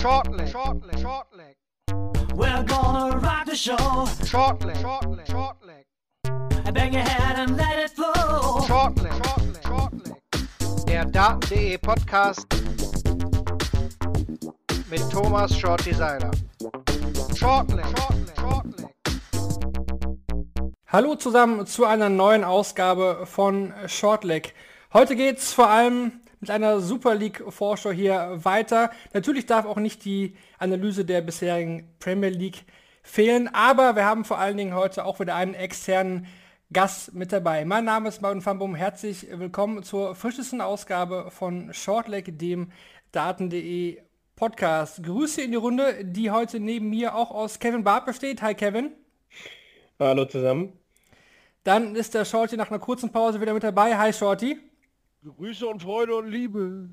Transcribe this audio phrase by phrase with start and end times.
[0.00, 1.56] Shortleg, shortleg, shortleg.
[2.34, 3.76] We're gonna rock the show.
[4.24, 5.84] Shortleg, shortleg, shortleg.
[6.72, 8.62] Bang your head and let it flow.
[8.66, 10.86] Shortleg, shortleg, shortleg.
[10.86, 12.46] Der Daten.de Podcast
[14.88, 16.30] mit Thomas Shorty Seiler.
[17.36, 18.94] Shortleg, shortleg, shortleg.
[20.86, 24.54] Hallo zusammen zu einer neuen Ausgabe von Shortleg.
[24.94, 28.90] Heute geht's vor allem mit einer Super League Vorschau hier weiter.
[29.12, 32.64] Natürlich darf auch nicht die Analyse der bisherigen Premier League
[33.02, 36.26] fehlen, aber wir haben vor allen Dingen heute auch wieder einen externen
[36.72, 37.64] Gast mit dabei.
[37.64, 38.74] Mein Name ist Martin van Boom.
[38.74, 42.72] Herzlich willkommen zur frischesten Ausgabe von Shortleg, dem
[43.12, 43.98] Daten.de
[44.36, 45.02] Podcast.
[45.02, 48.40] Grüße in die Runde, die heute neben mir auch aus Kevin Barth besteht.
[48.40, 48.92] Hi Kevin.
[49.98, 50.72] Hallo zusammen.
[51.64, 53.98] Dann ist der Shorty nach einer kurzen Pause wieder mit dabei.
[53.98, 54.69] Hi Shorty.
[55.24, 56.88] Grüße und Freude und Liebe.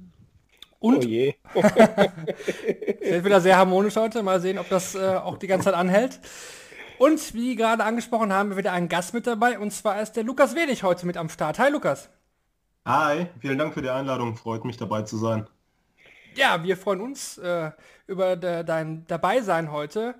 [0.79, 1.33] Und Oh je.
[1.53, 4.21] wird wieder sehr harmonisch heute.
[4.21, 6.19] Mal sehen, ob das äh, auch die ganze Zeit anhält.
[6.99, 9.57] Und wie gerade angesprochen haben wir wieder einen Gast mit dabei.
[9.59, 11.57] Und zwar ist der Lukas Wenig heute mit am Start.
[11.59, 12.09] Hi Lukas.
[12.85, 14.35] Hi, vielen Dank für die Einladung.
[14.35, 15.47] Freut mich dabei zu sein.
[16.35, 17.71] Ja, wir freuen uns äh,
[18.05, 20.15] über de, dein Dabeisein heute.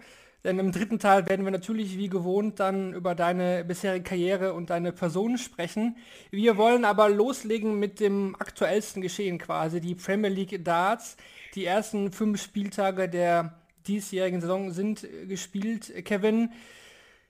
[0.48, 4.70] Denn im dritten Teil werden wir natürlich wie gewohnt dann über deine bisherige Karriere und
[4.70, 5.98] deine Person sprechen.
[6.32, 11.18] Wir wollen aber loslegen mit dem aktuellsten Geschehen quasi, die Premier League Darts.
[11.54, 16.54] Die ersten fünf Spieltage der diesjährigen Saison sind gespielt, Kevin.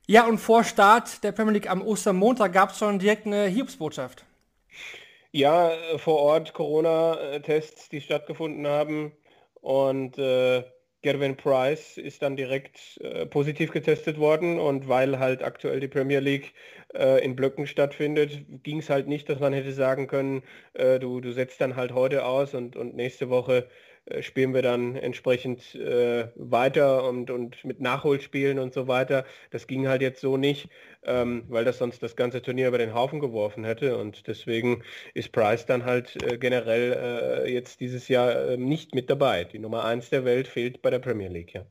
[0.05, 4.25] Ja, und vor Start der Premier League am Ostermontag gab es schon direkt eine Hiobsbotschaft.
[5.31, 9.11] Ja, äh, vor Ort Corona-Tests, die stattgefunden haben
[9.55, 10.63] und äh,
[11.01, 16.19] Gervin Price ist dann direkt äh, positiv getestet worden und weil halt aktuell die Premier
[16.19, 16.53] League
[16.93, 21.21] äh, in Blöcken stattfindet, ging es halt nicht, dass man hätte sagen können, äh, du,
[21.21, 23.69] du setzt dann halt heute aus und, und nächste Woche
[24.21, 29.25] spielen wir dann entsprechend äh, weiter und, und mit Nachholspielen und so weiter.
[29.51, 30.69] Das ging halt jetzt so nicht,
[31.03, 34.83] ähm, weil das sonst das ganze Turnier über den Haufen geworfen hätte und deswegen
[35.13, 39.43] ist Price dann halt äh, generell äh, jetzt dieses Jahr äh, nicht mit dabei.
[39.43, 41.65] Die Nummer 1 der Welt fehlt bei der Premier League, ja.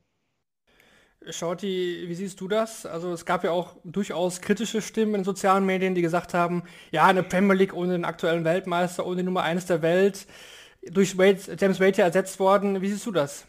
[1.28, 2.86] Shorty, wie siehst du das?
[2.86, 6.62] Also es gab ja auch durchaus kritische Stimmen in sozialen Medien, die gesagt haben,
[6.92, 10.26] ja, eine Premier League ohne den aktuellen Weltmeister, ohne die Nummer 1 der Welt,
[10.90, 12.80] durch Wade, James Wade ersetzt worden.
[12.80, 13.44] Wie siehst du das?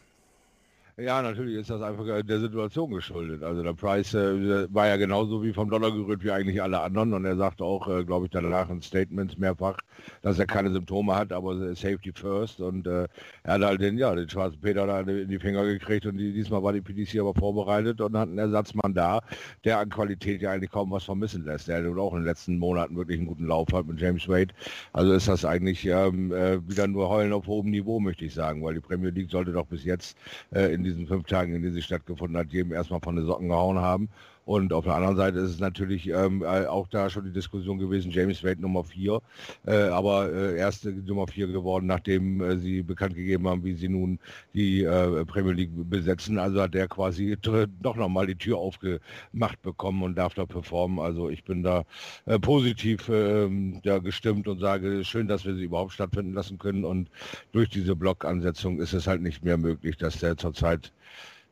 [1.00, 3.44] Ja, natürlich ist das einfach der Situation geschuldet.
[3.44, 7.14] Also der Price äh, war ja genauso wie vom Dollar gerührt wie eigentlich alle anderen
[7.14, 9.78] und er sagte auch, äh, glaube ich, danach in Statements mehrfach,
[10.24, 13.08] dass er keine Symptome hat, aber Safety first und äh,
[13.44, 16.34] er hat halt den, ja, den schwarzen Peter da in die Finger gekriegt und die,
[16.34, 19.22] diesmal war die PDC aber vorbereitet und hat einen Ersatzmann da,
[19.66, 21.68] der an Qualität ja eigentlich kaum was vermissen lässt.
[21.68, 24.52] Der hat auch in den letzten Monaten wirklich einen guten Lauf hat mit James Wade.
[24.94, 28.64] Also ist das eigentlich ähm, äh, wieder nur Heulen auf hohem Niveau, möchte ich sagen,
[28.64, 30.18] weil die Premier League sollte doch bis jetzt
[30.56, 33.50] äh, in diesen fünf Tagen, in denen sie stattgefunden hat, jedem erstmal von den Socken
[33.50, 34.10] gehauen haben.
[34.48, 38.12] Und auf der anderen Seite ist es natürlich ähm, auch da schon die Diskussion gewesen,
[38.12, 39.22] James Wade Nummer 4,
[39.66, 43.90] äh, aber äh, erste Nummer 4 geworden, nachdem äh, sie bekannt gegeben haben, wie sie
[43.90, 44.20] nun
[44.54, 46.40] die äh, Premier League besetzen.
[46.40, 47.38] Also hat der quasi
[47.82, 51.00] doch nochmal die Tür aufgemacht bekommen und darf da performen.
[51.00, 51.84] Also ich bin da
[52.26, 56.86] äh, positiv ähm, ja, gestimmt und sage, schön, dass wir sie überhaupt stattfinden lassen können.
[56.86, 57.10] Und
[57.52, 60.94] durch diese Blockansetzung ist es halt nicht mehr möglich, dass der zurzeit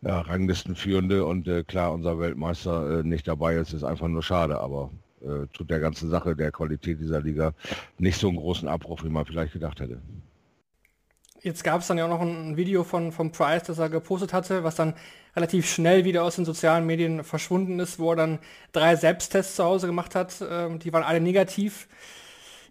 [0.06, 4.60] ja, Ranglistenführende und äh, klar, unser Weltmeister äh, nicht dabei ist, ist einfach nur schade,
[4.60, 7.54] aber äh, tut der ganzen Sache, der Qualität dieser Liga
[7.98, 10.00] nicht so einen großen Abbruch, wie man vielleicht gedacht hätte.
[11.42, 14.32] Jetzt gab es dann ja auch noch ein Video von, von Price, das er gepostet
[14.32, 14.94] hatte, was dann
[15.36, 18.40] relativ schnell wieder aus den sozialen Medien verschwunden ist, wo er dann
[18.72, 20.36] drei Selbsttests zu Hause gemacht hat.
[20.48, 21.88] Ähm, die waren alle negativ.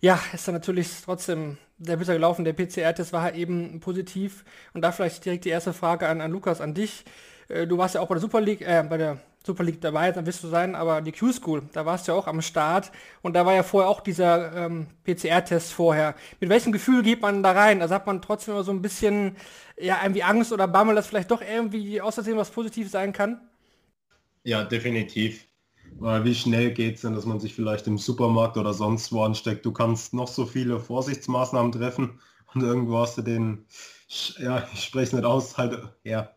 [0.01, 2.45] Ja, ist dann natürlich trotzdem der bitter gelaufen.
[2.45, 4.45] Der PCR-Test war halt eben positiv.
[4.73, 7.05] Und da vielleicht direkt die erste Frage an, an Lukas, an dich.
[7.49, 10.11] Äh, du warst ja auch bei der Super League, äh, bei der Super League dabei,
[10.11, 12.91] dann wirst du sein, aber die Q-School, da warst du ja auch am Start
[13.21, 16.15] und da war ja vorher auch dieser ähm, PCR-Test vorher.
[16.41, 17.83] Mit welchem Gefühl geht man da rein?
[17.83, 19.37] Also hat man trotzdem immer so ein bisschen,
[19.79, 23.39] ja, irgendwie Angst oder Bammel, dass vielleicht doch irgendwie außersehen was positiv sein kann?
[24.45, 25.47] Ja, definitiv.
[25.99, 29.23] Weil wie schnell geht es denn, dass man sich vielleicht im Supermarkt oder sonst wo
[29.23, 29.65] ansteckt?
[29.65, 32.21] Du kannst noch so viele Vorsichtsmaßnahmen treffen
[32.55, 33.67] und irgendwo hast du den,
[34.39, 36.31] ja, ich spreche es nicht aus, halt, ja.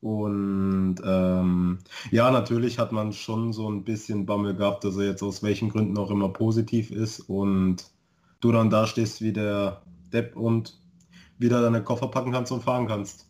[0.00, 1.78] Und ähm,
[2.10, 5.70] ja, natürlich hat man schon so ein bisschen Bammel gehabt, dass er jetzt aus welchen
[5.70, 7.90] Gründen auch immer positiv ist und
[8.40, 9.82] du dann da stehst wie der
[10.12, 10.78] Depp und
[11.38, 13.25] wieder deine Koffer packen kannst und fahren kannst.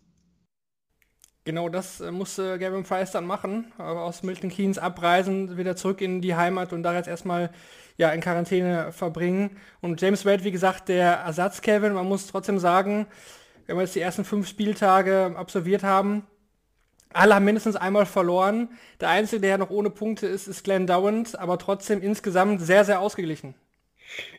[1.46, 6.00] Genau das äh, musste Gavin Price dann machen, äh, aus Milton Keynes abreisen, wieder zurück
[6.00, 7.50] in die Heimat und da jetzt erstmal
[7.96, 9.56] ja, in Quarantäne verbringen.
[9.80, 13.06] Und James Wade, wie gesagt, der Ersatz Kevin, man muss trotzdem sagen,
[13.66, 16.26] wenn wir jetzt die ersten fünf Spieltage absolviert haben,
[17.12, 18.70] alle haben mindestens einmal verloren.
[19.00, 22.84] Der Einzige, der ja noch ohne Punkte ist, ist Glenn Dowens, aber trotzdem insgesamt sehr,
[22.84, 23.54] sehr ausgeglichen.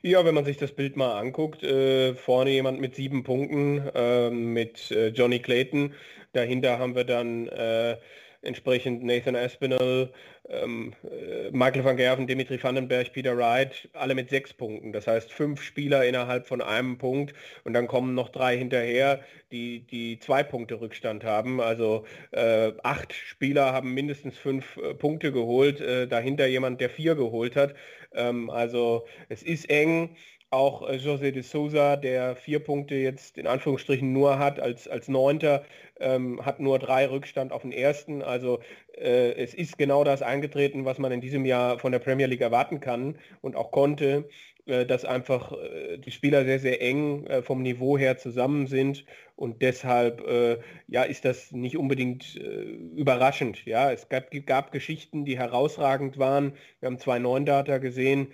[0.01, 4.29] Ja, wenn man sich das Bild mal anguckt, äh, vorne jemand mit sieben Punkten, äh,
[4.29, 5.93] mit äh, Johnny Clayton.
[6.33, 7.97] Dahinter haben wir dann äh,
[8.41, 10.11] entsprechend Nathan Aspinall,
[10.49, 14.93] ähm, äh, Michael van Gerven, Dimitri Vandenberg, Peter Wright, alle mit sechs Punkten.
[14.93, 19.81] Das heißt fünf Spieler innerhalb von einem Punkt und dann kommen noch drei hinterher, die,
[19.81, 21.59] die zwei Punkte Rückstand haben.
[21.61, 27.15] Also äh, acht Spieler haben mindestens fünf äh, Punkte geholt, äh, dahinter jemand, der vier
[27.15, 27.75] geholt hat.
[28.13, 30.15] Ähm, also es ist eng
[30.49, 35.07] auch äh, José de Souza, der vier Punkte jetzt in Anführungsstrichen nur hat als, als
[35.07, 35.63] Neunter,
[35.99, 38.21] ähm, hat nur drei Rückstand auf den ersten.
[38.21, 38.59] Also
[38.95, 42.41] äh, es ist genau das eingetreten, was man in diesem Jahr von der Premier League
[42.41, 44.29] erwarten kann und auch konnte,
[44.67, 49.05] äh, dass einfach äh, die Spieler sehr, sehr eng äh, vom Niveau her zusammen sind
[49.35, 50.57] und deshalb äh,
[50.87, 53.65] ja, ist das nicht unbedingt überraschend.
[53.65, 56.53] Ja, es gab, gab Geschichten, die herausragend waren.
[56.79, 58.29] Wir haben zwei Neun-Data gesehen.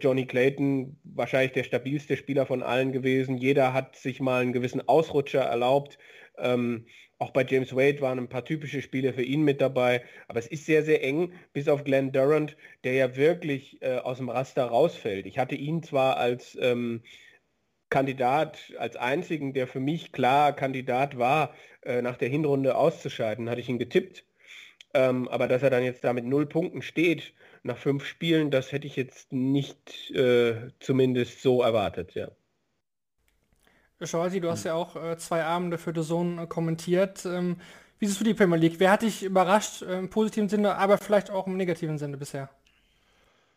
[0.00, 3.36] Johnny Clayton, wahrscheinlich der stabilste Spieler von allen gewesen.
[3.36, 5.98] Jeder hat sich mal einen gewissen Ausrutscher erlaubt.
[6.38, 6.86] Ähm,
[7.18, 10.02] auch bei James Wade waren ein paar typische Spiele für ihn mit dabei.
[10.28, 14.18] Aber es ist sehr, sehr eng, bis auf Glenn Durant, der ja wirklich äh, aus
[14.18, 15.26] dem Raster rausfällt.
[15.26, 17.02] Ich hatte ihn zwar als ähm,
[17.90, 23.60] Kandidat, als einzigen, der für mich klar Kandidat war, äh, nach der Hinrunde auszuscheiden, hatte
[23.60, 24.24] ich ihn getippt.
[24.94, 28.72] Ähm, aber dass er dann jetzt da mit null Punkten steht, nach fünf Spielen, das
[28.72, 32.30] hätte ich jetzt nicht äh, zumindest so erwartet, ja.
[34.02, 37.24] Schorzi, du hast ja auch äh, zwei Abende für The Zone äh, kommentiert.
[37.24, 37.56] Ähm,
[37.98, 38.78] wie siehst du die Premier League?
[38.78, 42.50] Wer hat dich überrascht äh, im positiven Sinne, aber vielleicht auch im negativen Sinne bisher?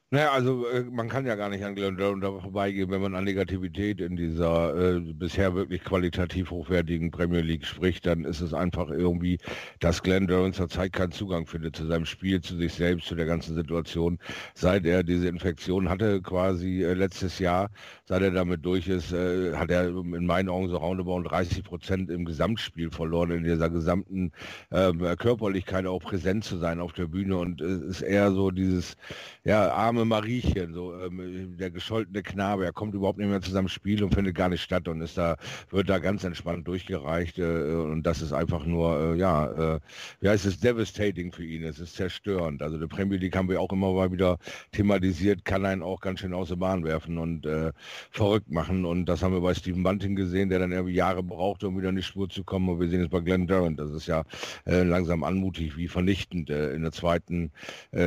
[0.10, 3.26] Naja, also äh, man kann ja gar nicht an Glenn Durant vorbeigehen, wenn man an
[3.26, 8.90] Negativität in dieser äh, bisher wirklich qualitativ hochwertigen Premier League spricht, dann ist es einfach
[8.90, 9.38] irgendwie,
[9.80, 13.26] dass Glenn Durant zurzeit keinen Zugang findet zu seinem Spiel, zu sich selbst, zu der
[13.26, 14.18] ganzen Situation.
[14.54, 17.70] Seit er diese Infektion hatte, quasi äh, letztes Jahr,
[18.08, 22.10] seit er damit durch ist, äh, hat er in meinen Augen so roundabout 30 Prozent
[22.10, 24.32] im Gesamtspiel verloren, in dieser gesamten
[24.72, 27.38] ähm, Körperlichkeit auch präsent zu sein auf der Bühne.
[27.38, 28.96] Und es ist eher so dieses,
[29.44, 33.68] ja, arme Mariechen, so ähm, der gescholtene Knabe, er kommt überhaupt nicht mehr zu seinem
[33.68, 35.36] Spiel und findet gar nicht statt und ist da,
[35.70, 39.80] wird da ganz entspannt durchgereicht äh, und das ist einfach nur, äh, ja, äh,
[40.22, 42.62] wie heißt es, devastating für ihn, es ist zerstörend.
[42.62, 44.38] Also die Premier League haben wir auch immer mal wieder
[44.72, 47.18] thematisiert, kann einen auch ganz schön aus der Bahn werfen.
[47.18, 47.72] Und äh,
[48.12, 51.68] verrückt machen und das haben wir bei Stephen Bunting gesehen, der dann irgendwie Jahre brauchte,
[51.68, 53.92] um wieder in die Spur zu kommen und wir sehen es bei Glenn Durant, das
[53.92, 54.24] ist ja
[54.66, 56.50] äh, langsam anmutig, wie vernichtend.
[56.50, 57.52] Äh, in der zweiten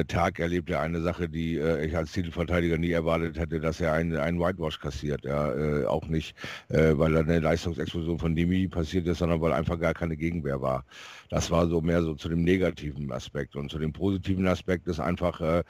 [0.09, 4.17] Tag erlebt er eine Sache, die ich als Titelverteidiger nie erwartet hätte, dass er einen,
[4.17, 5.25] einen Whitewash kassiert.
[5.25, 6.37] Ja, äh, auch nicht,
[6.69, 10.85] äh, weil eine Leistungsexplosion von Demi passiert ist, sondern weil einfach gar keine Gegenwehr war.
[11.29, 13.55] Das war so mehr so zu dem negativen Aspekt.
[13.57, 15.63] Und zu dem positiven Aspekt ist einfach äh,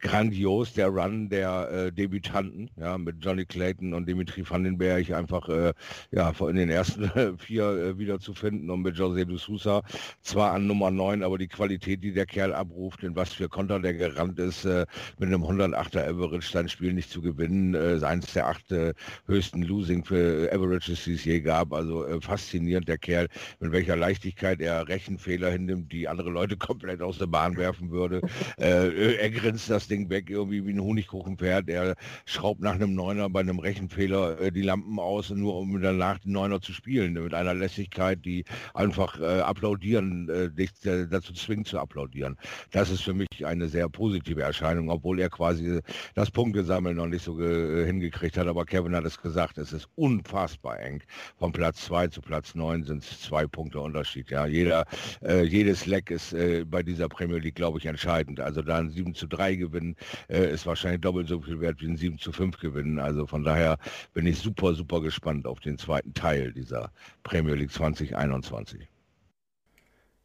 [0.00, 5.72] grandios der Run der äh, Debütanten, ja, mit Johnny Clayton und Dimitri Vandenberg einfach äh,
[6.10, 9.82] ja, in den ersten vier äh, wieder und mit José de Sousa
[10.22, 13.80] zwar an Nummer 9, aber die Qualität, die der Kerl abruft, in was für Konter
[13.80, 14.86] der gerannt ist, äh,
[15.18, 18.94] mit einem 108er Average sein Spiel nicht zu gewinnen, äh, eins der acht äh,
[19.26, 21.72] höchsten Losing für Averages, die es je gab.
[21.72, 23.28] Also äh, faszinierend der Kerl,
[23.60, 27.90] mit welcher Leichtigkeit er recht Fehler hinnimmt, die andere Leute komplett aus der Bahn werfen
[27.90, 28.20] würde.
[28.58, 31.68] äh, er grinst das Ding weg irgendwie wie ein Honigkuchenpferd.
[31.68, 31.94] Er
[32.26, 36.32] schraubt nach einem Neuner bei einem Rechenfehler äh, die Lampen aus, nur um danach den
[36.32, 41.78] Neuner zu spielen, mit einer Lässigkeit, die einfach äh, applaudieren, äh, dich dazu zwingt zu
[41.78, 42.36] applaudieren.
[42.70, 45.80] Das ist für mich eine sehr positive Erscheinung, obwohl er quasi
[46.14, 48.46] das Punktesammeln noch nicht so äh, hingekriegt hat.
[48.46, 51.02] Aber Kevin hat es gesagt, es ist unfassbar eng.
[51.38, 54.30] Von Platz 2 zu Platz 9 sind es zwei Punkte Unterschied.
[54.30, 54.84] Ja, jeder
[55.22, 58.40] äh, jedes Leck ist äh, bei dieser Premier League, glaube ich, entscheidend.
[58.40, 59.96] Also da ein 7 zu 3 gewinnen
[60.28, 62.98] äh, ist wahrscheinlich doppelt so viel wert wie ein 7 zu 5 gewinnen.
[62.98, 63.78] Also von daher
[64.14, 68.86] bin ich super, super gespannt auf den zweiten Teil dieser Premier League 2021.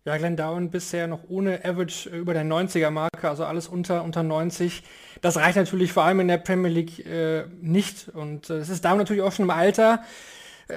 [0.05, 4.83] Ja, Glenn Down bisher noch ohne Average über der 90er-Marke, also alles unter, unter 90.
[5.21, 8.09] Das reicht natürlich vor allem in der Premier League äh, nicht.
[8.09, 10.03] Und äh, es ist Down natürlich auch schon im Alter
[10.67, 10.75] äh,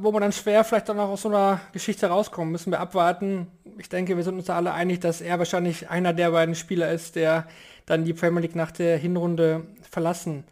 [0.00, 2.50] wo man dann schwer vielleicht dann auch aus so einer Geschichte rauskommt.
[2.50, 3.46] Müssen wir abwarten.
[3.78, 7.16] Ich denke, wir sind uns alle einig, dass er wahrscheinlich einer der beiden Spieler ist,
[7.16, 7.46] der
[7.86, 10.44] dann die Premier League nach der Hinrunde verlassen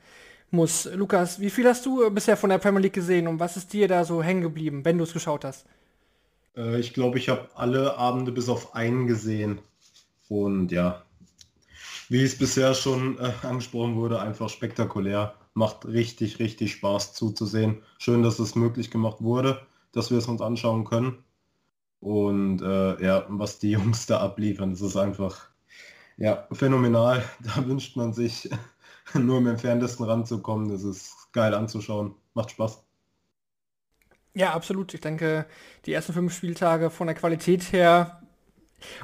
[0.51, 0.89] muss.
[0.95, 3.89] Lukas, wie viel hast du bisher von der Premier League gesehen und was ist dir
[3.89, 5.67] da so hängen geblieben, wenn du es geschaut hast?
[6.57, 9.59] Äh, ich glaube, ich habe alle Abende bis auf einen gesehen.
[10.29, 11.03] Und ja,
[12.09, 17.83] wie es bisher schon äh, angesprochen wurde, einfach spektakulär macht richtig, richtig Spaß zuzusehen.
[17.99, 19.61] Schön, dass es möglich gemacht wurde,
[19.93, 21.19] dass wir es uns anschauen können.
[22.01, 25.49] Und äh, ja, was die Jungs da abliefern, das ist einfach
[26.17, 27.25] ja, phänomenal.
[27.41, 28.49] Da wünscht man sich
[29.25, 30.71] nur im entferntesten ranzukommen.
[30.71, 32.15] Das ist geil anzuschauen.
[32.35, 32.83] Macht Spaß.
[34.35, 34.93] Ja, absolut.
[34.93, 35.47] Ich denke,
[35.87, 38.21] die ersten fünf Spieltage von der Qualität her,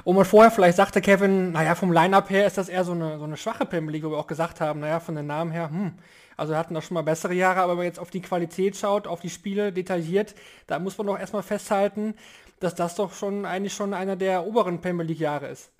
[0.03, 3.17] wo man vorher vielleicht sagte, Kevin, naja, vom Line-Up her ist das eher so eine,
[3.17, 5.69] so eine schwache Premier League, wo wir auch gesagt haben, naja, von den Namen her,
[5.71, 5.93] hm,
[6.37, 8.77] also wir hatten da schon mal bessere Jahre, aber wenn man jetzt auf die Qualität
[8.77, 10.35] schaut, auf die Spiele detailliert,
[10.67, 12.15] da muss man doch erstmal festhalten,
[12.59, 15.71] dass das doch schon eigentlich schon einer der oberen Premier League Jahre ist.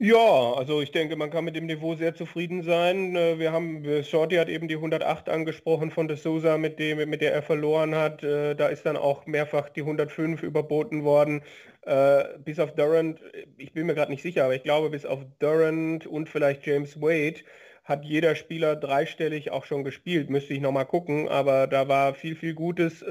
[0.00, 3.16] Ja, also ich denke, man kann mit dem Niveau sehr zufrieden sein.
[3.16, 7.20] Äh, wir haben, Shorty hat eben die 108 angesprochen von De Sousa, mit, dem, mit
[7.20, 8.22] der er verloren hat.
[8.22, 11.42] Äh, da ist dann auch mehrfach die 105 überboten worden.
[11.82, 13.20] Äh, bis auf Durant,
[13.56, 17.00] ich bin mir gerade nicht sicher, aber ich glaube, bis auf Durant und vielleicht James
[17.00, 17.40] Wade
[17.82, 20.30] hat jeder Spieler dreistellig auch schon gespielt.
[20.30, 23.02] Müsste ich nochmal gucken, aber da war viel, viel Gutes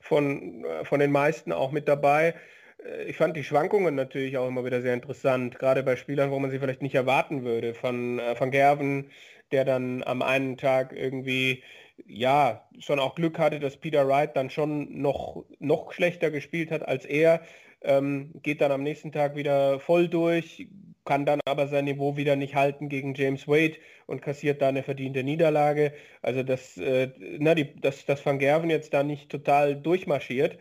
[0.00, 2.34] von, von den meisten auch mit dabei.
[2.84, 6.38] Äh, ich fand die Schwankungen natürlich auch immer wieder sehr interessant, gerade bei Spielern, wo
[6.38, 7.74] man sie vielleicht nicht erwarten würde.
[7.74, 9.10] Von, äh, von Gerven,
[9.52, 11.62] der dann am einen Tag irgendwie
[12.06, 16.86] ja schon auch Glück hatte, dass Peter Wright dann schon noch, noch schlechter gespielt hat
[16.86, 17.42] als er,
[17.82, 20.68] ähm, geht dann am nächsten Tag wieder voll durch,
[21.04, 24.82] kann dann aber sein Niveau wieder nicht halten gegen James Wade und kassiert da eine
[24.82, 25.92] verdiente Niederlage.
[26.22, 27.08] Also dass, äh,
[27.38, 30.58] na, die, dass, dass Van Gerven jetzt da nicht total durchmarschiert,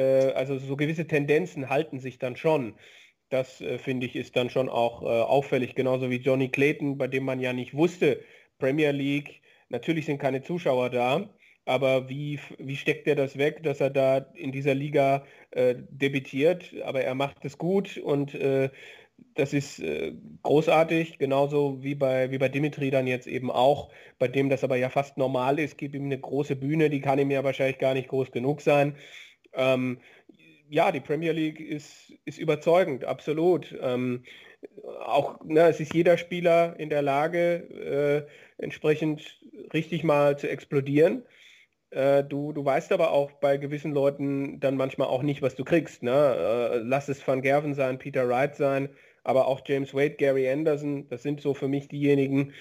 [0.00, 2.74] also so gewisse Tendenzen halten sich dann schon.
[3.32, 7.08] Das äh, finde ich ist dann schon auch äh, auffällig, genauso wie Johnny Clayton, bei
[7.08, 8.22] dem man ja nicht wusste,
[8.58, 11.30] Premier League, natürlich sind keine Zuschauer da,
[11.64, 16.74] aber wie, wie steckt er das weg, dass er da in dieser Liga äh, debütiert,
[16.84, 18.68] aber er macht es gut und äh,
[19.34, 24.28] das ist äh, großartig, genauso wie bei, wie bei Dimitri dann jetzt eben auch, bei
[24.28, 27.30] dem das aber ja fast normal ist, gibt ihm eine große Bühne, die kann ihm
[27.30, 28.96] ja wahrscheinlich gar nicht groß genug sein.
[29.54, 29.98] Ähm,
[30.68, 33.76] ja, die Premier League ist, ist überzeugend, absolut.
[33.80, 34.24] Ähm,
[35.00, 38.26] auch ne, es ist jeder Spieler in der Lage,
[38.58, 39.40] äh, entsprechend
[39.74, 41.24] richtig mal zu explodieren.
[41.90, 45.64] Äh, du, du weißt aber auch bei gewissen Leuten dann manchmal auch nicht, was du
[45.64, 46.02] kriegst.
[46.02, 46.10] Ne?
[46.12, 48.88] Äh, lass es Van Gerven sein, Peter Wright sein,
[49.24, 52.54] aber auch James Wade, Gary Anderson, das sind so für mich diejenigen,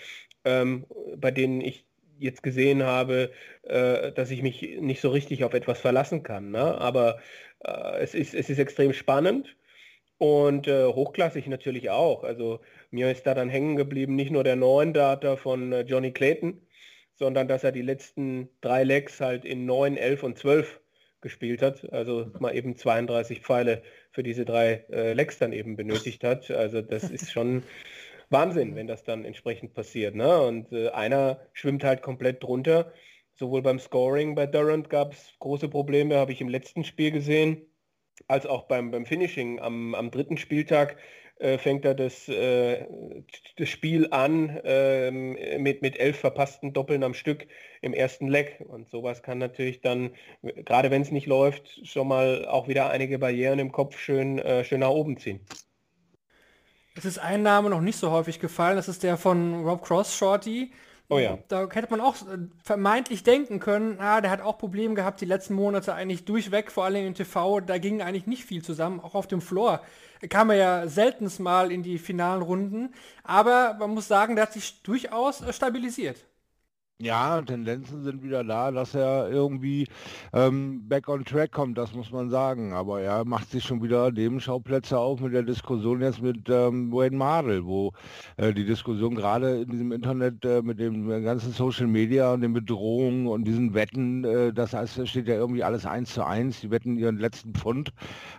[0.43, 1.86] ähm, bei denen ich
[2.21, 3.31] jetzt gesehen habe,
[3.63, 6.51] äh, dass ich mich nicht so richtig auf etwas verlassen kann.
[6.51, 6.79] Ne?
[6.79, 7.19] Aber
[7.63, 9.55] äh, es, ist, es ist extrem spannend
[10.17, 12.23] und äh, hochklassig natürlich auch.
[12.23, 12.59] Also
[12.91, 16.61] mir ist da dann hängen geblieben, nicht nur der neuen Data von äh, Johnny Clayton,
[17.15, 20.79] sondern dass er die letzten drei Legs halt in 9, 11 und 12
[21.21, 21.91] gespielt hat.
[21.93, 26.51] Also mal eben 32 Pfeile für diese drei äh, Legs dann eben benötigt hat.
[26.51, 27.63] Also das ist schon
[28.31, 30.15] Wahnsinn, wenn das dann entsprechend passiert.
[30.15, 30.41] Ne?
[30.41, 32.93] Und äh, einer schwimmt halt komplett drunter.
[33.35, 37.65] Sowohl beim Scoring bei Durant gab es große Probleme, habe ich im letzten Spiel gesehen,
[38.27, 40.97] als auch beim, beim Finishing am, am dritten Spieltag
[41.41, 42.85] äh, fängt er das, äh,
[43.57, 47.47] das Spiel an ähm, mit, mit elf verpassten Doppeln am Stück
[47.81, 48.63] im ersten Leck.
[48.67, 53.17] Und sowas kann natürlich dann, gerade wenn es nicht läuft, schon mal auch wieder einige
[53.17, 55.39] Barrieren im Kopf schön, äh, schön nach oben ziehen.
[56.95, 60.15] Es ist ein Name noch nicht so häufig gefallen, das ist der von Rob Cross
[60.15, 60.71] Shorty.
[61.10, 61.38] Oh ja.
[61.50, 65.25] Da hätte man auch äh, vermeintlich denken können, ah, der hat auch Probleme gehabt die
[65.25, 69.13] letzten Monate eigentlich durchweg, vor allem im TV, da ging eigentlich nicht viel zusammen, auch
[69.13, 69.81] auf dem Floor
[70.29, 72.93] kam er ja seltens mal in die finalen Runden,
[73.24, 76.25] aber man muss sagen, der hat sich durchaus äh, stabilisiert.
[77.03, 79.88] Ja, Tendenzen sind wieder da, dass er irgendwie
[80.34, 82.74] ähm, back on track kommt, das muss man sagen.
[82.74, 87.17] Aber er macht sich schon wieder Nebenschauplätze auf mit der Diskussion jetzt mit ähm, Wayne
[87.17, 87.91] Mardell, wo
[88.38, 92.53] äh, die Diskussion gerade in diesem Internet äh, mit dem ganzen Social Media und den
[92.53, 96.62] Bedrohungen und diesen Wetten, äh, das heißt, da steht ja irgendwie alles eins zu eins.
[96.62, 97.93] Die wetten ihren letzten Pfund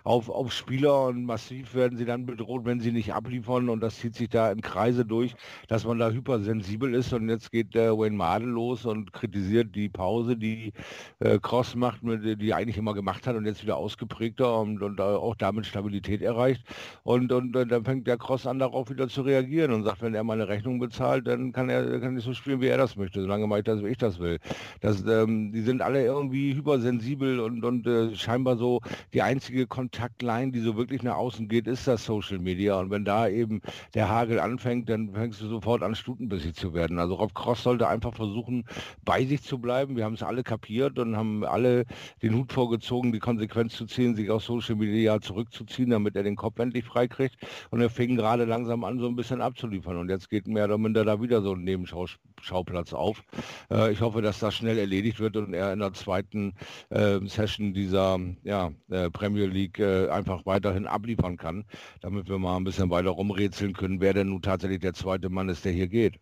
[0.05, 3.97] auf, auf Spieler und massiv werden sie dann bedroht, wenn sie nicht abliefern und das
[3.97, 5.35] zieht sich da im Kreise durch,
[5.67, 9.89] dass man da hypersensibel ist und jetzt geht äh, Wayne Mardell los und kritisiert die
[9.89, 10.73] Pause, die
[11.19, 15.35] äh, Cross macht, die eigentlich immer gemacht hat und jetzt wieder ausgeprägter und, und auch
[15.35, 16.63] damit Stabilität erreicht.
[17.03, 20.13] Und, und, und, dann fängt der Cross an, darauf wieder zu reagieren und sagt, wenn
[20.13, 23.21] er meine Rechnung bezahlt, dann kann er kann nicht so spielen, wie er das möchte,
[23.21, 24.39] solange mache ich das, wie ich das will.
[24.81, 28.81] Das, ähm, die sind alle irgendwie hypersensibel und, und äh, scheinbar so
[29.13, 32.79] die einzige Kontaktline, die so wirklich nach außen geht, ist das Social Media.
[32.79, 33.61] Und wenn da eben
[33.93, 36.99] der Hagel anfängt, dann fängst du sofort an, stutenbissig zu werden.
[36.99, 38.65] Also Rob Cross sollte einfach versuchen, versuchen,
[39.03, 39.95] bei sich zu bleiben.
[39.95, 41.85] Wir haben es alle kapiert und haben alle
[42.21, 46.35] den Hut vorgezogen, die Konsequenz zu ziehen, sich aus Social Media zurückzuziehen, damit er den
[46.35, 47.37] Kopf endlich freikriegt.
[47.71, 49.97] Und er fing gerade langsam an, so ein bisschen abzuliefern.
[49.97, 53.23] Und jetzt geht mehr oder minder da wieder so ein Nebenschauplatz auf.
[53.71, 56.53] Äh, ich hoffe, dass das schnell erledigt wird und er in der zweiten
[56.89, 61.65] äh, Session dieser ja, äh, Premier League äh, einfach weiterhin abliefern kann,
[62.01, 65.49] damit wir mal ein bisschen weiter rumrätseln können, wer denn nun tatsächlich der zweite Mann
[65.49, 66.19] ist, der hier geht.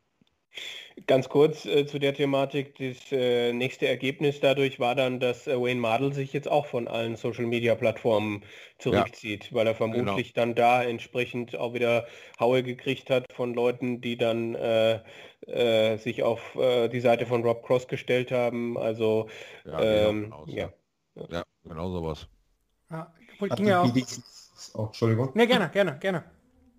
[1.07, 2.75] Ganz kurz äh, zu der Thematik.
[2.77, 6.87] Das äh, nächste Ergebnis dadurch war dann, dass äh, Wayne Mardell sich jetzt auch von
[6.87, 8.43] allen Social-Media-Plattformen
[8.77, 9.57] zurückzieht, ja.
[9.57, 10.45] weil er vermutlich genau.
[10.45, 12.05] dann da entsprechend auch wieder
[12.39, 14.99] Haue gekriegt hat von Leuten, die dann äh,
[15.47, 18.77] äh, sich auf äh, die Seite von Rob Cross gestellt haben.
[18.77, 19.29] Also
[19.65, 20.69] ja, ähm, ja.
[21.15, 21.43] ja.
[21.63, 22.27] genau sowas.
[22.89, 23.93] Ja, ging ja auch.
[24.73, 25.31] Oh, Entschuldigung.
[25.33, 26.23] Ne, gerne, gerne, gerne.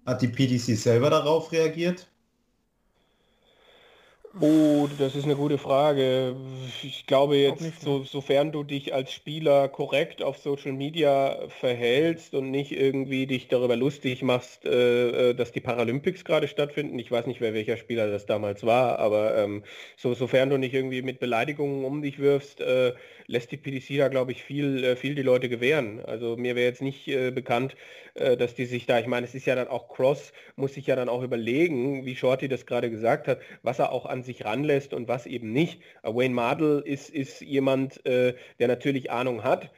[0.07, 2.12] Hat die PDC selber darauf reagiert?
[4.41, 6.35] Oh, das ist eine gute Frage.
[6.83, 12.51] Ich glaube jetzt, so, sofern du dich als Spieler korrekt auf Social Media verhältst und
[12.51, 16.99] nicht irgendwie dich darüber lustig machst, äh, äh, dass die Paralympics gerade stattfinden.
[16.99, 19.65] Ich weiß nicht, wer welcher Spieler das damals war, aber ähm,
[19.97, 22.95] so, sofern du nicht irgendwie mit Beleidigungen um dich wirfst, äh,
[23.27, 26.01] lässt die PDC da, glaube ich, viel, äh, viel die Leute gewähren.
[26.05, 27.77] Also mir wäre jetzt nicht äh, bekannt,
[28.15, 30.87] äh, dass die sich da, ich meine, es ist ja dann auch Cross, muss sich
[30.87, 34.45] ja dann auch überlegen, wie Shorty das gerade gesagt hat, was er auch an sich
[34.45, 35.83] ranlässt und was eben nicht.
[36.03, 39.71] Wayne Mardell ist, ist jemand, äh, der natürlich Ahnung hat,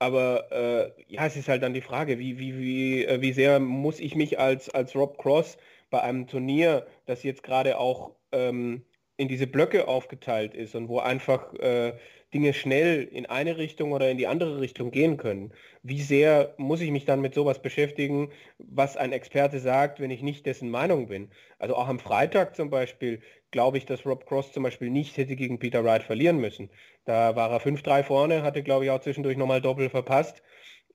[0.00, 3.60] aber äh, ja, es ist halt dann die Frage, wie, wie, wie, äh, wie sehr
[3.60, 5.58] muss ich mich als, als Rob Cross
[5.90, 8.82] bei einem Turnier, das jetzt gerade auch ähm,
[9.18, 11.98] in diese Blöcke aufgeteilt ist und wo einfach äh,
[12.32, 15.52] Dinge schnell in eine Richtung oder in die andere Richtung gehen können.
[15.82, 20.22] Wie sehr muss ich mich dann mit sowas beschäftigen, was ein Experte sagt, wenn ich
[20.22, 21.30] nicht dessen Meinung bin?
[21.58, 23.20] Also auch am Freitag zum Beispiel
[23.50, 26.70] glaube ich, dass Rob Cross zum Beispiel nicht hätte gegen Peter Wright verlieren müssen.
[27.04, 30.42] Da war er 5-3 vorne, hatte glaube ich auch zwischendurch nochmal Doppel verpasst.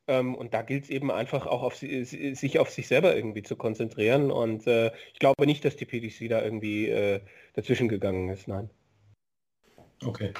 [0.08, 3.56] Ähm, und da gilt es eben einfach auch auf sich auf sich selber irgendwie zu
[3.56, 4.32] konzentrieren.
[4.32, 7.22] Und äh, ich glaube nicht, dass die PDC da irgendwie äh,
[7.54, 8.48] dazwischen gegangen ist.
[8.48, 8.70] Nein.
[10.06, 10.34] Okay.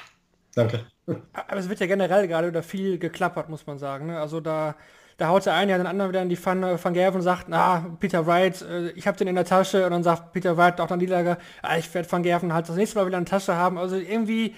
[0.56, 0.86] Danke.
[1.32, 4.06] Aber es wird ja generell gerade wieder viel geklappert, muss man sagen.
[4.06, 4.18] Ne?
[4.18, 4.74] Also da,
[5.18, 7.48] da haut der eine ja den anderen wieder in die Pfanne von Gerven und sagt,
[7.48, 9.84] na, Peter Wright, äh, ich habe den in der Tasche.
[9.84, 12.68] Und dann sagt Peter Wright auch dann die Lager, ah, ich werde von Gerven halt
[12.68, 13.76] das nächste Mal wieder eine Tasche haben.
[13.76, 14.54] Also irgendwie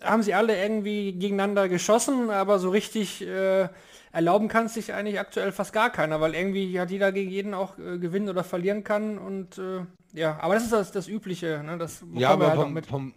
[0.00, 3.68] haben sie alle irgendwie gegeneinander geschossen, aber so richtig äh,
[4.10, 7.54] erlauben kann es sich eigentlich aktuell fast gar keiner, weil irgendwie hat jeder gegen jeden
[7.54, 9.80] auch äh, gewinnen oder verlieren kann und äh,
[10.14, 11.78] ja, aber das ist das, das Übliche, ne?
[11.78, 13.14] Das ja, aber halt vom, vom,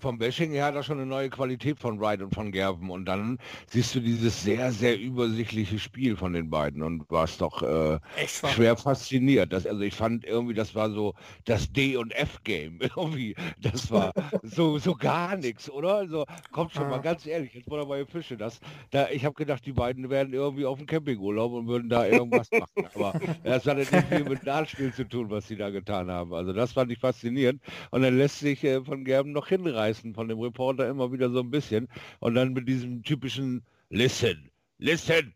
[0.00, 3.04] vom Bashing her hat er schon eine neue Qualität von Wright und von Gerben und
[3.06, 7.98] dann siehst du dieses sehr, sehr übersichtliche Spiel von den beiden und warst doch äh,
[8.26, 9.52] schwer fasziniert.
[9.52, 13.34] Das, also ich fand irgendwie, das war so das D und F-Game irgendwie.
[13.60, 15.96] Das war so, so gar nichts, oder?
[15.96, 18.36] Also kommt schon mal ganz ehrlich, jetzt wurde bei Fische.
[18.36, 22.06] Das, da, ich habe gedacht, die beiden wären irgendwie auf dem Campingurlaub und würden da
[22.06, 22.88] irgendwas machen.
[22.94, 26.32] Aber das hat nicht viel mit Nachspiel zu tun, was sie da getan haben.
[26.32, 27.60] Also das fand ich faszinierend.
[27.90, 31.30] Und dann lässt sich äh, von Gerben noch hinreißen reißen von dem Reporter immer wieder
[31.30, 31.88] so ein bisschen.
[32.20, 35.32] Und dann mit diesem typischen Listen, listen.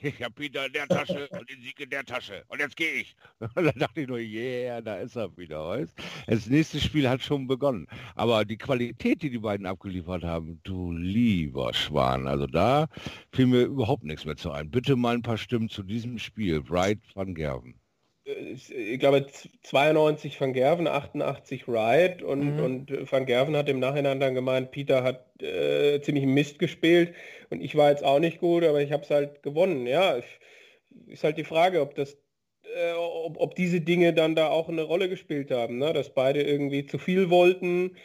[0.00, 2.42] Ich habe Peter in der Tasche und den Sieg in der Tasche.
[2.48, 3.14] Und jetzt gehe ich.
[3.40, 5.68] Und dann dachte ich nur, yeah, da ist er wieder.
[5.68, 5.94] Weißt?
[6.26, 7.86] Das nächste Spiel hat schon begonnen.
[8.14, 12.26] Aber die Qualität, die die beiden abgeliefert haben, du lieber Schwan.
[12.26, 12.88] Also da
[13.32, 14.70] fiel mir überhaupt nichts mehr zu ein.
[14.70, 16.62] Bitte mal ein paar Stimmen zu diesem Spiel.
[16.62, 17.74] Bright van Gerven
[18.26, 19.26] ich glaube
[19.62, 22.62] 92 Van Gerven, 88 Wright und, mhm.
[22.62, 27.14] und Van Gerven hat im Nachhinein dann gemeint, Peter hat äh, ziemlich Mist gespielt
[27.50, 29.86] und ich war jetzt auch nicht gut, aber ich habe es halt gewonnen.
[29.86, 30.18] Ja,
[31.06, 32.16] ist halt die Frage, ob das
[32.74, 35.92] äh, ob, ob, diese Dinge dann da auch eine Rolle gespielt haben, ne?
[35.92, 37.96] dass beide irgendwie zu viel wollten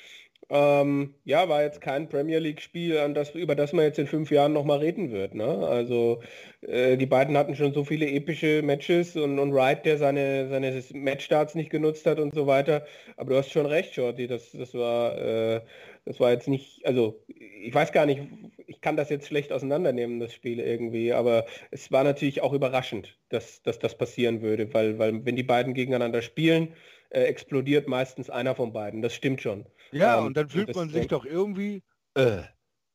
[0.54, 4.52] ähm, ja, war jetzt kein Premier League-Spiel, das, über das man jetzt in fünf Jahren
[4.52, 5.34] nochmal reden wird.
[5.34, 5.46] Ne?
[5.46, 6.22] Also
[6.60, 10.84] äh, die beiden hatten schon so viele epische Matches und, und Wright, der seine, seine
[10.94, 12.86] Matchstarts nicht genutzt hat und so weiter.
[13.16, 15.62] Aber du hast schon recht, Shorty, das, das, war, äh,
[16.04, 18.22] das war jetzt nicht, also ich weiß gar nicht,
[18.68, 23.18] ich kann das jetzt schlecht auseinandernehmen, das Spiel irgendwie, aber es war natürlich auch überraschend,
[23.30, 26.74] dass, dass das passieren würde, weil, weil wenn die beiden gegeneinander spielen,
[27.10, 29.02] äh, explodiert meistens einer von beiden.
[29.02, 29.66] Das stimmt schon.
[29.92, 31.84] Ja, ähm, und dann fühlt man sich doch irgendwie,
[32.16, 32.44] äh,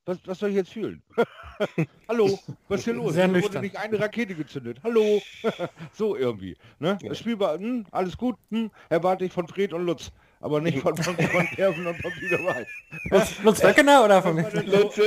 [0.05, 1.03] was, was soll ich jetzt fühlen?
[2.09, 3.15] Hallo, was ist hier los?
[3.15, 4.79] Sehr wurde nicht eine Rakete gezündet.
[4.83, 5.21] Hallo.
[5.93, 6.57] so irgendwie.
[6.79, 6.99] Ne?
[7.03, 7.09] Ja.
[7.09, 10.13] Das Spiel war, hm, alles gut, hm, erwarte ich von Fred und Lutz.
[10.47, 12.69] Aber nicht von, von, von Erwin und von Peter Wright.
[13.11, 14.49] Lutz, Lutz Wöckener oder von mir?
[14.65, 15.03] Lutze.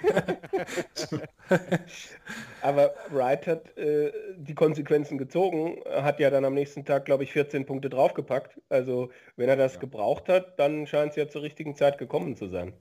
[2.62, 7.32] Aber Wright hat äh, die Konsequenzen gezogen, hat ja dann am nächsten Tag, glaube ich,
[7.32, 8.60] 14 Punkte draufgepackt.
[8.68, 12.48] Also wenn er das gebraucht hat, dann scheint es ja zur richtigen Zeit gekommen zu
[12.48, 12.72] sein.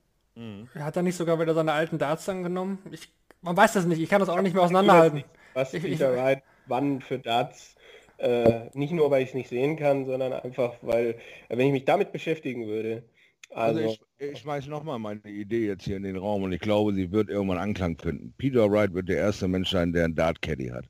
[0.77, 2.77] Hat er nicht sogar wieder seine alten Darts dann genommen?
[2.91, 5.23] Ich, man weiß das nicht, ich kann das auch nicht mehr auseinanderhalten.
[5.55, 7.75] Was Ich- ich- Peter Wright wann für Darts,
[8.17, 11.17] äh, nicht nur, weil ich es nicht sehen kann, sondern einfach, weil,
[11.49, 13.03] wenn ich mich damit beschäftigen würde,
[13.49, 16.60] Also also, ich, ich schmeiß nochmal meine Idee jetzt hier in den Raum und ich
[16.62, 18.34] glaube, sie wird irgendwann Anklang finden.
[18.38, 20.86] Peter Wright wird der erste Mensch sein, der einen Dart Caddy hat.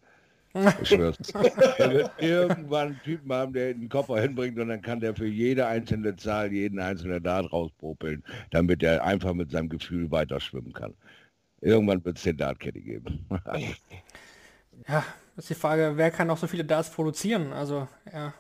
[0.82, 1.18] Ich schwör's.
[1.78, 5.28] er wird irgendwann einen Typen haben, der den Koffer hinbringt und dann kann der für
[5.28, 10.74] jede einzelne Zahl jeden einzelnen Dart rauspopeln, damit er einfach mit seinem Gefühl weiter schwimmen
[10.74, 10.96] kann.
[11.62, 13.26] Irgendwann wird es den Dart Caddy geben.
[14.88, 15.06] Ja,
[15.38, 17.54] ist die Frage, wer kann auch so viele Darts produzieren?
[17.54, 18.34] Also, ja,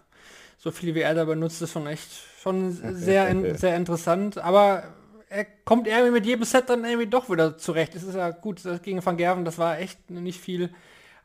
[0.57, 2.09] so viele wie er da benutzt, ist schon echt
[2.41, 4.37] schon sehr, in, sehr interessant.
[4.37, 4.83] Aber
[5.29, 7.95] er kommt irgendwie mit jedem Set dann irgendwie doch wieder zurecht.
[7.95, 10.73] Es ist ja gut, das gegen Van Gerven, das war echt nicht viel.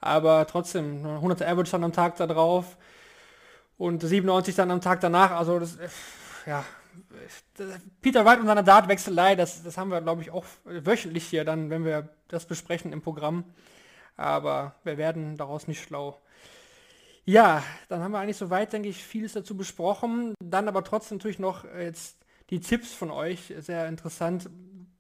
[0.01, 2.77] Aber trotzdem, 100 Average dann am Tag da drauf
[3.79, 5.31] und 97 dann am Tag danach.
[5.31, 5.79] Also, das,
[6.45, 6.65] ja,
[8.01, 11.71] Peter Wright und seine Dartwechselei, das, das haben wir, glaube ich, auch wöchentlich hier dann,
[11.71, 13.45] wenn wir das besprechen im Programm.
[14.17, 16.21] Aber wir werden daraus nicht schlau.
[17.25, 20.35] Ja, dann haben wir eigentlich soweit, denke ich, vieles dazu besprochen.
[20.43, 22.17] Dann aber trotzdem natürlich noch äh, jetzt
[22.51, 24.51] die Tipps von euch, sehr interessant.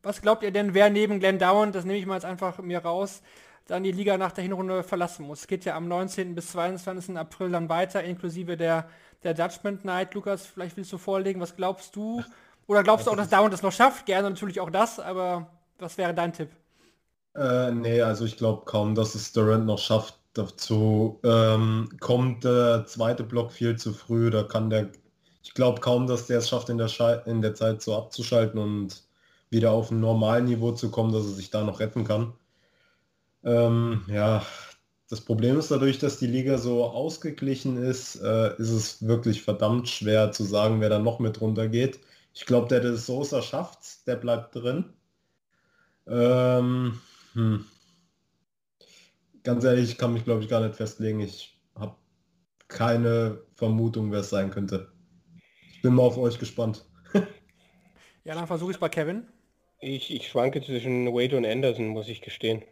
[0.03, 2.79] Was glaubt ihr denn, wer neben Glenn Dowan, das nehme ich mal jetzt einfach mir
[2.79, 3.22] raus,
[3.66, 5.40] dann die Liga nach der Hinrunde verlassen muss?
[5.40, 6.35] Es geht ja am 19.
[6.35, 7.16] bis 22.
[7.16, 8.88] April dann weiter, inklusive der,
[9.22, 10.14] der Judgment Night.
[10.14, 12.25] Lukas, vielleicht willst du vorlegen, was glaubst du?
[12.66, 14.07] Oder glaubst du auch, dass Dowan das noch schafft?
[14.07, 16.51] Gerne natürlich auch das, aber was wäre dein Tipp?
[17.35, 20.18] Äh, nee, also ich glaube kaum, dass es Durant noch schafft.
[20.35, 24.31] Dazu ähm, kommt der zweite Block viel zu früh.
[24.31, 24.90] Da kann der,
[25.42, 26.90] ich glaube kaum, dass der es schafft, in der,
[27.27, 29.05] in der Zeit so abzuschalten und
[29.51, 32.33] wieder auf ein Normalniveau zu kommen, dass er sich da noch retten kann.
[33.45, 34.45] Ähm, ja,
[35.09, 39.88] das Problem ist dadurch, dass die Liga so ausgeglichen ist, äh, ist es wirklich verdammt
[39.88, 42.01] schwer zu sagen, wer da noch mit runtergeht.
[42.35, 44.92] Ich glaube, der De Sosa schafft's, der bleibt drin.
[46.07, 47.01] Ähm,
[47.35, 47.64] hm.
[49.42, 51.21] Ganz ehrlich, ich kann mich glaube ich gar nicht festlegen.
[51.21, 51.97] Ich habe
[52.68, 54.92] keine Vermutung, wer es sein könnte.
[55.73, 56.85] Ich bin mal auf euch gespannt.
[58.25, 59.27] Ja, dann versuche ich es bei Kevin.
[59.81, 62.62] ich, ich schwanke zwischen Wade und Anderson, muss ich gestehen.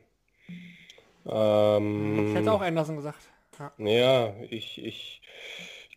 [1.27, 3.19] Ähm, Ich hätte auch Anderson gesagt.
[3.59, 3.73] Ja.
[3.79, 5.23] Ja, ich, ich, ich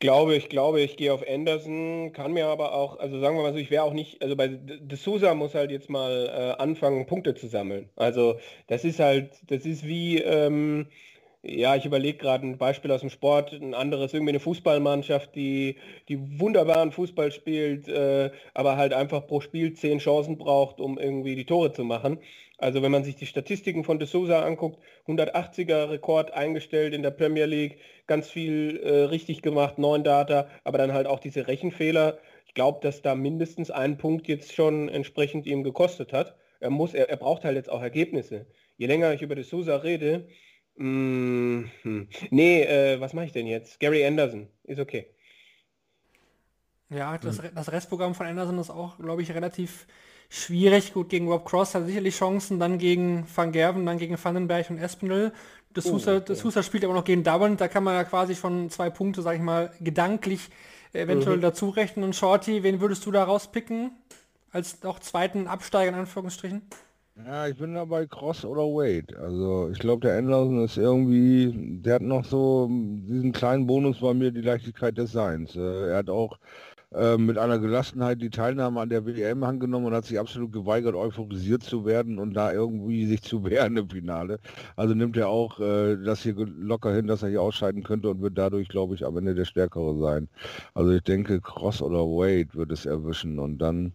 [0.03, 3.53] glaube, ich glaube, ich gehe auf Anderson, kann mir aber auch, also sagen wir mal
[3.53, 7.05] so, ich wäre auch nicht, also bei De Sousa muss halt jetzt mal äh, anfangen,
[7.05, 7.89] Punkte zu sammeln.
[7.95, 8.35] Also
[8.67, 10.87] das ist halt, das ist wie, ähm,
[11.41, 15.77] ja, ich überlege gerade ein Beispiel aus dem Sport, ein anderes, irgendwie eine Fußballmannschaft, die,
[16.09, 21.35] die wunderbaren Fußball spielt, äh, aber halt einfach pro Spiel zehn Chancen braucht, um irgendwie
[21.35, 22.19] die Tore zu machen.
[22.63, 27.11] Also wenn man sich die Statistiken von De Sousa anguckt, 180er Rekord eingestellt in der
[27.11, 32.19] Premier League, ganz viel äh, richtig gemacht, neun Data, aber dann halt auch diese Rechenfehler.
[32.45, 36.37] Ich glaube, dass da mindestens ein Punkt jetzt schon entsprechend ihm gekostet hat.
[36.61, 38.47] Er muss, er, er braucht halt jetzt auch Ergebnisse.
[38.77, 40.29] Je länger ich über De Sousa rede,
[40.77, 43.81] mh, hm, nee, äh, was mache ich denn jetzt?
[43.81, 45.07] Gary Anderson, ist okay.
[46.89, 49.85] Ja, das, Re- das Restprogramm von Anderson ist auch, glaube ich, relativ
[50.33, 50.93] schwierig.
[50.93, 54.69] Gut, gegen Rob Cross hat er sicherlich Chancen, dann gegen Van Gerven, dann gegen Vandenberg
[54.69, 55.31] und Espinel.
[55.73, 58.69] Das Sousa, das Sousa spielt aber noch gegen Dublin, da kann man ja quasi schon
[58.69, 60.49] zwei Punkte, sag ich mal, gedanklich
[60.91, 62.05] eventuell dazu rechnen.
[62.05, 63.91] Und Shorty, wen würdest du da rauspicken?
[64.51, 66.61] Als auch zweiten Absteiger in Anführungsstrichen?
[67.15, 69.17] Ja, ich bin da bei Cross oder Wade.
[69.19, 74.13] Also ich glaube, der Anderson ist irgendwie, der hat noch so diesen kleinen Bonus bei
[74.15, 75.55] mir, die Leichtigkeit des Seins.
[75.55, 76.39] Äh, er hat auch
[76.91, 80.95] äh, mit einer Gelassenheit die Teilnahme an der WM angenommen und hat sich absolut geweigert,
[80.95, 84.39] euphorisiert zu werden und da irgendwie sich zu wehren im Finale.
[84.75, 88.21] Also nimmt er auch äh, das hier locker hin, dass er hier ausscheiden könnte und
[88.21, 90.29] wird dadurch, glaube ich, am Ende der Stärkere sein.
[90.73, 93.93] Also ich denke, Cross oder Wade wird es erwischen und dann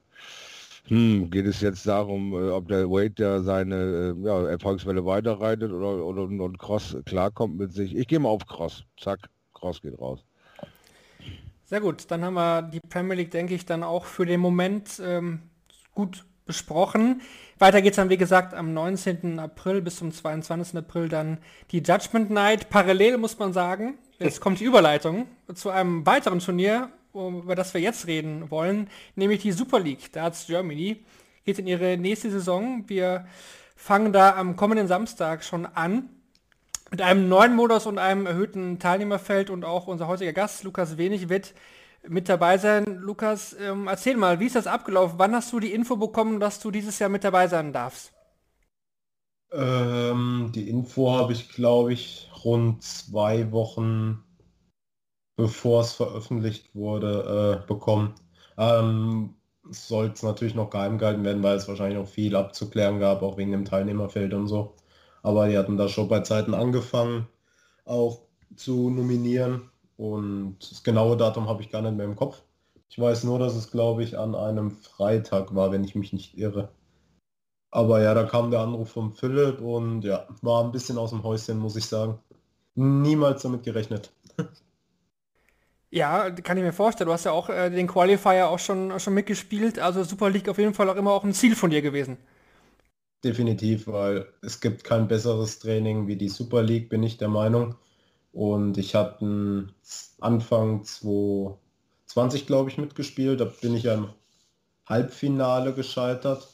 [0.88, 5.70] hm, geht es jetzt darum, äh, ob der Wade der seine äh, ja, Erfolgswelle weiterreitet
[5.70, 7.94] oder, oder und Cross klarkommt mit sich.
[7.94, 8.84] Ich gehe mal auf Cross.
[8.98, 10.24] Zack, Cross geht raus.
[11.64, 15.02] Sehr gut, dann haben wir die Premier League, denke ich, dann auch für den Moment
[15.04, 15.42] ähm,
[15.92, 17.20] gut besprochen.
[17.58, 19.38] Weiter geht's dann, wie gesagt, am 19.
[19.38, 20.78] April bis zum 22.
[20.78, 21.38] April dann
[21.70, 22.70] die Judgment Night.
[22.70, 27.80] Parallel muss man sagen, jetzt kommt die Überleitung zu einem weiteren Turnier, über das wir
[27.80, 31.04] jetzt reden wollen, nämlich die Super League Darts Germany.
[31.44, 32.84] Geht in ihre nächste Saison.
[32.88, 33.26] Wir
[33.76, 36.10] fangen da am kommenden Samstag schon an
[36.90, 41.28] mit einem neuen Modus und einem erhöhten Teilnehmerfeld und auch unser heutiger Gast, Lukas Wenig,
[41.28, 41.54] wird
[42.06, 42.84] mit dabei sein.
[43.00, 45.18] Lukas, ähm, erzähl mal, wie ist das abgelaufen?
[45.18, 48.12] Wann hast du die Info bekommen, dass du dieses Jahr mit dabei sein darfst?
[49.52, 54.24] Ähm, die Info habe ich, glaube ich, rund zwei Wochen
[55.38, 58.14] bevor es veröffentlicht wurde, äh, bekommen.
[58.58, 59.36] Ähm,
[59.70, 63.36] soll es natürlich noch geheim gehalten werden, weil es wahrscheinlich noch viel abzuklären gab, auch
[63.36, 64.74] wegen dem Teilnehmerfeld und so.
[65.22, 67.28] Aber die hatten da schon bei Zeiten angefangen,
[67.84, 68.22] auch
[68.56, 69.70] zu nominieren.
[69.96, 72.42] Und das genaue Datum habe ich gar nicht mehr im Kopf.
[72.90, 76.36] Ich weiß nur, dass es, glaube ich, an einem Freitag war, wenn ich mich nicht
[76.36, 76.70] irre.
[77.70, 81.22] Aber ja, da kam der Anruf von Philipp und ja, war ein bisschen aus dem
[81.22, 82.18] Häuschen, muss ich sagen.
[82.74, 84.12] Niemals damit gerechnet.
[85.90, 87.06] Ja, kann ich mir vorstellen.
[87.08, 89.78] Du hast ja auch äh, den Qualifier auch schon, schon mitgespielt.
[89.78, 92.18] Also Super League auf jeden Fall auch immer auch ein Ziel von dir gewesen.
[93.24, 97.74] Definitiv, weil es gibt kein besseres Training wie die Super League, bin ich der Meinung.
[98.32, 99.68] Und ich hatte
[100.20, 103.40] Anfang 2020, glaube ich, mitgespielt.
[103.40, 104.10] Da bin ich ja im
[104.86, 106.48] Halbfinale gescheitert.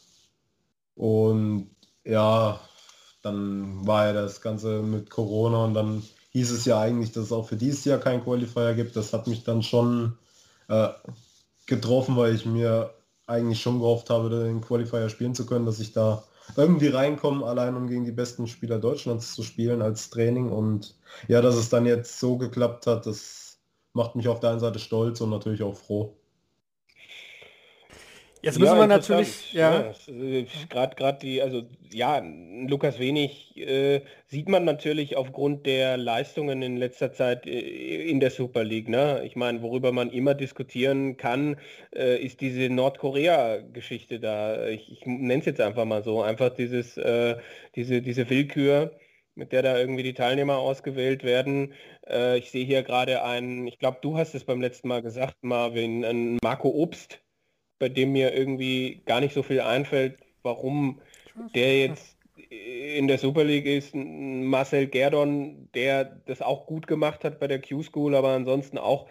[0.95, 1.71] Und
[2.05, 2.61] ja,
[3.23, 6.03] dann war ja das Ganze mit Corona und dann
[6.35, 8.97] hieß es ja eigentlich, dass es auch für dieses Jahr keinen Qualifier gibt.
[8.97, 10.19] Das hat mich dann schon
[10.69, 10.89] äh,
[11.67, 12.93] getroffen, weil ich mir
[13.27, 16.25] eigentlich schon gehofft habe, den Qualifier spielen zu können, dass ich da
[16.57, 20.51] irgendwie reinkomme, allein um gegen die besten Spieler Deutschlands zu spielen als Training.
[20.51, 20.97] Und
[21.29, 23.59] ja, dass es dann jetzt so geklappt hat, das
[23.95, 26.17] macht mich auf der einen Seite stolz und natürlich auch froh.
[28.45, 29.93] Jetzt müssen ja, wir natürlich, ja.
[30.09, 32.23] ja gerade gerade die, also ja,
[32.69, 38.31] Lukas Wenig äh, sieht man natürlich aufgrund der Leistungen in letzter Zeit äh, in der
[38.31, 38.89] Super League.
[38.89, 39.23] Ne?
[39.25, 41.57] Ich meine, worüber man immer diskutieren kann,
[41.95, 44.67] äh, ist diese Nordkorea-Geschichte da.
[44.69, 47.37] Ich, ich nenne es jetzt einfach mal so, einfach dieses, äh,
[47.75, 48.93] diese, diese Willkür
[49.37, 51.75] mit der da irgendwie die Teilnehmer ausgewählt werden.
[52.09, 55.39] Äh, ich sehe hier gerade einen, ich glaube, du hast es beim letzten Mal gesagt,
[55.43, 57.24] Marvin, einen Marco Obst,
[57.79, 61.01] bei dem mir irgendwie gar nicht so viel einfällt, warum
[61.55, 62.17] der jetzt
[62.51, 63.95] in der Super League ist.
[63.95, 69.09] Marcel Gerdon, der das auch gut gemacht hat bei der Q-School, aber ansonsten auch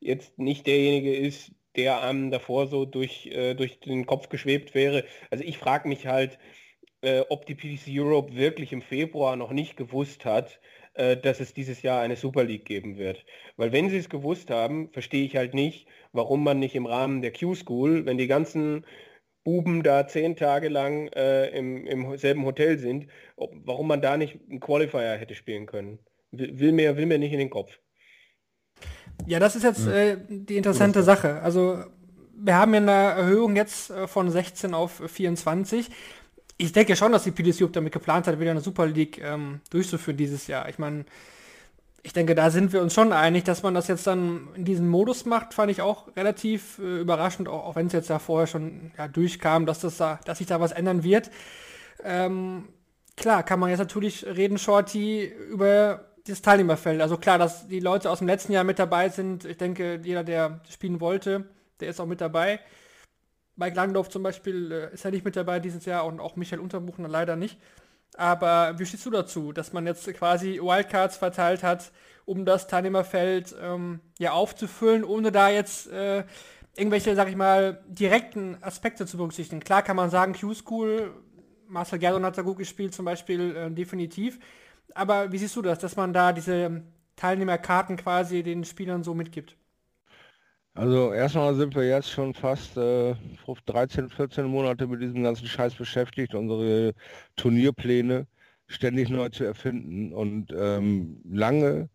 [0.00, 5.04] jetzt nicht derjenige ist, der einem davor so durch, äh, durch den Kopf geschwebt wäre.
[5.30, 6.38] Also ich frage mich halt,
[7.00, 10.60] äh, ob die PDC Europe wirklich im Februar noch nicht gewusst hat,
[10.94, 13.24] äh, dass es dieses Jahr eine Super League geben wird.
[13.56, 17.22] Weil wenn sie es gewusst haben, verstehe ich halt nicht, warum man nicht im Rahmen
[17.22, 18.84] der Q-School, wenn die ganzen
[19.44, 24.16] Buben da zehn Tage lang äh, im, im selben Hotel sind, ob, warum man da
[24.16, 25.98] nicht einen Qualifier hätte spielen können.
[26.30, 27.78] Will, will, mir, will mir nicht in den Kopf.
[29.26, 31.40] Ja, das ist jetzt äh, die interessante Sache.
[31.42, 31.84] Also
[32.36, 35.90] wir haben ja eine Erhöhung jetzt äh, von 16 auf 24.
[36.56, 40.16] Ich denke schon, dass die PDC damit geplant hat, wieder eine Super League ähm, durchzuführen
[40.16, 40.68] dieses Jahr.
[40.68, 41.04] Ich meine,
[42.04, 44.88] ich denke, da sind wir uns schon einig, dass man das jetzt dann in diesem
[44.88, 48.46] Modus macht, fand ich auch relativ äh, überraschend, auch, auch wenn es jetzt ja vorher
[48.46, 51.30] schon ja, durchkam, dass, das da, dass sich da was ändern wird.
[52.04, 52.68] Ähm,
[53.16, 57.00] klar, kann man jetzt natürlich reden, Shorty, über das Teilnehmerfeld.
[57.00, 59.44] Also klar, dass die Leute aus dem letzten Jahr mit dabei sind.
[59.46, 61.46] Ich denke, jeder, der spielen wollte,
[61.80, 62.60] der ist auch mit dabei.
[63.56, 66.60] Mike Langdorf zum Beispiel äh, ist ja nicht mit dabei dieses Jahr und auch Michael
[66.60, 67.58] Unterbuchner leider nicht.
[68.16, 71.90] Aber wie stehst du dazu, dass man jetzt quasi Wildcards verteilt hat,
[72.24, 76.24] um das Teilnehmerfeld ähm, ja aufzufüllen, ohne da jetzt äh,
[76.76, 79.60] irgendwelche, sag ich mal, direkten Aspekte zu berücksichtigen?
[79.60, 81.12] Klar kann man sagen, Q-School,
[81.66, 84.38] Marcel Gerdon hat da gut gespielt zum Beispiel, äh, definitiv.
[84.94, 86.82] Aber wie siehst du das, dass man da diese
[87.16, 89.56] Teilnehmerkarten quasi den Spielern so mitgibt?
[90.74, 93.14] Also erstmal sind wir jetzt schon fast äh,
[93.66, 96.94] 13, 14 Monate mit diesem ganzen Scheiß beschäftigt, unsere
[97.36, 98.26] Turnierpläne
[98.66, 101.88] ständig neu zu erfinden und ähm, lange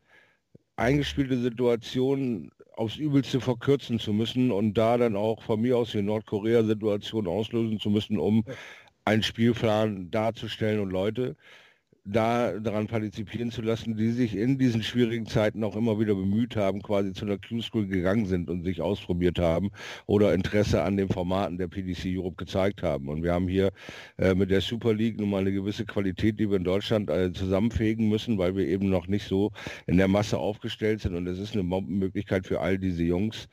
[0.77, 6.01] eingespielte Situationen aufs Übelste verkürzen zu müssen und da dann auch von mir aus die
[6.01, 8.45] Nordkorea-Situation auslösen zu müssen, um
[9.03, 11.35] einen Spielplan darzustellen und Leute
[12.11, 16.55] da daran partizipieren zu lassen, die sich in diesen schwierigen Zeiten auch immer wieder bemüht
[16.55, 19.71] haben, quasi zu einer Q-School gegangen sind und sich ausprobiert haben
[20.05, 23.07] oder Interesse an den Formaten der PDC Europe gezeigt haben.
[23.09, 23.71] Und wir haben hier
[24.17, 27.31] äh, mit der Super League nun mal eine gewisse Qualität, die wir in Deutschland äh,
[27.31, 29.51] zusammenfegen müssen, weil wir eben noch nicht so
[29.87, 31.15] in der Masse aufgestellt sind.
[31.15, 33.47] Und es ist eine Möglichkeit für all diese Jungs,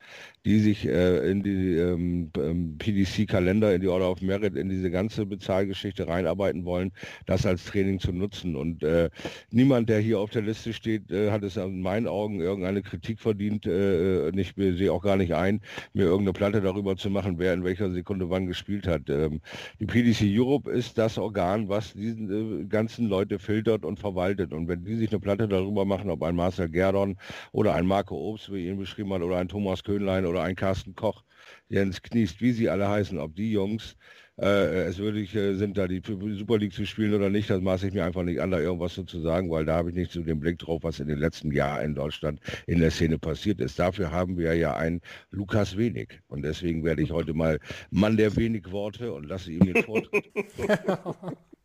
[0.47, 4.93] die sich äh, in die ähm, ähm PDC-Kalender, in die Order of Merit, in diese
[4.93, 6.93] ganze Bezahlgeschichte reinarbeiten wollen,
[7.27, 8.55] das als Training zu nutzen.
[8.55, 9.11] Und äh,
[9.51, 13.19] niemand, der hier auf der Liste steht, äh, hat es in meinen Augen irgendeine Kritik
[13.19, 13.67] verdient.
[13.67, 15.61] Äh, ich sehe auch gar nicht ein,
[15.95, 19.11] mir irgendeine Platte darüber zu machen, wer in welcher Sekunde wann gespielt hat.
[19.11, 19.41] Ähm,
[19.81, 24.53] die PDC Europe ist das Organ, was diese äh, ganzen Leute filtert und verwaltet.
[24.53, 27.17] Und wenn die sich eine Platte darüber machen, ob ein Marcel Gerdon
[27.51, 30.95] oder ein Marco Obst, wie ihn beschrieben hat, oder ein Thomas Köhnlein oder ein Carsten
[30.95, 31.25] Koch,
[31.69, 33.97] Jens Kniest, wie sie alle heißen, ob die Jungs
[34.39, 37.89] äh, es würdig äh, sind, da die Super League zu spielen oder nicht, das maße
[37.89, 40.13] ich mir einfach nicht an, da irgendwas so zu sagen, weil da habe ich nicht
[40.13, 43.61] so den Blick drauf, was in den letzten Jahren in Deutschland in der Szene passiert
[43.61, 43.79] ist.
[43.79, 47.59] Dafür haben wir ja einen Lukas Wenig und deswegen werde ich heute mal
[47.91, 50.31] Mann der wenig Worte und lasse ihm den Vortritt.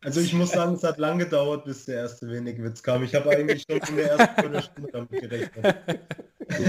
[0.04, 3.04] Also ich muss sagen, es hat lange gedauert, bis der erste wenig Witz kam.
[3.04, 5.76] Ich habe eigentlich schon in der ersten Viertelstunde damit gerechnet.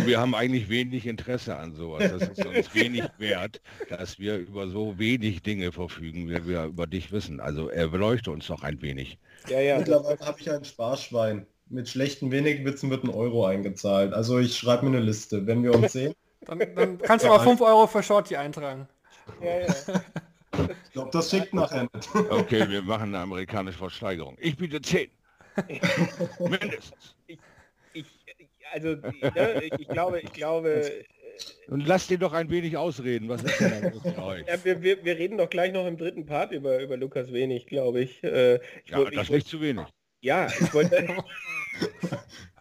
[0.06, 2.12] wir haben eigentlich wenig Interesse an sowas.
[2.12, 6.86] Das ist uns wenig wert, dass wir über so wenig Dinge verfügen, wie wir über
[6.86, 7.40] dich wissen.
[7.40, 9.18] Also er beleuchte uns doch ein wenig.
[9.50, 9.80] Ja, ja.
[9.80, 11.48] Mittlerweile habe ich ein Sparschwein.
[11.70, 14.14] Mit schlechten wenig Witzen wird ein Euro eingezahlt.
[14.14, 15.48] Also ich schreibe mir eine Liste.
[15.48, 16.14] Wenn wir uns sehen.
[16.46, 18.88] Dann, dann kannst du mal 5 Euro für Shorty eintragen.
[19.42, 20.02] Ja, ja.
[20.54, 22.16] Ich glaube, das schickt nachher nicht.
[22.30, 24.38] Okay, wir machen eine amerikanische Versteigerung.
[24.40, 25.10] Ich biete 10.
[26.40, 27.16] Mindestens.
[27.28, 27.40] Ich,
[27.94, 28.06] ich,
[28.72, 31.06] also, ne, ich glaube, ich glaube...
[31.68, 33.28] Und lass den doch ein wenig ausreden.
[33.28, 34.46] Was ist denn euch?
[34.48, 37.66] Ja, wir, wir, wir, reden doch gleich noch im dritten Part über, über Lukas Wenig,
[37.66, 38.24] glaube ich.
[38.24, 39.88] Äh, ich ja, wollt, das ist nicht zu wenig.
[40.22, 41.08] Ja, ich wollte...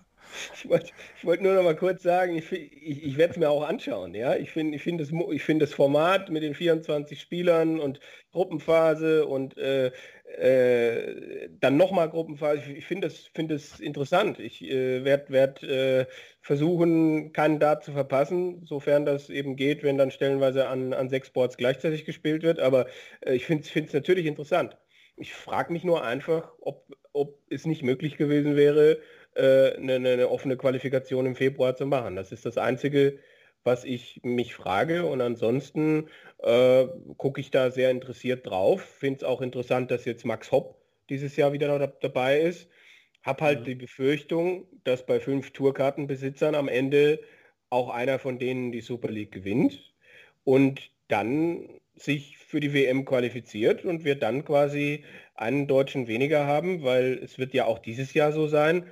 [0.55, 0.93] ich wollte
[1.23, 4.15] wollt nur noch mal kurz sagen, ich, ich, ich werde es mir auch anschauen.
[4.15, 4.35] Ja?
[4.37, 8.01] Ich finde ich find das, find das Format mit den 24 Spielern und
[8.33, 9.93] Gruppenphase und äh,
[10.39, 14.39] äh, dann nochmal Gruppenphase, ich, ich finde das, find das interessant.
[14.39, 16.07] Ich äh, werde werd, äh,
[16.41, 21.31] versuchen, keinen Dart zu verpassen, sofern das eben geht, wenn dann stellenweise an, an sechs
[21.31, 22.61] Boards gleichzeitig gespielt wird.
[22.61, 22.87] Aber
[23.21, 24.77] äh, ich finde es natürlich interessant.
[25.17, 28.99] Ich frage mich nur einfach, ob, ob es nicht möglich gewesen wäre,
[29.35, 32.17] äh, eine, eine, offene Qualifikation im Februar zu machen.
[32.17, 33.19] Das ist das Einzige,
[33.65, 35.07] was ich mich frage.
[35.07, 38.83] Und ansonsten äh, gucke ich da sehr interessiert drauf.
[38.83, 40.77] Finde es auch interessant, dass jetzt Max Hopp
[41.09, 42.69] dieses Jahr wieder noch dabei ist.
[43.23, 43.65] Hab halt mhm.
[43.65, 47.21] die Befürchtung, dass bei fünf Tourkartenbesitzern am Ende
[47.71, 49.95] auch einer von denen die Super League gewinnt
[50.45, 56.83] und dann sich für die WM qualifiziert und wir dann quasi einen Deutschen weniger haben,
[56.83, 58.87] weil es wird ja auch dieses Jahr so sein,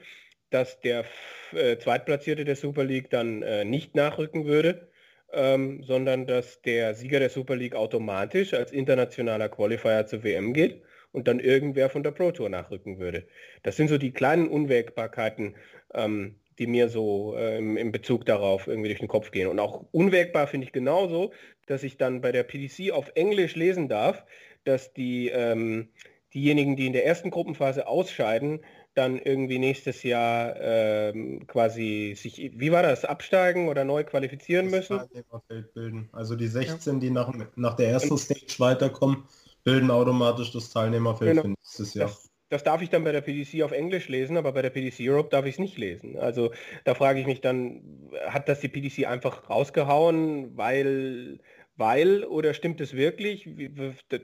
[0.50, 1.04] dass der
[1.52, 4.88] äh, Zweitplatzierte der Super League dann äh, nicht nachrücken würde,
[5.32, 10.82] ähm, sondern dass der Sieger der Super League automatisch als internationaler Qualifier zur WM geht
[11.12, 13.26] und dann irgendwer von der Pro Tour nachrücken würde.
[13.62, 15.56] Das sind so die kleinen Unwägbarkeiten,
[15.94, 19.48] ähm, die mir so äh, im, im, Bezug darauf irgendwie durch den Kopf gehen.
[19.48, 21.32] Und auch unwägbar finde ich genauso,
[21.66, 24.24] dass ich dann bei der PDC auf Englisch lesen darf,
[24.64, 25.88] dass die ähm,
[26.34, 28.60] diejenigen, die in der ersten Gruppenphase ausscheiden,
[28.94, 34.90] dann irgendwie nächstes Jahr ähm, quasi sich, wie war das, absteigen oder neu qualifizieren das
[34.90, 34.98] müssen?
[34.98, 36.08] Teilnehmerfeld bilden.
[36.12, 37.00] Also die 16, ja.
[37.00, 39.24] die nach, nach der ersten Stage weiterkommen,
[39.64, 41.42] bilden automatisch das Teilnehmerfeld genau.
[41.42, 42.08] für nächstes Jahr.
[42.08, 45.08] Das, das darf ich dann bei der PDC auf Englisch lesen, aber bei der PDC
[45.08, 46.18] Europe darf ich es nicht lesen.
[46.18, 46.50] Also
[46.84, 51.38] da frage ich mich dann, hat das die PDC einfach rausgehauen, weil
[51.76, 53.48] weil oder stimmt es wirklich?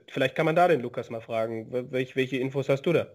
[0.09, 1.73] Vielleicht kann man da den Lukas mal fragen.
[1.91, 3.07] welche Infos hast du da?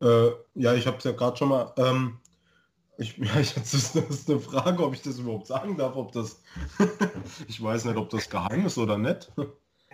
[0.00, 1.72] Äh, ja, ich habe es ja gerade schon mal.
[1.78, 2.18] Ähm,
[2.98, 5.96] ich, ja, ich, das, ist, das ist eine Frage, ob ich das überhaupt sagen darf,
[5.96, 6.42] ob das.
[7.48, 9.32] ich weiß nicht, ob das geheim ist oder nicht.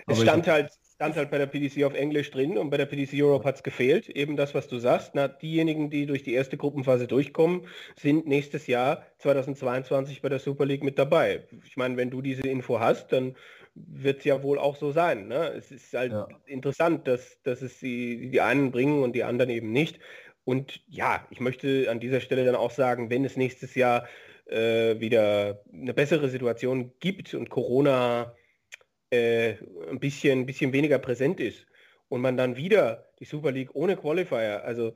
[0.09, 3.23] Es stand halt, stand halt bei der PDC auf Englisch drin und bei der PDC
[3.23, 4.09] Europe hat es gefehlt.
[4.09, 5.15] Eben das, was du sagst.
[5.15, 10.67] Na, diejenigen, die durch die erste Gruppenphase durchkommen, sind nächstes Jahr 2022 bei der Super
[10.67, 11.47] League mit dabei.
[11.65, 13.37] Ich meine, wenn du diese Info hast, dann
[13.75, 15.29] wird es ja wohl auch so sein.
[15.29, 15.49] Ne?
[15.57, 16.29] Es ist halt ja.
[16.47, 19.99] interessant, dass, dass es die, die einen bringen und die anderen eben nicht.
[20.45, 24.09] Und ja, ich möchte an dieser Stelle dann auch sagen, wenn es nächstes Jahr
[24.47, 28.35] äh, wieder eine bessere Situation gibt und Corona
[29.11, 29.55] äh,
[29.89, 31.67] ein bisschen, ein bisschen weniger präsent ist
[32.09, 34.95] und man dann wieder die Super League ohne Qualifier, also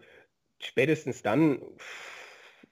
[0.58, 1.62] spätestens dann,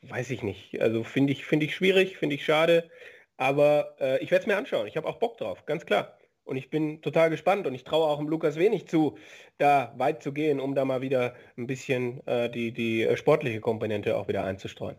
[0.03, 0.81] weiß ich nicht.
[0.81, 2.91] Also finde ich, finde ich schwierig, finde ich schade.
[3.37, 4.87] Aber äh, ich werde es mir anschauen.
[4.87, 6.17] Ich habe auch Bock drauf, ganz klar.
[6.45, 9.17] Und ich bin total gespannt und ich traue auch dem Lukas wenig zu,
[9.57, 13.61] da weit zu gehen, um da mal wieder ein bisschen äh, die, die äh, sportliche
[13.61, 14.97] Komponente auch wieder einzustreuen.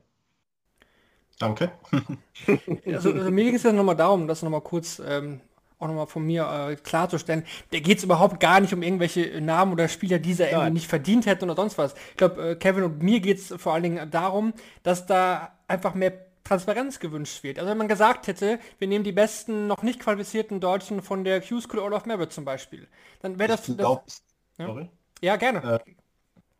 [1.38, 1.72] Danke.
[2.86, 5.42] also, also, mir ging es ja nochmal darum, das nochmal kurz ähm,
[5.78, 7.44] auch nochmal von mir äh, klarzustellen.
[7.72, 10.88] Da geht es überhaupt gar nicht um irgendwelche Namen oder Spieler, die sie irgendwie nicht
[10.88, 11.94] verdient hätten oder sonst was.
[12.12, 15.94] Ich glaube, äh, Kevin und mir geht es vor allen Dingen darum, dass da einfach
[15.94, 17.60] mehr Transparenz gewünscht wird.
[17.60, 21.42] Also wenn man gesagt hätte, wir nehmen die besten noch nicht qualifizierten Deutschen von der
[21.42, 22.88] Q-School All of Merit zum Beispiel,
[23.22, 23.66] dann wäre das...
[23.66, 24.24] Glaub, das
[24.58, 24.88] ja?
[25.22, 25.36] ja?
[25.36, 25.82] gerne.
[25.86, 25.92] Äh,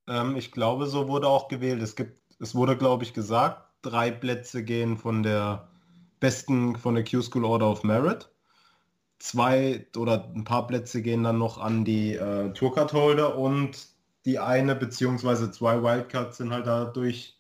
[0.08, 1.82] Ähm, ich glaube, so wurde auch gewählt.
[1.82, 5.68] Es gibt, es wurde, glaube ich, gesagt, drei Plätze gehen von der
[6.20, 8.30] besten, von der Q-School Order of Merit.
[9.20, 13.88] Zwei oder ein paar Plätze gehen dann noch an die äh, Tourcard-Holder und
[14.26, 17.35] die eine beziehungsweise zwei Wildcards sind halt dadurch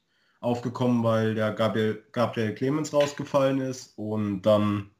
[0.45, 4.91] aufgekommen, weil der Gabriel, Gabriel Clemens rausgefallen ist und dann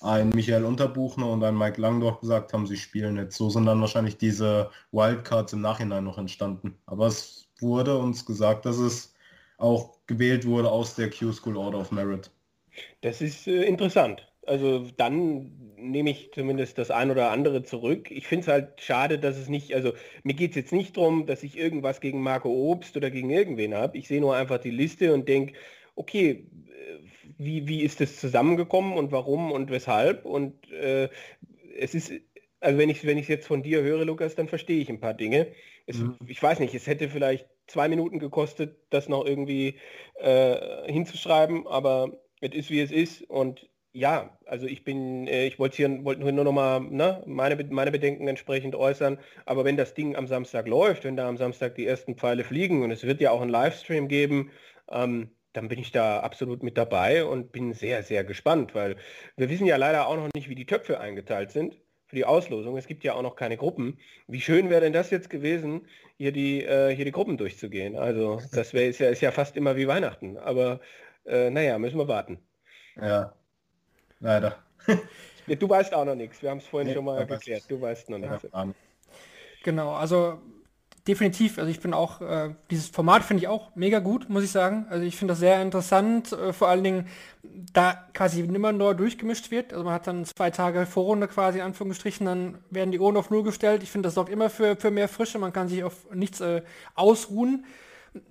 [0.00, 3.36] ein Michael Unterbuchner und ein Mike Langdorf gesagt haben, sie spielen jetzt.
[3.36, 6.76] So sind dann wahrscheinlich diese Wildcards im Nachhinein noch entstanden.
[6.86, 9.14] Aber es wurde uns gesagt, dass es
[9.58, 12.30] auch gewählt wurde aus der Q-School Order of Merit.
[13.00, 14.26] Das ist äh, interessant.
[14.48, 18.10] Also dann nehme ich zumindest das ein oder andere zurück.
[18.10, 19.92] Ich finde es halt schade, dass es nicht, also
[20.22, 23.74] mir geht es jetzt nicht darum, dass ich irgendwas gegen Marco Obst oder gegen irgendwen
[23.74, 23.98] habe.
[23.98, 25.54] Ich sehe nur einfach die Liste und denke,
[25.94, 26.98] okay, äh,
[27.36, 30.24] wie, wie ist das zusammengekommen und warum und weshalb?
[30.24, 31.08] Und äh,
[31.78, 32.12] es ist,
[32.60, 35.14] also wenn ich wenn ich jetzt von dir höre, Lukas, dann verstehe ich ein paar
[35.14, 35.48] Dinge.
[35.86, 36.16] Es, mhm.
[36.26, 39.76] Ich weiß nicht, es hätte vielleicht zwei Minuten gekostet, das noch irgendwie
[40.16, 43.68] äh, hinzuschreiben, aber es ist wie es ist und
[43.98, 47.90] ja, also ich bin, äh, ich wollte hier wollte nur noch mal ne, meine, meine
[47.90, 51.86] Bedenken entsprechend äußern, aber wenn das Ding am Samstag läuft, wenn da am Samstag die
[51.86, 54.52] ersten Pfeile fliegen und es wird ja auch einen Livestream geben,
[54.90, 58.96] ähm, dann bin ich da absolut mit dabei und bin sehr, sehr gespannt, weil
[59.36, 62.76] wir wissen ja leider auch noch nicht, wie die Töpfe eingeteilt sind für die Auslosung.
[62.76, 63.98] Es gibt ja auch noch keine Gruppen.
[64.28, 67.96] Wie schön wäre denn das jetzt gewesen, hier die, äh, hier die Gruppen durchzugehen?
[67.96, 70.38] Also das wäre ist ja, ist ja fast immer wie Weihnachten.
[70.38, 70.80] Aber
[71.26, 72.38] äh, naja, müssen wir warten.
[72.96, 73.37] Ja,
[74.20, 74.56] leider.
[75.46, 76.42] du weißt auch noch nichts.
[76.42, 77.64] Wir haben es vorhin nee, schon mal geklärt.
[77.68, 78.46] Du weißt noch nichts.
[79.62, 80.38] Genau, also
[81.08, 84.50] definitiv, also ich bin auch, äh, dieses Format finde ich auch mega gut, muss ich
[84.50, 84.86] sagen.
[84.90, 87.08] Also ich finde das sehr interessant, äh, vor allen Dingen,
[87.72, 89.72] da quasi immer neu durchgemischt wird.
[89.72, 93.30] Also man hat dann zwei Tage Vorrunde quasi, in Anführungsstrichen, dann werden die Ohren auf
[93.30, 93.82] Null gestellt.
[93.82, 96.62] Ich finde, das sorgt immer für, für mehr Frische, man kann sich auf nichts äh,
[96.94, 97.64] ausruhen.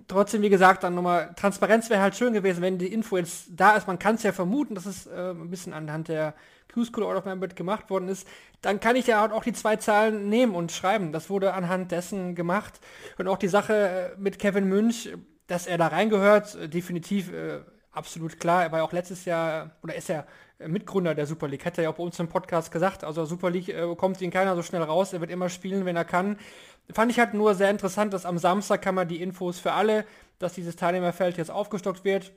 [0.07, 3.75] Trotzdem, wie gesagt, dann nochmal, Transparenz wäre halt schön gewesen, wenn die Info jetzt da
[3.75, 3.87] ist.
[3.87, 6.33] Man kann es ja vermuten, dass es äh, ein bisschen anhand der
[6.73, 8.27] Q-School Out of Memory gemacht worden ist,
[8.61, 11.11] dann kann ich ja auch die zwei Zahlen nehmen und schreiben.
[11.11, 12.79] Das wurde anhand dessen gemacht.
[13.17, 15.09] Und auch die Sache äh, mit Kevin Münch,
[15.47, 17.61] dass er da reingehört, äh, definitiv äh,
[17.97, 18.63] absolut klar.
[18.63, 20.25] Er war ja auch letztes Jahr, oder ist ja
[20.59, 23.03] Mitgründer der Super League, hat er ja auch bei uns im Podcast gesagt.
[23.03, 25.95] Also Super League äh, kommt ihn keiner so schnell raus, er wird immer spielen, wenn
[25.95, 26.37] er kann.
[26.93, 30.05] Fand ich halt nur sehr interessant, dass am Samstag kann man die Infos für alle,
[30.39, 32.31] dass dieses Teilnehmerfeld jetzt aufgestockt wird.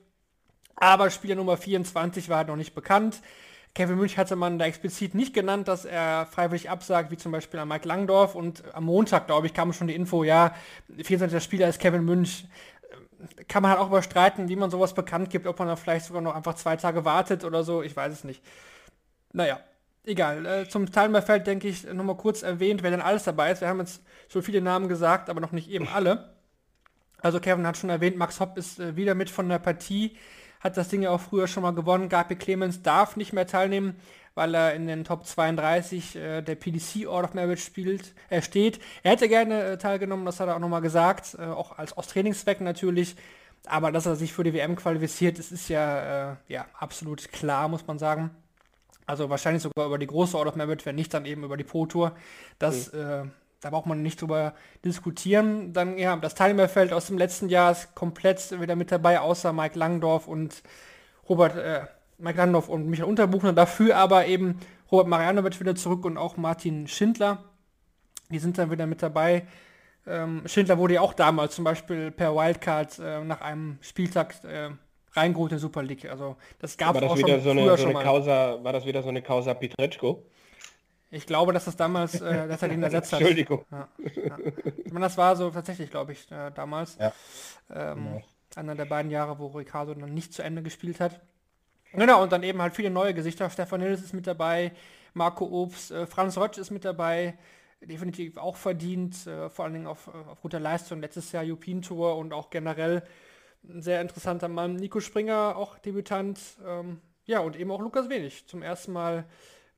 [0.75, 3.21] Aber Spieler Nummer 24 war halt noch nicht bekannt.
[3.73, 7.59] Kevin Münch hatte man da explizit nicht genannt, dass er freiwillig absagt, wie zum Beispiel
[7.59, 8.35] an Mike Langdorf.
[8.35, 10.53] Und am Montag, glaube ich, kam schon die Info, ja,
[11.01, 11.41] 24.
[11.41, 12.45] Spieler ist Kevin Münch.
[13.47, 16.21] Kann man halt auch überstreiten, wie man sowas bekannt gibt, ob man da vielleicht sogar
[16.21, 18.43] noch einfach zwei Tage wartet oder so, ich weiß es nicht.
[19.33, 19.59] Naja,
[20.03, 20.45] egal.
[20.45, 23.61] Äh, zum Teilnehmerfeld denke ich nochmal kurz erwähnt, wer denn alles dabei ist.
[23.61, 26.35] Wir haben jetzt schon viele Namen gesagt, aber noch nicht eben alle.
[27.21, 30.17] Also Kevin hat schon erwähnt, Max Hopp ist äh, wieder mit von der Partie
[30.61, 32.07] hat das Ding ja auch früher schon mal gewonnen.
[32.07, 33.95] Gabi Clemens darf nicht mehr teilnehmen,
[34.35, 38.79] weil er in den Top 32 äh, der PDC Order of Merit spielt, äh, steht.
[39.03, 42.07] Er hätte gerne äh, teilgenommen, das hat er auch nochmal gesagt, äh, auch als aus
[42.07, 43.15] Trainingszwecken natürlich.
[43.67, 47.67] Aber dass er sich für die WM qualifiziert, das ist ja, äh, ja absolut klar,
[47.67, 48.31] muss man sagen.
[49.05, 51.63] Also wahrscheinlich sogar über die große Order of Merit, wenn nicht dann eben über die
[51.63, 52.15] Pro Tour.
[52.57, 54.53] Das mhm da braucht man nicht drüber
[54.83, 55.71] diskutieren.
[55.71, 59.77] Dann, ja, das Teilnehmerfeld aus dem letzten Jahr ist komplett wieder mit dabei, außer Mike
[59.77, 60.63] Langdorf und
[61.29, 61.81] Robert, äh,
[62.21, 63.53] Mike Langdorf und Michael Unterbuchner.
[63.53, 64.59] Dafür aber eben
[64.91, 67.43] Robert Marianovic wieder zurück und auch Martin Schindler.
[68.29, 69.47] Die sind dann wieder mit dabei.
[70.07, 74.69] Ähm, Schindler wurde ja auch damals zum Beispiel per Wildcard äh, nach einem Spieltag äh,
[75.13, 76.09] reingeholt in der Super League.
[76.09, 78.03] Also das gab es auch schon so eine, früher so eine schon.
[78.03, 80.25] Causa, war das wieder so eine Causa Pietreczko?
[81.11, 83.19] Ich glaube, dass das damals, äh, dass er den ersetzt hat.
[83.19, 83.65] Entschuldigung.
[83.69, 84.37] Ja, ja.
[84.83, 86.97] Ich meine, das war so tatsächlich, glaube ich, äh, damals.
[86.97, 87.13] Ja.
[87.69, 88.21] Ähm, ja.
[88.55, 91.21] Einer der beiden Jahre, wo Ricardo dann nicht zu Ende gespielt hat.
[91.93, 93.49] Genau, und dann eben halt viele neue Gesichter.
[93.49, 94.71] Stefan Hills ist mit dabei,
[95.13, 97.37] Marco Obst, äh, Franz Rotsch ist mit dabei.
[97.81, 101.01] Definitiv auch verdient, äh, vor allen Dingen auf, auf guter Leistung.
[101.01, 103.03] Letztes Jahr European Tour und auch generell
[103.67, 104.75] ein sehr interessanter Mann.
[104.75, 106.39] Nico Springer, auch Debütant.
[106.65, 108.47] Ähm, ja, und eben auch Lukas Wenig.
[108.47, 109.25] Zum ersten Mal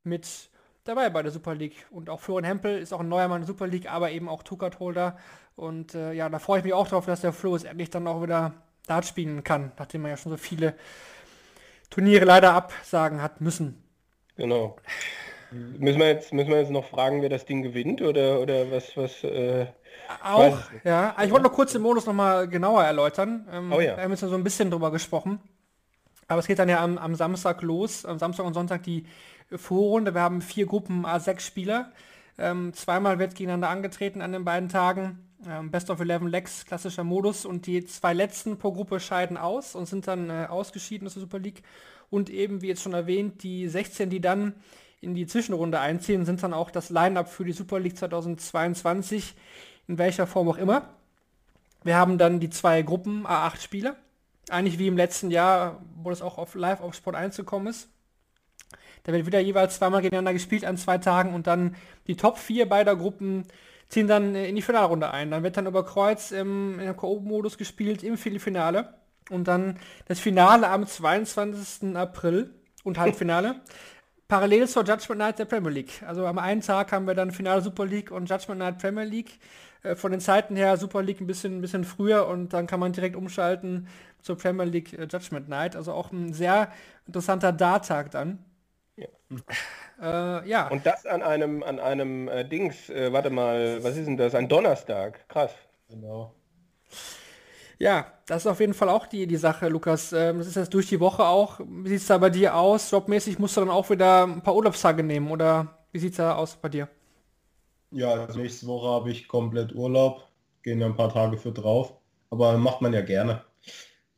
[0.02, 0.50] mit
[0.84, 1.86] dabei bei der Super League.
[1.90, 4.42] Und auch Florian Hempel ist auch ein neuer Mann der Super League, aber eben auch
[4.42, 5.16] Tukat-Holder.
[5.56, 8.06] Und äh, ja, da freue ich mich auch drauf, dass der Flo es endlich dann
[8.06, 8.52] auch wieder
[8.86, 10.74] Dart spielen kann, nachdem er ja schon so viele
[11.90, 13.82] Turniere leider absagen hat müssen.
[14.36, 14.76] Genau.
[15.50, 18.96] Müssen wir jetzt, müssen wir jetzt noch fragen, wer das Ding gewinnt oder, oder was,
[18.96, 19.66] was äh,
[20.22, 21.14] auch, ja.
[21.22, 23.46] Ich wollte noch kurz den Modus nochmal genauer erläutern.
[23.52, 23.96] Ähm, oh ja.
[23.96, 25.40] Wir haben jetzt so ein bisschen drüber gesprochen.
[26.26, 29.06] Aber es geht dann ja am, am Samstag los, am Samstag und Sonntag die
[29.54, 30.14] Vorrunde.
[30.14, 31.92] Wir haben vier Gruppen A6 Spieler.
[32.38, 35.28] Ähm, zweimal wird gegeneinander angetreten an den beiden Tagen.
[35.48, 37.44] Ähm, Best of 11 Legs, klassischer Modus.
[37.44, 41.20] Und die zwei letzten pro Gruppe scheiden aus und sind dann äh, ausgeschieden aus der
[41.20, 41.62] Super League.
[42.10, 44.54] Und eben, wie jetzt schon erwähnt, die 16, die dann
[45.00, 49.34] in die Zwischenrunde einziehen, sind dann auch das Line-Up für die Super League 2022,
[49.88, 50.88] in welcher Form auch immer.
[51.82, 53.96] Wir haben dann die zwei Gruppen A8 Spieler.
[54.48, 57.88] Eigentlich wie im letzten Jahr, wo das auch auf live auf Sport 1 gekommen ist.
[59.02, 61.76] Da wird wieder jeweils zweimal gegeneinander gespielt an zwei Tagen und dann
[62.06, 63.46] die Top 4 beider Gruppen
[63.88, 65.30] ziehen dann in die Finalrunde ein.
[65.30, 68.94] Dann wird dann über Kreuz im, im Ko-Modus gespielt im Viertelfinale
[69.30, 71.96] und dann das Finale am 22.
[71.96, 73.56] April und Halbfinale.
[74.28, 76.02] Parallel zur Judgment Night der Premier League.
[76.06, 79.38] Also am einen Tag haben wir dann Finale Super League und Judgment Night Premier League.
[79.84, 82.80] Äh, von den Zeiten her Super League ein bisschen, ein bisschen früher und dann kann
[82.80, 83.86] man direkt umschalten
[84.20, 85.76] zur Premier League äh, Judgment Night.
[85.76, 86.72] Also auch ein sehr
[87.06, 88.38] interessanter Darttag dann.
[88.96, 89.08] Ja.
[90.00, 90.68] Äh, ja.
[90.68, 94.34] Und das an einem, an einem äh, Dings, äh, warte mal, was ist denn das?
[94.34, 95.28] Ein Donnerstag.
[95.28, 95.52] Krass.
[95.88, 96.34] Genau.
[97.78, 100.12] Ja, das ist auf jeden Fall auch die, die Sache, Lukas.
[100.12, 101.60] Ähm, das ist jetzt durch die Woche auch.
[101.60, 102.90] Wie sieht es da bei dir aus?
[102.90, 106.36] Jobmäßig musst du dann auch wieder ein paar Urlaubstage nehmen oder wie sieht es da
[106.36, 106.88] aus bei dir?
[107.90, 110.28] Ja, also nächste Woche habe ich komplett Urlaub,
[110.62, 111.94] gehen ja ein paar Tage für drauf,
[112.30, 113.44] aber macht man ja gerne.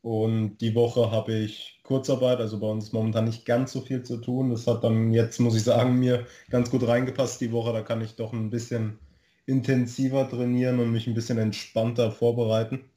[0.01, 4.17] Und die Woche habe ich Kurzarbeit, also bei uns momentan nicht ganz so viel zu
[4.17, 4.51] tun.
[4.51, 7.71] Das hat dann jetzt, muss ich sagen, mir ganz gut reingepasst die Woche.
[7.71, 8.99] Da kann ich doch ein bisschen
[9.45, 12.89] intensiver trainieren und mich ein bisschen entspannter vorbereiten.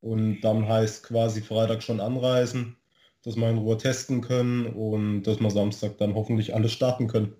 [0.00, 2.76] Und dann heißt quasi Freitag schon anreisen,
[3.22, 7.36] dass wir in Ruhe testen können und dass wir Samstag dann hoffentlich alles starten können.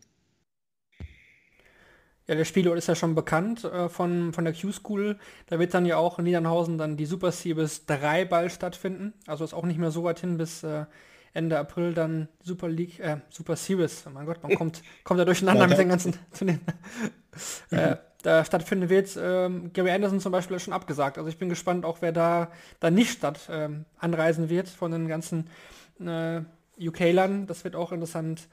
[2.30, 5.18] Ja, der Spielort ist ja schon bekannt äh, von, von der Q-School.
[5.48, 9.14] Da wird dann ja auch in Niedernhausen dann die Super Series 3 Ball stattfinden.
[9.26, 10.84] Also ist auch nicht mehr so weit hin bis äh,
[11.34, 14.04] Ende April dann Super League, äh, Super Series.
[14.06, 16.60] Oh mein Gott, man kommt, kommt da durcheinander mit den ganzen Turnieren.
[17.72, 19.18] äh, da stattfinden wird.
[19.20, 21.18] Ähm, Gary Anderson zum Beispiel ist schon abgesagt.
[21.18, 25.08] Also ich bin gespannt, auch wer da, da nicht statt ähm, anreisen wird von den
[25.08, 25.50] ganzen
[25.98, 26.42] äh,
[26.80, 27.48] UK-Lern.
[27.48, 28.46] Das wird auch interessant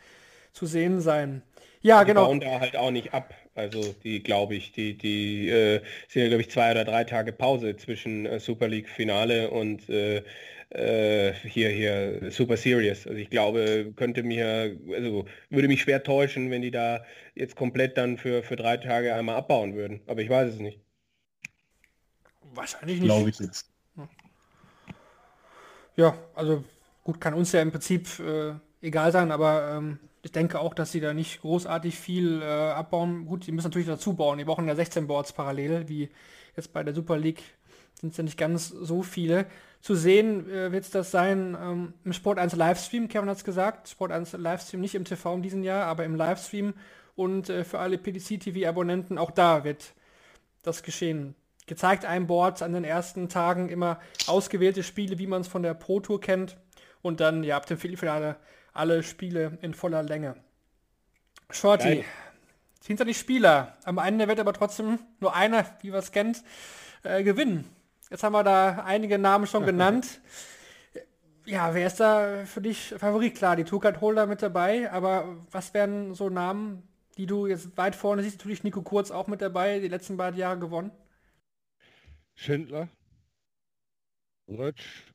[0.51, 1.43] zu sehen sein.
[1.81, 2.25] Ja, Die genau.
[2.25, 3.35] bauen da halt auch nicht ab.
[3.57, 7.33] Also die, glaube ich, die, die äh, sind ja, glaube ich, zwei oder drei Tage
[7.33, 10.23] Pause zwischen äh, Super League Finale und äh,
[10.69, 13.07] äh, hier, hier Super Series.
[13.07, 17.03] Also ich glaube, könnte mir, also würde mich schwer täuschen, wenn die da
[17.35, 20.01] jetzt komplett dann für, für drei Tage einmal abbauen würden.
[20.05, 20.79] Aber ich weiß es nicht.
[22.53, 23.05] Wahrscheinlich nicht.
[23.05, 23.71] Glaube ich jetzt.
[25.95, 26.63] Ja, also
[27.03, 30.91] gut, kann uns ja im Prinzip äh, egal sein, aber ähm, ich denke auch, dass
[30.91, 33.25] sie da nicht großartig viel äh, abbauen.
[33.25, 34.37] Gut, die müssen natürlich dazu bauen.
[34.37, 36.09] Die brauchen ja 16 Boards parallel, wie
[36.57, 37.41] jetzt bei der Super League
[38.01, 39.45] sind es ja nicht ganz so viele.
[39.79, 43.45] Zu sehen äh, wird es das sein ähm, im Sport 1 Livestream, Kevin hat es
[43.45, 43.87] gesagt.
[43.87, 46.73] Sport 1 Livestream nicht im TV in diesem Jahr, aber im Livestream.
[47.15, 49.93] Und äh, für alle PDC-TV-Abonnenten, auch da wird
[50.61, 51.35] das geschehen.
[51.67, 55.73] Gezeigt ein Board an den ersten Tagen immer ausgewählte Spiele, wie man es von der
[55.73, 56.57] Pro Tour kennt.
[57.01, 58.35] Und dann ja ab dem Viertelfinale
[58.77, 60.35] alle Spiele in voller Länge.
[61.49, 62.03] Shorty,
[62.81, 63.77] sind ja nicht Spieler.
[63.83, 66.43] Am Ende wird aber trotzdem nur einer, wie wir es kennt,
[67.03, 67.69] äh, gewinnen.
[68.09, 70.21] Jetzt haben wir da einige Namen schon genannt.
[71.45, 73.35] Ja, wer ist da für dich Favorit?
[73.35, 76.83] Klar, die Tourcard Holder mit dabei, aber was wären so Namen,
[77.17, 78.37] die du jetzt weit vorne siehst?
[78.37, 80.91] Natürlich Nico Kurz auch mit dabei, die letzten beiden Jahre gewonnen.
[82.35, 82.89] Schindler,
[84.47, 85.05] Rötsch,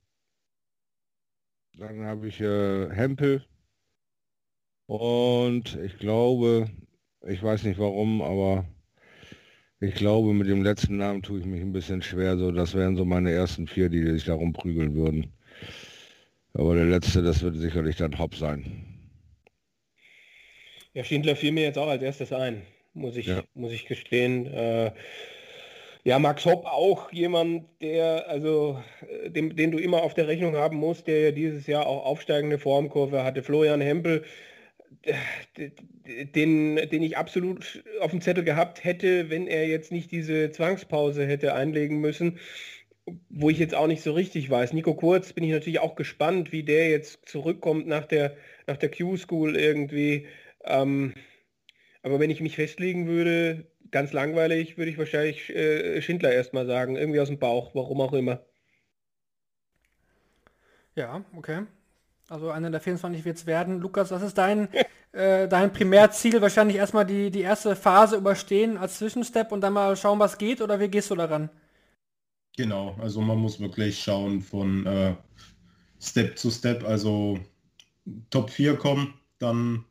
[1.75, 3.45] dann habe ich äh, Hempel
[4.93, 6.69] und ich glaube,
[7.27, 8.67] ich weiß nicht warum, aber
[9.81, 12.37] ich glaube, mit dem letzten Namen tue ich mich ein bisschen schwer.
[12.37, 15.33] So, das wären so meine ersten vier, die sich darum prügeln würden.
[16.53, 18.85] Aber der letzte, das wird sicherlich dann Hopp sein.
[20.93, 22.61] Ja, Schindler fiel mir jetzt auch als erstes ein,
[22.93, 23.43] muss ich, Ja.
[23.55, 24.47] muss ich gestehen.
[24.47, 24.93] Äh,
[26.05, 28.79] ja, Max Hopp auch jemand, der, also,
[29.09, 32.05] äh, den, den du immer auf der Rechnung haben musst, der ja dieses Jahr auch
[32.05, 33.43] aufsteigende Formkurve hatte.
[33.43, 34.25] Florian Hempel,
[36.35, 41.27] den, den ich absolut auf dem Zettel gehabt hätte, wenn er jetzt nicht diese Zwangspause
[41.27, 42.39] hätte einlegen müssen,
[43.29, 44.73] wo ich jetzt auch nicht so richtig weiß.
[44.73, 48.37] Nico Kurz bin ich natürlich auch gespannt, wie der jetzt zurückkommt nach der,
[48.67, 50.27] nach der Q-School irgendwie.
[50.65, 51.15] Ähm,
[52.03, 56.97] aber wenn ich mich festlegen würde, ganz langweilig, würde ich wahrscheinlich äh, Schindler erstmal sagen,
[56.97, 58.45] irgendwie aus dem Bauch, warum auch immer.
[60.95, 61.63] Ja, okay.
[62.33, 63.79] Also einer der 24 wird es werden.
[63.79, 64.69] Lukas, was ist dein,
[65.13, 66.41] äh, dein Primärziel?
[66.41, 70.63] Wahrscheinlich erstmal die, die erste Phase überstehen als Zwischenstep und dann mal schauen, was geht
[70.63, 71.51] oder wie gehst du daran?
[72.57, 75.15] Genau, also man muss wirklich schauen von äh,
[76.01, 77.39] Step zu Step, also
[78.31, 79.85] Top 4 kommen, dann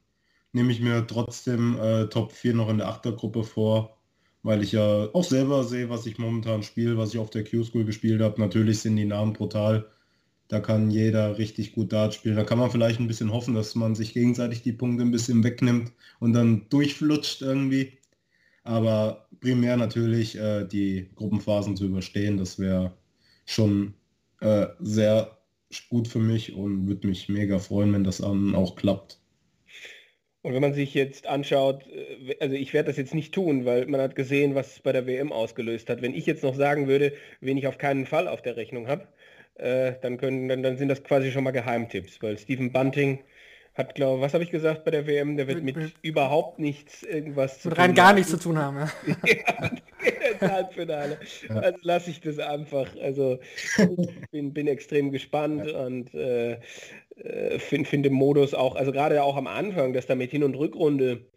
[0.51, 3.97] nehme ich mir trotzdem äh, Top 4 noch in der Achtergruppe vor
[4.43, 7.85] weil ich ja auch selber sehe, was ich momentan spiele, was ich auf der Q-School
[7.85, 8.41] gespielt habe.
[8.41, 9.87] Natürlich sind die Namen brutal.
[10.51, 12.35] Da kann jeder richtig gut Dart spielen.
[12.35, 15.45] Da kann man vielleicht ein bisschen hoffen, dass man sich gegenseitig die Punkte ein bisschen
[15.45, 17.93] wegnimmt und dann durchflutscht irgendwie.
[18.65, 22.91] Aber primär natürlich äh, die Gruppenphasen zu überstehen, das wäre
[23.45, 23.93] schon
[24.41, 25.37] äh, sehr
[25.89, 29.21] gut für mich und würde mich mega freuen, wenn das dann auch klappt.
[30.41, 33.85] Und wenn man sich jetzt anschaut, äh, also ich werde das jetzt nicht tun, weil
[33.85, 36.01] man hat gesehen, was es bei der WM ausgelöst hat.
[36.01, 39.07] Wenn ich jetzt noch sagen würde, wen ich auf keinen Fall auf der Rechnung habe,
[39.61, 43.19] äh, dann, können, dann, dann sind das quasi schon mal Geheimtipps, weil Stephen Bunting
[43.73, 47.03] hat, glaube was habe ich gesagt bei der WM, der wird mit, mit überhaupt nichts
[47.03, 48.77] irgendwas mit rein gar nichts zu tun haben.
[48.77, 49.15] Ja,
[50.41, 51.19] ja Halbfinale.
[51.47, 51.55] Ja.
[51.55, 52.87] Also lasse ich das einfach.
[53.01, 53.39] Also
[53.77, 55.85] ich bin, bin extrem gespannt ja.
[55.85, 56.57] und äh,
[57.15, 60.43] äh, finde find den Modus auch, also gerade auch am Anfang, dass da mit Hin-
[60.43, 61.27] und Rückrunde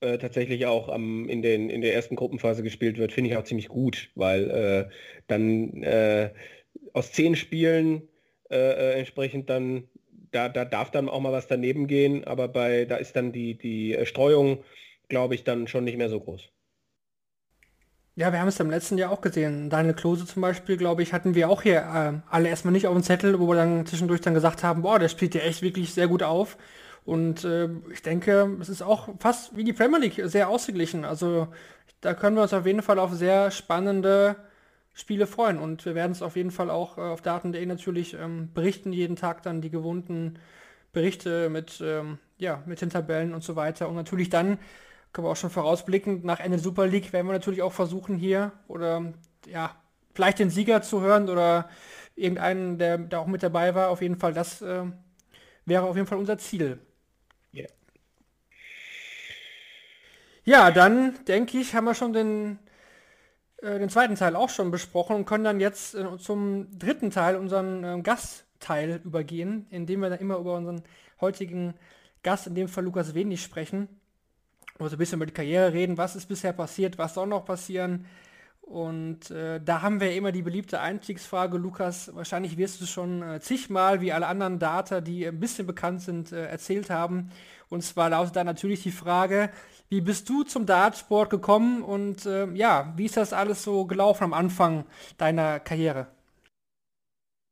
[0.00, 3.44] äh, tatsächlich auch am, in, den, in der ersten Gruppenphase gespielt wird, finde ich auch
[3.44, 4.92] ziemlich gut, weil äh,
[5.28, 6.30] dann äh,
[6.94, 8.08] aus zehn Spielen
[8.50, 9.88] äh, äh, entsprechend dann,
[10.30, 13.58] da, da darf dann auch mal was daneben gehen, aber bei, da ist dann die,
[13.58, 14.64] die Streuung,
[15.08, 16.48] glaube ich, dann schon nicht mehr so groß.
[18.16, 19.70] Ja, wir haben es im letzten Jahr auch gesehen.
[19.70, 22.94] Daniel Klose zum Beispiel, glaube ich, hatten wir auch hier äh, alle erstmal nicht auf
[22.94, 25.92] dem Zettel, wo wir dann zwischendurch dann gesagt haben, boah, der spielt ja echt wirklich
[25.92, 26.56] sehr gut auf.
[27.04, 31.04] Und äh, ich denke, es ist auch fast wie die Premier League sehr ausgeglichen.
[31.04, 31.48] Also
[32.00, 34.36] da können wir uns auf jeden Fall auf sehr spannende
[34.94, 35.58] Spiele freuen.
[35.58, 39.16] Und wir werden es auf jeden Fall auch äh, auf Daten.de natürlich ähm, berichten, jeden
[39.16, 40.38] Tag dann die gewohnten
[40.92, 43.88] Berichte mit, ähm, ja, mit den Tabellen und so weiter.
[43.88, 44.58] Und natürlich dann
[45.12, 48.52] können wir auch schon vorausblicken, nach Ende Super League werden wir natürlich auch versuchen hier
[48.66, 49.12] oder
[49.46, 49.74] ja,
[50.12, 51.68] vielleicht den Sieger zu hören oder
[52.16, 53.90] irgendeinen, der da auch mit dabei war.
[53.90, 54.82] Auf jeden Fall, das äh,
[55.66, 56.80] wäre auf jeden Fall unser Ziel.
[57.54, 57.68] Yeah.
[60.44, 62.58] Ja, dann denke ich, haben wir schon den,
[63.64, 67.36] äh, den zweiten Teil auch schon besprochen und können dann jetzt äh, zum dritten Teil,
[67.36, 70.82] unseren äh, Gastteil, übergehen, indem wir dann immer über unseren
[71.20, 71.74] heutigen
[72.22, 73.88] Gast, in dem Fall Lukas Wenig, sprechen
[74.78, 78.06] also ein bisschen über die Karriere reden, was ist bisher passiert, was soll noch passieren.
[78.60, 83.40] Und äh, da haben wir immer die beliebte Einstiegsfrage, Lukas, wahrscheinlich wirst du schon äh,
[83.40, 87.30] zigmal, wie alle anderen Data, die ein bisschen bekannt sind, äh, erzählt haben.
[87.68, 89.50] Und zwar lautet da natürlich die Frage,
[89.88, 94.24] wie bist du zum Dartsport gekommen und äh, ja, wie ist das alles so gelaufen
[94.24, 94.84] am Anfang
[95.18, 96.08] deiner Karriere?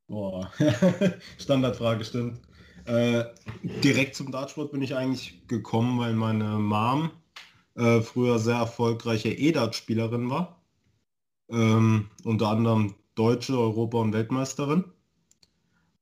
[0.09, 0.51] Boah,
[1.39, 2.41] Standardfrage, stimmt.
[2.85, 3.25] Äh,
[3.63, 7.11] direkt zum Dartsport bin ich eigentlich gekommen, weil meine Mom
[7.77, 10.61] äh, früher sehr erfolgreiche E-Dart-Spielerin war.
[11.49, 14.85] Ähm, unter anderem Deutsche, Europa- und Weltmeisterin.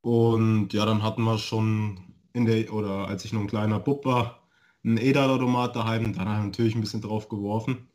[0.01, 2.01] Und ja, dann hatten wir schon
[2.33, 4.40] in der, oder als ich noch ein kleiner Bub war,
[4.85, 7.89] einen E-Dart-Automat daheim, dann habe ich natürlich ein bisschen drauf geworfen.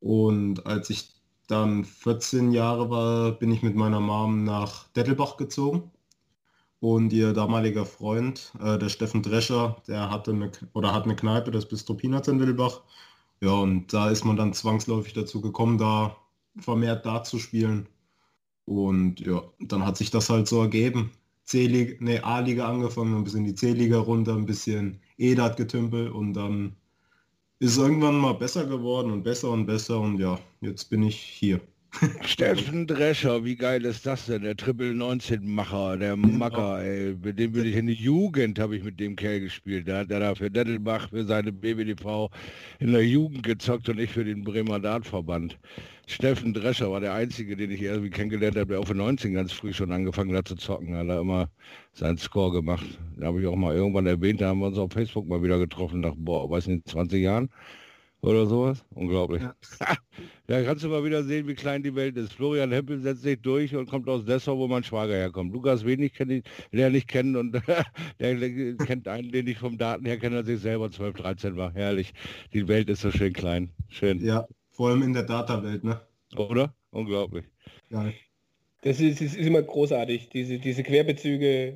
[0.00, 1.14] Und als ich
[1.46, 5.90] dann 14 Jahre war, bin ich mit meiner Mom nach Dettelbach gezogen
[6.80, 11.50] und ihr damaliger Freund, äh, der Steffen Drescher, der hatte eine, oder hat eine Kneipe,
[11.50, 12.82] das Bistro Peanuts in Wilbach.
[13.40, 16.16] Ja, und da ist man dann zwangsläufig dazu gekommen, da
[16.58, 17.88] vermehrt da zu spielen.
[18.64, 21.12] Und ja, dann hat sich das halt so ergeben.
[21.44, 26.76] C-Liga, ne, A-Liga angefangen, ein bisschen die C-Liga runter, ein bisschen E-Dat-Getümpel und dann
[27.58, 31.60] ist irgendwann mal besser geworden und besser und besser und ja, jetzt bin ich hier.
[32.22, 34.42] Steffen Drescher, wie geil ist das denn?
[34.42, 37.16] Der Triple 19 Macher, der Macker, ey.
[37.22, 39.86] Mit dem bin ich in der Jugend, habe ich mit dem Kerl gespielt.
[39.86, 42.28] Der hat ja da für Dettelbach, für seine BWDV
[42.80, 45.58] in der Jugend gezockt und ich für den Bremer Dartverband.
[46.06, 49.52] Steffen Drescher war der Einzige, den ich irgendwie kennengelernt habe, der auch für 19 ganz
[49.52, 50.92] früh schon angefangen hat zu zocken.
[50.92, 51.48] Er hat da immer
[51.92, 52.86] seinen Score gemacht.
[53.16, 55.58] Da habe ich auch mal irgendwann erwähnt, da haben wir uns auf Facebook mal wieder
[55.58, 57.48] getroffen, nach, boah, weiß nicht, 20 Jahren
[58.20, 58.84] oder sowas.
[58.90, 59.42] Unglaublich.
[59.42, 59.54] Ja.
[60.48, 62.32] ja, kannst du mal wieder sehen, wie klein die Welt ist.
[62.32, 65.52] Florian Hempel setzt sich durch und kommt aus Dessau, wo mein Schwager herkommt.
[65.52, 66.42] Lukas Wenig kennt ihn,
[66.72, 68.34] der nicht kennen und der
[68.86, 71.72] kennt einen, den ich vom Daten her kenne, als ich selber 12, 13 war.
[71.72, 72.12] Herrlich.
[72.52, 73.70] Die Welt ist so schön klein.
[73.88, 74.24] Schön.
[74.24, 76.00] Ja, vor allem in der Data-Welt, ne?
[76.36, 76.74] Oder?
[76.90, 77.46] Unglaublich.
[77.90, 78.10] Ja.
[78.86, 81.74] Das ist, ist, immer großartig, diese, diese Querbezüge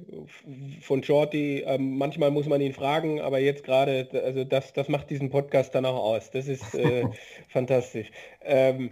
[0.80, 1.64] von Shorty.
[1.66, 5.74] Ähm, manchmal muss man ihn fragen, aber jetzt gerade, also das, das macht diesen Podcast
[5.74, 6.30] dann auch aus.
[6.30, 7.06] Das ist äh,
[7.48, 8.12] fantastisch.
[8.44, 8.90] Ähm,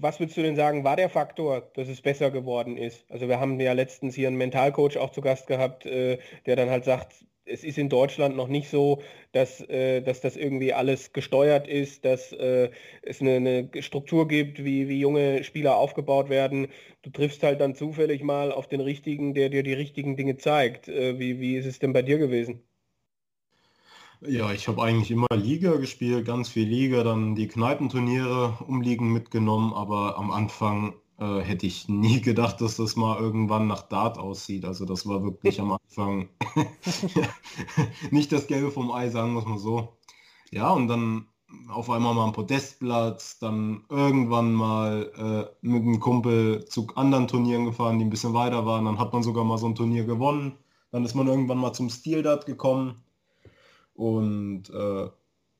[0.00, 3.04] was würdest du denn sagen, war der Faktor, dass es besser geworden ist?
[3.10, 6.16] Also wir haben ja letztens hier einen Mentalcoach auch zu Gast gehabt, äh,
[6.46, 7.12] der dann halt sagt,
[7.52, 12.04] es ist in Deutschland noch nicht so, dass, äh, dass das irgendwie alles gesteuert ist,
[12.04, 12.70] dass äh,
[13.02, 16.68] es eine, eine, Struktur gibt, wie, wie junge Spieler aufgebaut werden.
[17.02, 20.88] Du triffst halt dann zufällig mal auf den richtigen, der dir die richtigen Dinge zeigt.
[20.88, 22.62] Äh, wie, wie ist es denn bei dir gewesen?
[24.24, 29.72] Ja, ich habe eigentlich immer Liga gespielt, ganz viel Liga, dann die Kneipenturniere umliegen mitgenommen,
[29.72, 34.64] aber am Anfang äh, hätte ich nie gedacht, dass das mal irgendwann nach Dart aussieht.
[34.64, 36.28] Also das war wirklich am Anfang
[38.10, 39.96] nicht das Gelbe vom Ei, sagen wir es mal so.
[40.50, 41.26] Ja, und dann
[41.68, 45.12] auf einmal mal ein Podestplatz, dann irgendwann mal
[45.62, 48.86] äh, mit einem Kumpel zu anderen Turnieren gefahren, die ein bisschen weiter waren.
[48.86, 50.58] Dann hat man sogar mal so ein Turnier gewonnen.
[50.90, 53.04] Dann ist man irgendwann mal zum Stil Dart gekommen.
[53.94, 55.08] Und äh,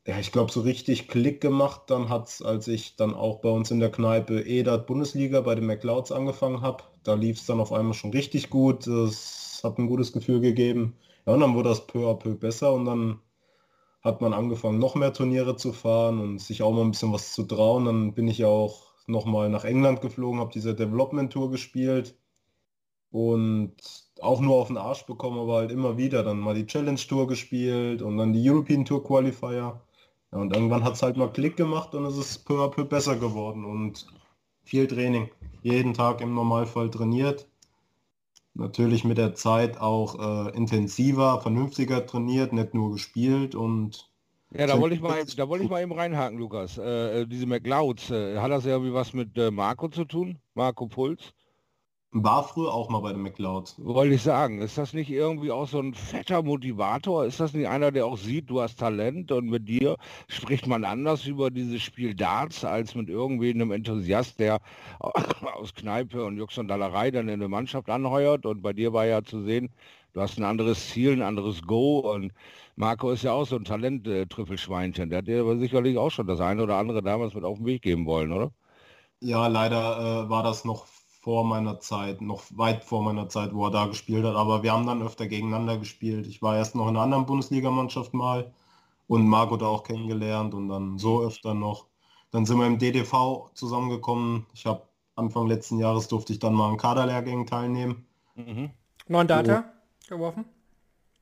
[0.05, 3.49] ja, ich glaube, so richtig Klick gemacht, dann hat es, als ich dann auch bei
[3.49, 6.83] uns in der Kneipe EDAT Bundesliga bei den McLeods angefangen habe.
[7.03, 8.85] Da lief es dann auf einmal schon richtig gut.
[8.87, 10.97] Es hat ein gutes Gefühl gegeben.
[11.25, 13.19] Ja, und dann wurde das peu à peu besser und dann
[14.03, 17.33] hat man angefangen, noch mehr Turniere zu fahren und sich auch mal ein bisschen was
[17.33, 17.85] zu trauen.
[17.85, 22.17] Dann bin ich ja auch nochmal nach England geflogen, habe diese Development Tour gespielt
[23.11, 23.75] und
[24.21, 27.27] auch nur auf den Arsch bekommen, aber halt immer wieder dann mal die Challenge Tour
[27.27, 29.81] gespielt und dann die European Tour Qualifier.
[30.33, 32.83] Ja, und irgendwann hat es halt mal Klick gemacht und es ist peu à peu
[32.83, 34.07] besser geworden und
[34.63, 35.29] viel Training.
[35.61, 37.47] Jeden Tag im Normalfall trainiert.
[38.55, 44.09] Natürlich mit der Zeit auch äh, intensiver, vernünftiger trainiert, nicht nur gespielt und
[44.55, 46.77] ja, da wollte ich mal, da wollte ich mal eben reinhaken, Lukas.
[46.77, 50.37] Äh, äh diese McLeods, äh, hat das ja irgendwie was mit äh, Marco zu tun?
[50.53, 51.33] Marco Puls?
[52.13, 53.75] War früher auch mal bei dem McLeod.
[53.77, 57.25] Wollte ich sagen, ist das nicht irgendwie auch so ein fetter Motivator?
[57.25, 59.97] Ist das nicht einer, der auch sieht, du hast Talent und mit dir
[60.27, 64.59] spricht man anders über dieses Spiel Darts als mit irgendwem Enthusiast, der
[65.01, 69.05] aus Kneipe und Jux und Dallerei dann in eine Mannschaft anheuert und bei dir war
[69.07, 69.69] ja zu sehen,
[70.13, 72.31] du hast ein anderes Ziel, ein anderes Go und
[72.75, 75.09] Marco ist ja auch so ein Talent-Trüffelschweinchen.
[75.09, 77.65] Der hat dir aber sicherlich auch schon das eine oder andere damals mit auf den
[77.65, 78.51] Weg geben wollen, oder?
[79.21, 80.85] Ja, leider äh, war das noch
[81.23, 84.35] vor meiner Zeit, noch weit vor meiner Zeit, wo er da gespielt hat.
[84.35, 86.27] Aber wir haben dann öfter gegeneinander gespielt.
[86.27, 88.51] Ich war erst noch in einer anderen Bundesligamannschaft mal
[89.07, 91.85] und Marco da auch kennengelernt und dann so öfter noch.
[92.31, 94.47] Dann sind wir im DDV zusammengekommen.
[94.53, 94.81] Ich habe
[95.15, 98.05] Anfang letzten Jahres durfte ich dann mal an Kaderlehrgängen teilnehmen.
[98.35, 98.71] Mhm.
[99.07, 100.09] Neun Data oh.
[100.09, 100.43] geworfen?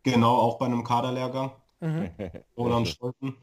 [0.02, 1.52] Genau, auch bei einem Kaderlehrgang.
[1.80, 2.10] Mhm.
[2.58, 3.36] Roland Stolten.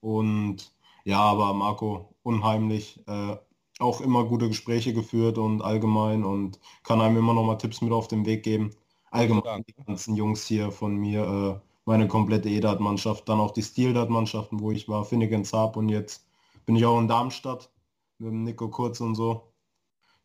[0.00, 0.72] Und
[1.04, 3.06] ja, aber Marco, unheimlich.
[3.06, 3.36] Äh,
[3.78, 7.92] auch immer gute Gespräche geführt und allgemein und kann einem immer noch mal Tipps mit
[7.92, 8.70] auf den Weg geben.
[9.10, 14.60] Allgemein die ganzen Jungs hier von mir, äh, meine komplette EDAT-Mannschaft, dann auch die Steel-Dat-Mannschaften,
[14.60, 16.26] wo ich war, Finnegan Saab und jetzt
[16.64, 17.70] bin ich auch in Darmstadt
[18.18, 19.52] mit dem Nico Kurz und so.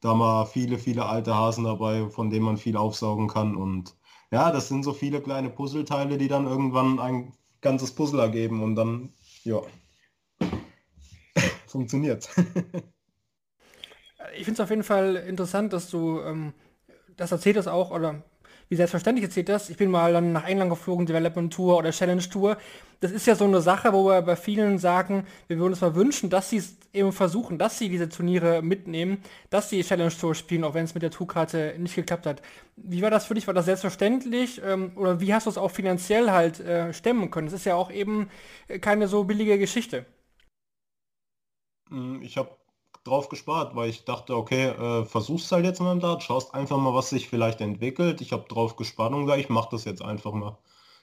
[0.01, 3.95] Da mal viele, viele alte Hasen dabei, von denen man viel aufsaugen kann und
[4.31, 8.75] ja, das sind so viele kleine Puzzleteile, die dann irgendwann ein ganzes Puzzle ergeben und
[8.75, 9.61] dann, ja,
[11.67, 12.29] funktioniert.
[14.35, 16.53] ich finde es auf jeden Fall interessant, dass du ähm,
[17.17, 18.23] das erzählt hast auch, oder
[18.71, 19.69] wie selbstverständlich erzählt das.
[19.69, 22.57] Ich bin mal dann nach England geflogen, Development Tour oder Challenge Tour.
[23.01, 25.93] Das ist ja so eine Sache, wo wir bei vielen sagen, wir würden uns mal
[25.93, 30.35] wünschen, dass sie es eben versuchen, dass sie diese Turniere mitnehmen, dass sie Challenge Tour
[30.35, 32.41] spielen, auch wenn es mit der Tourkarte nicht geklappt hat.
[32.77, 33.45] Wie war das für dich?
[33.45, 34.61] War das selbstverständlich?
[34.63, 37.47] Ähm, oder wie hast du es auch finanziell halt äh, stemmen können?
[37.47, 38.29] Das ist ja auch eben
[38.69, 40.05] äh, keine so billige Geschichte.
[41.89, 42.60] Hm, ich habe
[43.03, 46.93] drauf gespart, weil ich dachte, okay, äh, versuch's halt jetzt mal da, schaust einfach mal,
[46.93, 48.21] was sich vielleicht entwickelt.
[48.21, 50.57] Ich habe drauf gespart und gesagt, ich mache das jetzt einfach mal.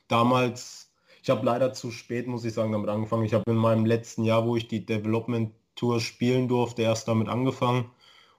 [0.09, 0.93] Damals,
[1.23, 3.25] ich habe leider zu spät, muss ich sagen, damit angefangen.
[3.25, 7.29] Ich habe in meinem letzten Jahr, wo ich die Development Tour spielen durfte, erst damit
[7.29, 7.91] angefangen.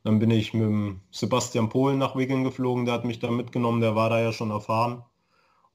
[0.03, 3.95] Dann bin ich mit Sebastian Polen nach Wigan geflogen, der hat mich da mitgenommen, der
[3.95, 5.03] war da ja schon erfahren.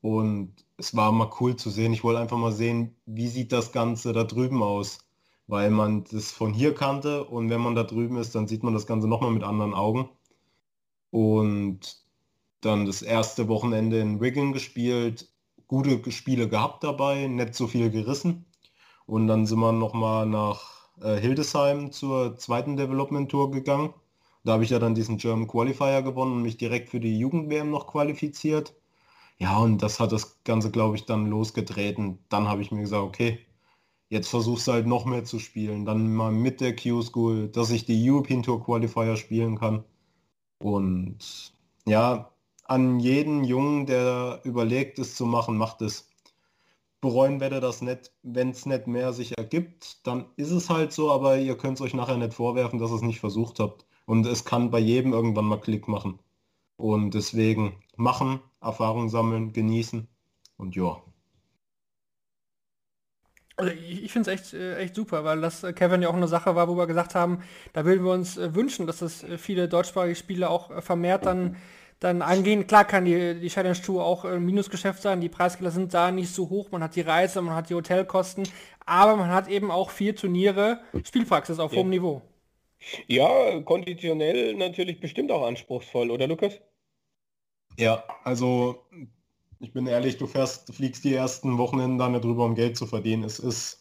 [0.01, 1.93] Und es war mal cool zu sehen.
[1.93, 5.04] Ich wollte einfach mal sehen, wie sieht das Ganze da drüben aus
[5.47, 8.75] weil man das von hier kannte und wenn man da drüben ist, dann sieht man
[8.75, 10.09] das Ganze nochmal mit anderen Augen.
[11.11, 12.03] Und
[12.61, 15.29] dann das erste Wochenende in Wigan gespielt,
[15.69, 18.47] gute Spiele gehabt dabei, nicht so viel gerissen.
[19.07, 23.93] Und dann sind wir nochmal nach äh, Hildesheim zur zweiten Development Tour gegangen.
[24.45, 27.71] Da habe ich ja dann diesen German Qualifier gewonnen und mich direkt für die Jugend-WM
[27.71, 28.75] noch qualifiziert.
[29.39, 32.19] Ja, und das hat das Ganze, glaube ich, dann losgetreten.
[32.29, 33.41] Dann habe ich mir gesagt, okay,
[34.15, 35.85] Jetzt versuchst du halt noch mehr zu spielen.
[35.87, 39.83] Dann mal mit der Q-School, dass ich die European Tour Qualifier spielen kann.
[40.61, 41.53] Und
[41.85, 42.31] ja,
[42.63, 46.09] an jeden Jungen, der überlegt, es zu machen, macht es.
[47.01, 51.11] Bereuen werde das nicht, wenn es nicht mehr sich ergibt, dann ist es halt so,
[51.11, 53.85] aber ihr könnt es euch nachher nicht vorwerfen, dass ihr es nicht versucht habt.
[54.07, 56.21] Und es kann bei jedem irgendwann mal Klick machen.
[56.77, 60.07] Und deswegen machen, Erfahrung sammeln, genießen
[60.57, 61.03] und ja.
[63.57, 66.15] Also ich, ich finde es echt, äh, echt super, weil das äh, Kevin ja auch
[66.15, 67.39] eine Sache war, wo wir gesagt haben,
[67.73, 71.57] da würden wir uns äh, wünschen, dass das viele deutschsprachige Spiele auch vermehrt dann
[72.01, 72.67] dann angehen.
[72.67, 76.35] Klar kann die, die Challenge Tour auch ein Minusgeschäft sein, die Preisgelder sind da nicht
[76.35, 78.47] so hoch, man hat die Reise, man hat die Hotelkosten,
[78.85, 81.79] aber man hat eben auch vier Turniere, Spielpraxis auf Ja.
[81.79, 82.21] hohem Niveau.
[83.07, 86.61] Ja, konditionell natürlich bestimmt auch anspruchsvoll, oder Lukas?
[87.79, 88.85] Ja, also
[89.61, 92.87] ich bin ehrlich, du fährst, fliegst die ersten Wochenenden da nicht drüber, um Geld zu
[92.87, 93.25] verdienen.
[93.25, 93.81] Es ist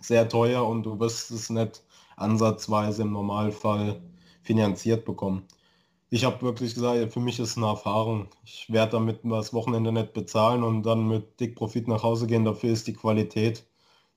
[0.00, 1.82] sehr teuer und du wirst es nicht
[2.16, 4.02] ansatzweise im Normalfall
[4.42, 5.46] finanziert bekommen.
[6.10, 8.28] Ich habe wirklich gesagt, für mich ist es eine Erfahrung.
[8.44, 12.44] Ich werde damit das Wochenende nicht bezahlen und dann mit dick Profit nach Hause gehen.
[12.44, 13.64] Dafür ist die Qualität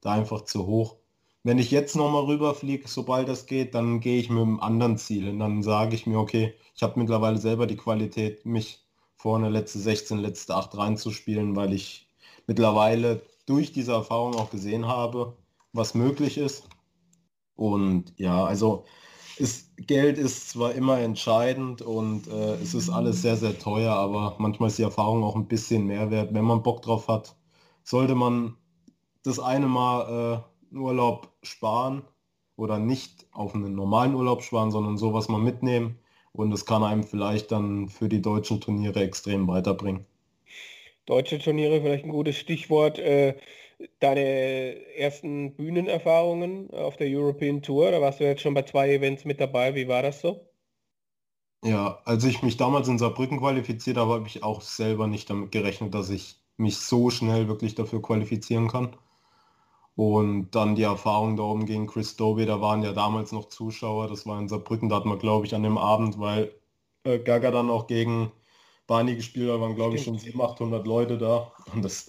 [0.01, 0.97] da einfach zu hoch.
[1.43, 5.29] Wenn ich jetzt nochmal rüberfliege, sobald das geht, dann gehe ich mit einem anderen Ziel.
[5.29, 8.82] Und dann sage ich mir, okay, ich habe mittlerweile selber die Qualität, mich
[9.23, 12.09] vorne letzte 16, letzte 8 reinzuspielen, weil ich
[12.45, 15.37] mittlerweile durch diese Erfahrung auch gesehen habe,
[15.71, 16.67] was möglich ist.
[17.55, 18.83] Und ja, also
[19.37, 24.35] ist, Geld ist zwar immer entscheidend und äh, es ist alles sehr, sehr teuer, aber
[24.39, 26.33] manchmal ist die Erfahrung auch ein bisschen mehr wert.
[26.33, 27.37] Wenn man Bock drauf hat,
[27.85, 28.57] sollte man
[29.23, 30.43] das eine Mal
[30.73, 32.01] äh, Urlaub sparen
[32.57, 35.97] oder nicht auf einen normalen Urlaub sparen, sondern sowas mal mitnehmen
[36.33, 40.05] und das kann einem vielleicht dann für die deutschen Turniere extrem weiterbringen.
[41.05, 42.99] Deutsche Turniere vielleicht ein gutes Stichwort.
[42.99, 43.35] Äh,
[43.99, 44.21] deine
[44.95, 49.39] ersten Bühnenerfahrungen auf der European Tour, da warst du jetzt schon bei zwei Events mit
[49.41, 49.75] dabei.
[49.75, 50.47] Wie war das so?
[51.63, 55.51] Ja, als ich mich damals in Saarbrücken qualifiziert habe, habe ich auch selber nicht damit
[55.51, 58.95] gerechnet, dass ich mich so schnell wirklich dafür qualifizieren kann.
[59.95, 64.07] Und dann die Erfahrung da oben gegen Chris Doby, da waren ja damals noch Zuschauer,
[64.07, 66.51] das war in Saarbrücken, da hat man glaube ich an dem Abend, weil
[67.03, 68.31] äh, Gaga dann auch gegen
[68.87, 71.51] Barney gespielt hat, waren glaube ich schon 700, 800 Leute da.
[71.73, 72.07] Und das,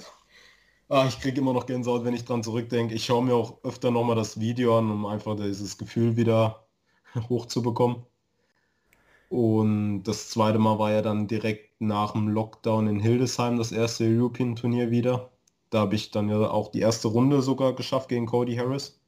[0.88, 2.94] ah, ich kriege immer noch Gänsehaut, wenn ich dran zurückdenke.
[2.94, 6.66] Ich schaue mir auch öfter nochmal das Video an, um einfach dieses Gefühl wieder
[7.28, 8.04] hochzubekommen.
[9.28, 14.04] Und das zweite Mal war ja dann direkt nach dem Lockdown in Hildesheim das erste
[14.04, 15.30] European Turnier wieder.
[15.74, 18.98] Da habe ich dann ja auch die erste Runde sogar geschafft gegen Cody Harris.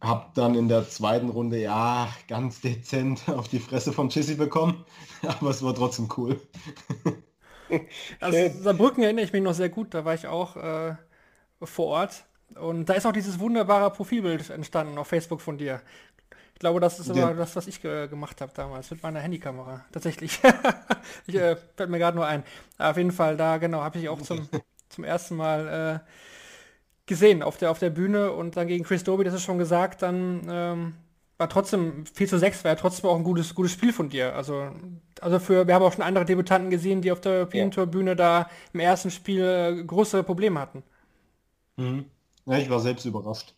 [0.00, 4.84] Hab dann in der zweiten Runde ja ganz dezent auf die Fresse von Chissy bekommen,
[5.22, 6.40] aber es war trotzdem cool.
[8.20, 8.50] Also.
[8.62, 10.96] Saarbrücken erinnere ich mich noch sehr gut, da war ich auch äh,
[11.62, 12.24] vor Ort.
[12.56, 15.80] Und da ist auch dieses wunderbare Profilbild entstanden auf Facebook von dir.
[16.54, 17.24] Ich glaube, das ist Ja.
[17.26, 19.84] aber das, was ich ge gemacht habe damals mit meiner Handykamera.
[19.92, 20.40] Tatsächlich.
[21.26, 22.44] ich äh, fällt mir gerade nur ein.
[22.78, 24.48] Auf jeden Fall, da genau, habe ich auch zum,
[24.94, 26.10] zum ersten Mal äh,
[27.06, 30.02] gesehen auf der, auf der Bühne und dann gegen Chris Doby, das ist schon gesagt,
[30.02, 30.94] dann ähm,
[31.36, 34.34] war trotzdem 4 zu 6 war ja trotzdem auch ein gutes, gutes Spiel von dir.
[34.34, 34.70] Also,
[35.20, 38.16] also für, wir haben auch schon andere Debütanten gesehen, die auf der European Tour Bühne
[38.16, 40.82] da im ersten Spiel äh, große Probleme hatten.
[41.76, 42.10] Mhm.
[42.46, 43.54] Ja, ich war selbst überrascht.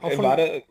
[0.00, 0.62] Auch Äh, von, War da, äh,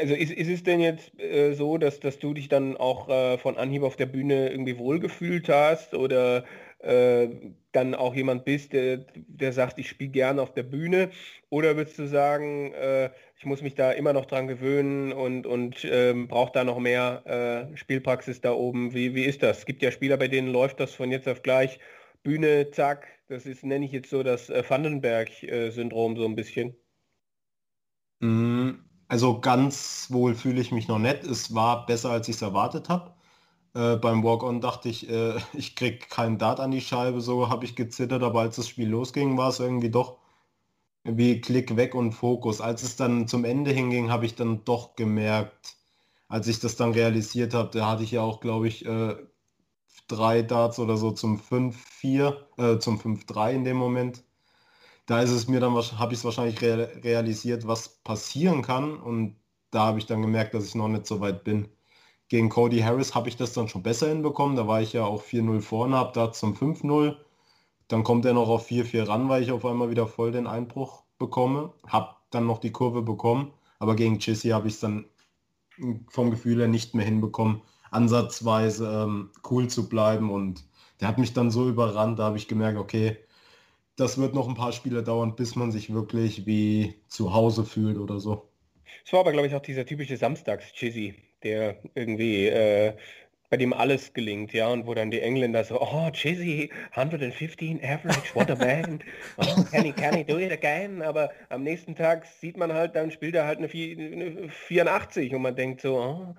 [0.00, 3.38] also ist, ist es denn jetzt äh, so, dass, dass du dich dann auch äh,
[3.38, 6.44] von Anhieb auf der Bühne irgendwie wohlgefühlt hast oder
[6.80, 7.28] äh,
[7.72, 11.10] dann auch jemand bist, der, der sagt, ich spiele gerne auf der Bühne?
[11.50, 15.84] Oder würdest du sagen, äh, ich muss mich da immer noch dran gewöhnen und, und
[15.84, 18.94] ähm, brauche da noch mehr äh, Spielpraxis da oben?
[18.94, 19.58] Wie, wie ist das?
[19.60, 21.78] Es gibt ja Spieler, bei denen läuft das von jetzt auf gleich.
[22.22, 26.76] Bühne, zack, das ist, nenne ich jetzt so das äh, Vandenberg-Syndrom so ein bisschen.
[28.20, 28.70] Mm,
[29.08, 31.24] Also ganz wohl fühle ich mich noch nicht.
[31.24, 33.14] Es war besser, als ich es erwartet habe.
[33.74, 37.64] Äh, beim Walk-On dachte ich, äh, ich krieg keinen Dart an die Scheibe, so habe
[37.64, 40.18] ich gezittert, aber als das Spiel losging, war es irgendwie doch
[41.04, 42.60] wie Klick weg und Fokus.
[42.60, 45.76] Als es dann zum Ende hinging, habe ich dann doch gemerkt,
[46.28, 49.16] als ich das dann realisiert habe, da hatte ich ja auch, glaube ich, äh,
[50.08, 54.24] drei Darts oder so zum 5-4, äh, zum 5-3 in dem Moment
[55.06, 59.36] da ist es mir dann, habe ich es wahrscheinlich real, realisiert, was passieren kann und
[59.70, 61.68] da habe ich dann gemerkt, dass ich noch nicht so weit bin.
[62.32, 65.22] Gegen Cody Harris habe ich das dann schon besser hinbekommen, da war ich ja auch
[65.22, 67.14] 4-0 vorne, habe da zum 5-0,
[67.88, 71.02] dann kommt er noch auf 4-4 ran, weil ich auf einmal wieder voll den Einbruch
[71.18, 75.04] bekomme, habe dann noch die Kurve bekommen, aber gegen Chissy habe ich es dann
[76.08, 77.60] vom Gefühl her nicht mehr hinbekommen,
[77.90, 80.30] ansatzweise ähm, cool zu bleiben.
[80.30, 80.64] Und
[81.02, 83.18] der hat mich dann so überrannt, da habe ich gemerkt, okay,
[83.96, 87.98] das wird noch ein paar Spiele dauern, bis man sich wirklich wie zu Hause fühlt
[87.98, 88.48] oder so.
[89.04, 91.14] Es war aber, glaube ich, auch dieser typische Samstags-Chizzy,
[91.44, 92.94] der irgendwie äh,
[93.50, 98.34] bei dem alles gelingt, ja, und wo dann die Engländer so, oh, Chizzy, 115 average,
[98.34, 99.02] what a man,
[99.36, 101.02] oh, can he, can he do it again?
[101.02, 105.34] Aber am nächsten Tag sieht man halt, dann spielt er halt eine, vier- eine 84
[105.34, 106.34] und man denkt so, oh,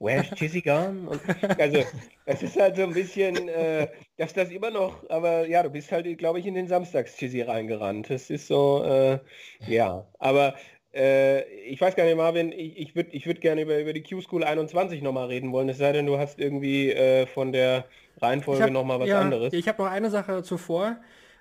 [0.00, 1.08] where's Chizzy gone?
[1.08, 1.22] Und,
[1.56, 1.84] also,
[2.24, 5.92] das ist halt so ein bisschen, äh, dass das immer noch, aber ja, du bist
[5.92, 8.10] halt, glaube ich, in den Samstags-Chizzy reingerannt.
[8.10, 9.18] Das ist so, äh,
[9.66, 10.54] ja, aber
[10.98, 14.02] Äh, ich weiß gar nicht, Marvin, ich, ich würde ich würd gerne über, über die
[14.02, 17.84] Q-School 21 nochmal reden wollen, es sei denn, du hast irgendwie äh, von der
[18.20, 19.52] Reihenfolge nochmal was ja, anderes.
[19.52, 20.96] Ich habe noch eine Sache zuvor.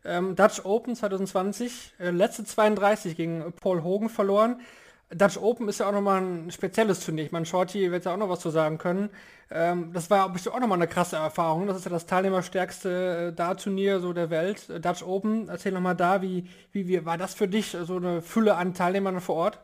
[0.06, 4.62] Ähm, Dutch Open 2020, äh, letzte 32 gegen Paul Hogan verloren.
[5.10, 7.24] Dutch Open ist ja auch nochmal ein spezielles Turnier.
[7.24, 9.10] Ich meine, Shorty wird ja auch noch was zu sagen können.
[9.50, 11.68] Ähm, das war bestimmt auch nochmal eine krasse Erfahrung.
[11.68, 14.70] Das ist ja das teilnehmerstärkste äh, Dart-Turnier so der Welt.
[14.70, 18.22] Äh, Dutch Open, erzähl nochmal da, wie, wie, wie war das für dich, so eine
[18.22, 19.60] Fülle an Teilnehmern vor Ort?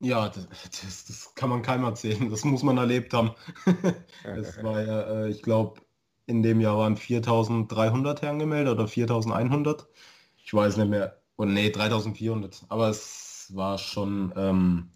[0.00, 2.28] Ja, das, das, das kann man keinem erzählen.
[2.28, 3.30] Das muss man erlebt haben.
[4.24, 5.80] es war ja, äh, ich glaube,
[6.26, 9.86] in dem Jahr waren 4300 angemeldet oder 4100.
[10.44, 11.22] Ich weiß nicht mehr.
[11.36, 12.64] Und nee, 3400.
[12.68, 14.90] Aber es war schon, ähm,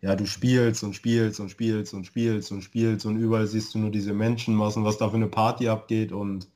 [0.00, 3.78] ja, du spielst und spielst und spielst und spielst und spielst und überall siehst du
[3.78, 6.48] nur diese Menschenmassen, was da für eine Party abgeht und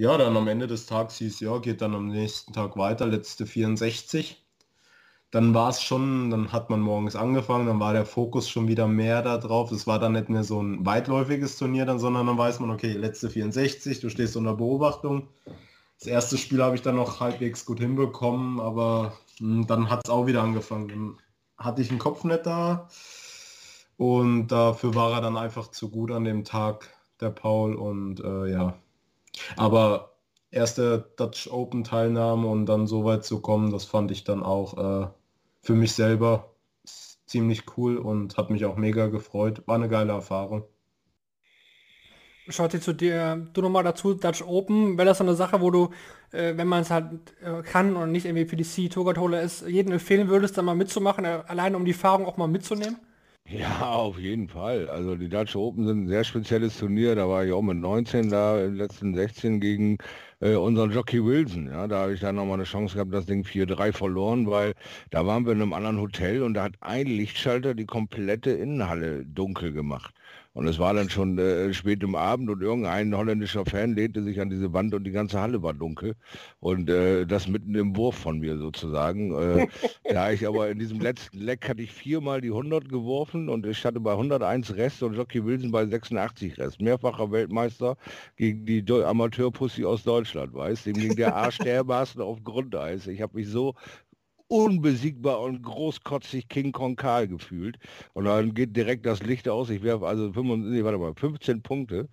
[0.00, 3.44] ja, dann am Ende des Tages hieß, ja, geht dann am nächsten Tag weiter, letzte
[3.44, 4.42] 64.
[5.30, 8.88] Dann war es schon, dann hat man morgens angefangen, dann war der Fokus schon wieder
[8.88, 9.70] mehr da drauf.
[9.72, 12.92] Es war dann nicht mehr so ein weitläufiges Turnier, dann, sondern dann weiß man, okay,
[12.94, 15.28] letzte 64, du stehst unter Beobachtung.
[15.98, 20.10] Das erste Spiel habe ich dann noch halbwegs gut hinbekommen, aber hm, dann hat es
[20.10, 20.88] auch wieder angefangen.
[20.88, 21.16] Dann
[21.56, 22.88] hatte ich einen Kopf nicht da
[23.96, 26.88] und dafür war er dann einfach zu gut an dem Tag,
[27.20, 28.74] der Paul und äh, ja.
[29.56, 30.16] Aber
[30.50, 34.76] erste Dutch Open Teilnahme und dann so weit zu kommen, das fand ich dann auch
[34.78, 35.08] äh,
[35.62, 36.54] für mich selber
[37.26, 39.62] ziemlich cool und hat mich auch mega gefreut.
[39.66, 40.64] War eine geile Erfahrung.
[42.50, 45.90] Dir zu dir, du nochmal dazu, Dutch Open, wäre das so eine Sache, wo du,
[46.32, 47.06] äh, wenn man es halt
[47.42, 51.42] äh, kann und nicht irgendwie PDC, Tourcard ist, jeden empfehlen würdest, da mal mitzumachen, äh,
[51.46, 52.98] alleine um die Fahrung auch mal mitzunehmen?
[53.46, 54.88] Ja, auf jeden Fall.
[54.88, 57.16] Also die Dutch Open sind ein sehr spezielles Turnier.
[57.16, 59.98] Da war ich auch mit 19 da, im letzten 16 gegen
[60.40, 61.66] äh, unseren Jockey Wilson.
[61.66, 64.74] Ja, da habe ich dann nochmal eine Chance gehabt, das Ding 4-3 verloren, weil
[65.10, 69.24] da waren wir in einem anderen Hotel und da hat ein Lichtschalter die komplette Innenhalle
[69.26, 70.14] dunkel gemacht.
[70.52, 74.40] Und es war dann schon äh, spät im Abend und irgendein holländischer Fan lehnte sich
[74.40, 76.16] an diese Wand und die ganze Halle war dunkel.
[76.58, 79.32] Und äh, das mitten im Wurf von mir sozusagen.
[79.32, 79.68] Äh,
[80.10, 83.84] da ich aber in diesem letzten Leck hatte ich viermal die 100 geworfen und ich
[83.84, 86.80] hatte bei 101 Rest und Jockey Wilson bei 86 Rest.
[86.80, 87.96] Mehrfacher Weltmeister
[88.36, 93.06] gegen die Amateurpussy aus Deutschland, weißt Dem ging der Arsch dermaßen auf Grundeis.
[93.06, 93.76] Ich habe mich so
[94.50, 97.78] unbesiegbar und großkotzig King Kong Karl gefühlt.
[98.14, 99.70] Und dann geht direkt das Licht aus.
[99.70, 102.08] Ich werfe also 25, nee, warte mal, 15 Punkte.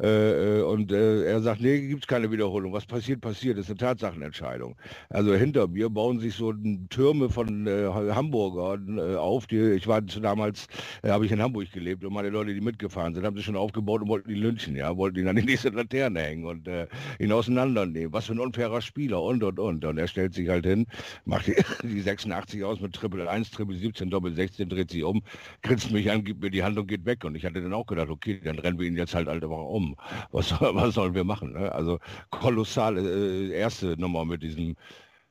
[0.00, 2.72] Äh, äh, und äh, er sagt, nee, gibt es keine Wiederholung.
[2.72, 3.58] Was passiert, passiert.
[3.58, 4.76] Das ist eine Tatsachenentscheidung.
[5.10, 6.52] Also hinter mir bauen sich so
[6.90, 9.46] Türme von äh, Hamburgern äh, auf.
[9.46, 10.66] Die, ich war damals,
[11.02, 13.56] äh, habe ich in Hamburg gelebt und meine Leute, die mitgefahren sind, haben sich schon
[13.56, 16.68] aufgebaut und wollten die lynchen, ja, wollten ihn an die nächste Laterne hängen und
[17.18, 18.12] ihn auseinandernehmen.
[18.12, 19.84] Was für ein unfairer Spieler und und und.
[19.84, 20.86] Und er stellt sich halt hin,
[21.24, 25.22] macht die, die 86 aus mit Triple 1, Triple 17, Doppel 16, dreht sich um,
[25.62, 27.24] grinst mich an, gibt mir die Hand und geht weg.
[27.24, 29.56] Und ich hatte dann auch gedacht, okay, dann rennen wir ihn jetzt halt halt einfach
[29.56, 29.87] um.
[30.30, 31.52] Was, was sollen wir machen?
[31.52, 31.72] Ne?
[31.72, 31.98] Also
[32.30, 33.00] kolossale
[33.50, 34.76] äh, erste Nummer mit diesem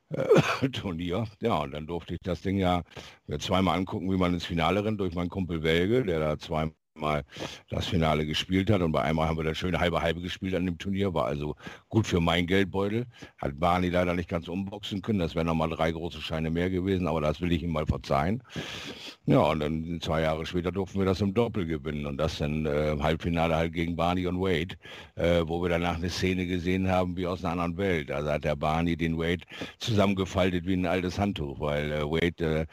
[0.10, 1.28] äh, Turnier.
[1.42, 2.84] Ja, und dann durfte ich das Ding ja
[3.40, 7.24] zweimal angucken, wie man ins Finale rennt durch meinen Kumpel Welge, der da zweimal mal
[7.70, 10.66] das Finale gespielt hat und bei einmal haben wir das schöne halbe halbe gespielt an
[10.66, 11.56] dem Turnier, war also
[11.90, 13.06] gut für mein Geldbeutel.
[13.38, 17.08] Hat Barney leider nicht ganz umboxen können, das wären nochmal drei große Scheine mehr gewesen,
[17.08, 18.44] aber das will ich ihm mal verzeihen.
[19.26, 22.66] Ja, und dann zwei Jahre später durften wir das im Doppel gewinnen und das dann
[22.66, 24.76] äh, Halbfinale halt gegen Barney und Wade,
[25.16, 28.10] äh, wo wir danach eine Szene gesehen haben wie aus einer anderen Welt.
[28.10, 29.44] Also hat der Barney den Wade
[29.80, 32.66] zusammengefaltet wie ein altes Handtuch, weil äh, Wade äh,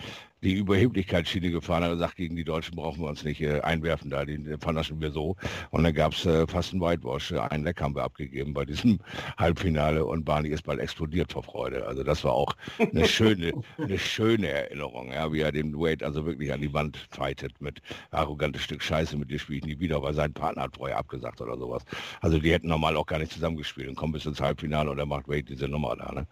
[0.45, 4.11] die Überheblichkeitsschiene gefahren hat und sagt, gegen die Deutschen brauchen wir uns nicht äh, einwerfen,
[4.11, 5.37] da den, vernaschen wir so.
[5.71, 7.33] Und dann gab es äh, fast einen Whitewash.
[7.33, 9.01] Ein Leck haben wir abgegeben bei diesem
[9.39, 11.87] Halbfinale und Barney ist bald explodiert vor Freude.
[11.87, 16.27] Also das war auch eine schöne, eine schöne Erinnerung, ja, wie er den Wade also
[16.27, 17.81] wirklich an die Wand fightet mit
[18.11, 21.41] arrogantes Stück Scheiße, mit dir spiele ich nie wieder, weil sein Partner hat vorher abgesagt
[21.41, 21.85] oder sowas.
[22.21, 25.09] Also die hätten normal auch gar nicht zusammengespielt und kommen bis ins Halbfinale und dann
[25.09, 26.13] macht Wade diese Nummer da.
[26.13, 26.27] Ne?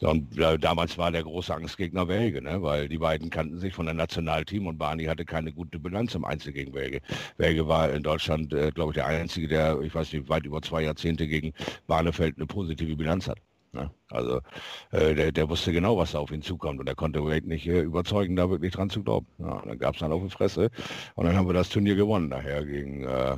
[0.00, 2.60] Und äh, damals war der große Angstgegner Welge, ne?
[2.62, 6.24] weil die beiden kannten sich von der Nationalteam und Barney hatte keine gute Bilanz im
[6.24, 7.02] Einzel gegen Welge.
[7.36, 10.62] Welge war in Deutschland, äh, glaube ich, der Einzige, der, ich weiß nicht, weit über
[10.62, 11.52] zwei Jahrzehnte gegen
[11.86, 13.38] Barnefeld eine positive Bilanz hat.
[13.72, 13.90] Ne?
[14.08, 14.40] Also
[14.90, 17.66] äh, der, der, wusste genau, was da auf ihn zukommt und er konnte Wade nicht
[17.66, 19.26] äh, überzeugen, da wirklich dran zu glauben.
[19.36, 20.70] Ja, dann gab es dann auf die Fresse
[21.14, 23.36] und dann haben wir das Turnier gewonnen nachher gegen, äh,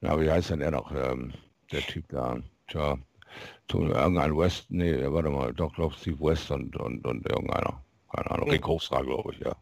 [0.00, 1.32] na, wie heißt denn er noch, ähm,
[1.70, 2.98] der Typ da, tja,
[3.72, 7.84] irgendein West, nee, warte mal, doch, glaube Steve West und, und, und irgendeiner.
[8.14, 9.54] Keine Ahnung, Rick Hofstra, glaube ich, ja.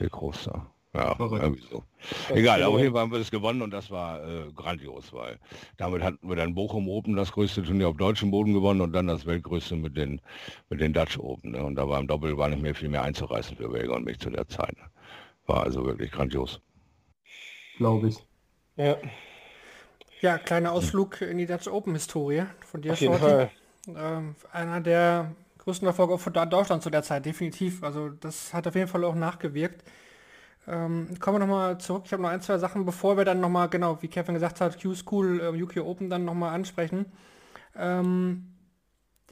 [0.00, 0.66] Rick Hofstra.
[0.94, 1.42] Ja, Verrückt.
[1.42, 1.84] irgendwie so.
[2.30, 5.38] Egal, aber auf jeden Fall haben wir das gewonnen und das war äh, grandios, weil
[5.76, 9.06] damit hatten wir dann Bochum Open, das größte Turnier auf deutschem Boden gewonnen und dann
[9.06, 10.20] das weltgrößte mit den,
[10.70, 11.52] mit den Dutch Open.
[11.52, 11.62] Ne?
[11.62, 14.18] Und da war im Doppel war nicht mehr viel mehr einzureißen für Vega und mich
[14.18, 14.76] zu der Zeit.
[15.46, 16.60] War also wirklich grandios.
[17.76, 18.16] Glaube ich.
[18.76, 18.96] Ja,
[20.20, 23.24] Ja, kleiner Ausflug in die Dutch Open Historie von dir, auf jeden Shorty.
[23.24, 23.50] Fall.
[23.96, 25.32] Ähm, einer der
[25.68, 27.82] größten Erfolge auch Da- Deutschland zu der Zeit, definitiv.
[27.82, 29.84] Also das hat auf jeden Fall auch nachgewirkt.
[30.66, 32.02] Ähm, kommen wir nochmal zurück.
[32.06, 34.80] Ich habe noch ein, zwei Sachen, bevor wir dann nochmal, genau, wie Kevin gesagt hat,
[34.80, 37.06] Q-School, ähm, UK Open dann nochmal ansprechen.
[37.76, 38.54] Ähm,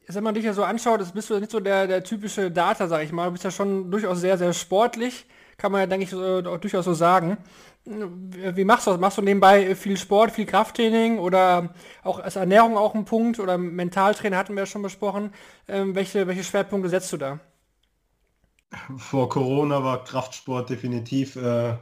[0.08, 2.88] wenn man dich ja so anschaut, das bist du nicht so der, der typische Data,
[2.88, 3.26] sag ich mal.
[3.26, 5.26] Du bist ja schon durchaus sehr, sehr sportlich.
[5.56, 7.38] Kann man ja, denke ich, auch durchaus so sagen.
[7.86, 9.00] Wie machst du das?
[9.00, 11.72] Machst du nebenbei viel Sport, viel Krafttraining oder
[12.02, 15.32] auch ist Ernährung auch ein Punkt oder Mentaltrainer hatten wir ja schon besprochen.
[15.68, 17.40] Ähm, welche, welche Schwerpunkte setzt du da?
[18.96, 21.76] Vor Corona war Kraftsport definitiv äh,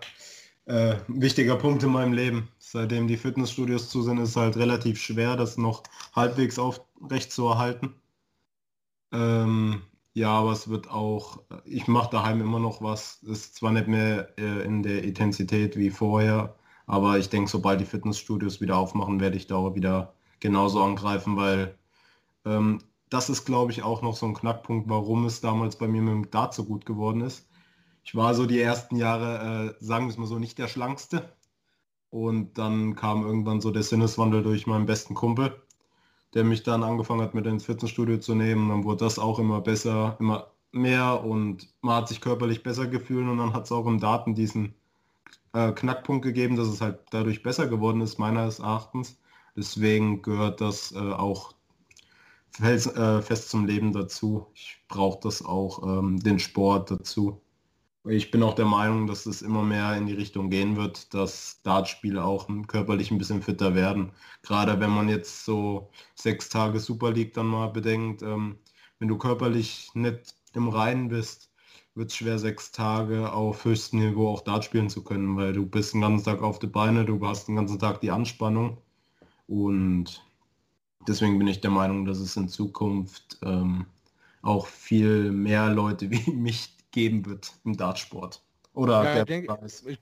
[0.66, 2.48] äh, wichtiger Punkt in meinem Leben.
[2.58, 5.82] Seitdem die Fitnessstudios zu sind, ist es halt relativ schwer, das noch
[6.14, 7.94] halbwegs aufrecht zu erhalten.
[9.12, 9.82] Ähm,
[10.14, 13.22] ja, aber es wird auch, ich mache daheim immer noch was.
[13.24, 16.54] Ist zwar nicht mehr äh, in der Intensität wie vorher,
[16.86, 21.36] aber ich denke, sobald die Fitnessstudios wieder aufmachen, werde ich da auch wieder genauso angreifen,
[21.36, 21.76] weil
[22.44, 26.02] ähm, das ist, glaube ich, auch noch so ein Knackpunkt, warum es damals bei mir
[26.02, 27.48] mit dem Dart so gut geworden ist.
[28.04, 31.32] Ich war so die ersten Jahre, äh, sagen wir es mal so, nicht der schlankste.
[32.10, 35.60] Und dann kam irgendwann so der Sinneswandel durch meinen besten Kumpel,
[36.34, 38.68] der mich dann angefangen hat, mit ins Fitnessstudio zu nehmen.
[38.68, 43.28] Dann wurde das auch immer besser, immer mehr und man hat sich körperlich besser gefühlt
[43.28, 44.74] und dann hat es auch im Daten diesen
[45.52, 49.18] äh, Knackpunkt gegeben, dass es halt dadurch besser geworden ist, meines Erachtens.
[49.56, 51.54] Deswegen gehört das äh, auch
[52.50, 54.48] fest, äh, fest zum Leben dazu.
[54.54, 57.40] Ich brauche das auch, ähm, den Sport dazu.
[58.06, 61.62] Ich bin auch der Meinung, dass es immer mehr in die Richtung gehen wird, dass
[61.62, 64.12] Dartspiele auch körperlich ein bisschen fitter werden.
[64.42, 68.58] Gerade wenn man jetzt so sechs Tage Super League dann mal bedenkt, ähm,
[68.98, 71.50] wenn du körperlich nicht im Reinen bist,
[71.94, 75.64] wird es schwer, sechs Tage auf höchstem Niveau auch Dart spielen zu können, weil du
[75.66, 78.78] bist den ganzen Tag auf die Beine, du hast den ganzen Tag die Anspannung
[79.46, 80.24] und
[81.08, 83.86] deswegen bin ich der Meinung, dass es in Zukunft ähm,
[84.42, 88.44] auch viel mehr Leute wie mich geben wird im Dartsport.
[88.72, 89.82] Oder Ja, der ich denke, Preis.
[89.86, 89.98] ich,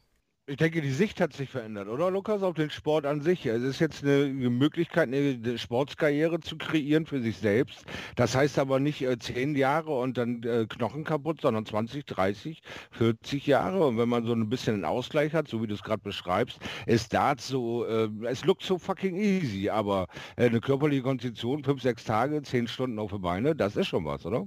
[0.46, 3.46] ich denke, die Sicht hat sich verändert, oder Lukas, auf den Sport an sich.
[3.46, 7.84] Es ist jetzt eine Möglichkeit, eine Sportskarriere zu kreieren für sich selbst.
[8.16, 12.62] Das heißt aber nicht äh, 10 Jahre und dann äh, Knochen kaputt, sondern 20, 30,
[12.92, 13.86] 40 Jahre.
[13.86, 16.60] Und wenn man so ein bisschen einen Ausgleich hat, so wie du es gerade beschreibst,
[16.86, 21.82] ist Dart so, äh, es lookt so fucking easy, aber äh, eine körperliche Konstitution, 5,
[21.82, 24.46] 6 Tage, 10 Stunden auf die Beine, das ist schon was, oder?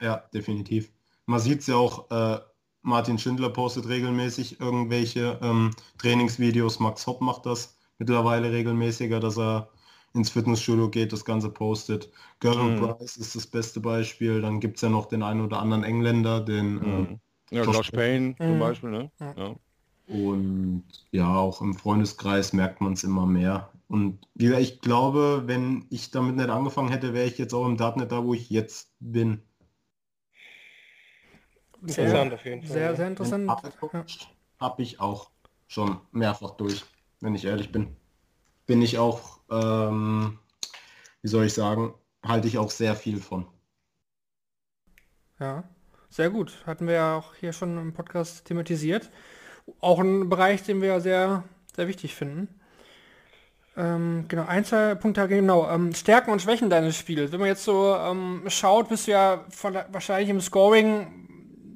[0.00, 0.92] Ja, definitiv.
[1.26, 2.40] Man sieht es ja auch, äh,
[2.82, 6.80] Martin Schindler postet regelmäßig irgendwelche ähm, Trainingsvideos.
[6.80, 9.68] Max Hopp macht das mittlerweile regelmäßiger, dass er
[10.14, 12.10] ins Fitnessstudio geht, das Ganze postet.
[12.40, 12.80] Gavin Mhm.
[12.80, 14.40] Price ist das beste Beispiel.
[14.40, 17.20] Dann gibt es ja noch den einen oder anderen Engländer, den Mhm.
[17.50, 18.60] Ja, Josh Payne zum Mhm.
[18.60, 19.10] Beispiel, ne?
[19.20, 19.34] Ja.
[19.36, 19.54] Ja.
[20.06, 23.70] Und ja, auch im Freundeskreis merkt man es immer mehr.
[23.88, 28.10] Und ich glaube, wenn ich damit nicht angefangen hätte, wäre ich jetzt auch im Dartnet
[28.10, 29.42] da, wo ich jetzt bin.
[31.82, 32.72] Interessant auf jeden Fall.
[32.72, 33.46] Sehr, sehr interessant.
[33.46, 34.04] Ja.
[34.60, 35.30] Habe ich auch
[35.66, 36.84] schon mehrfach durch,
[37.20, 37.96] wenn ich ehrlich bin.
[38.66, 40.38] Bin ich auch, ähm,
[41.22, 43.46] wie soll ich sagen, halte ich auch sehr viel von.
[45.40, 45.64] Ja,
[46.08, 46.62] sehr gut.
[46.66, 49.10] Hatten wir ja auch hier schon im Podcast thematisiert.
[49.80, 52.48] Auch ein Bereich, den wir ja sehr, sehr wichtig finden.
[53.76, 55.68] Ähm, genau, ein, zwei Punkte, genau.
[55.70, 57.32] Ähm, Stärken und Schwächen deines Spiels.
[57.32, 61.21] Wenn man jetzt so ähm, schaut, bist du ja von, wahrscheinlich im Scoring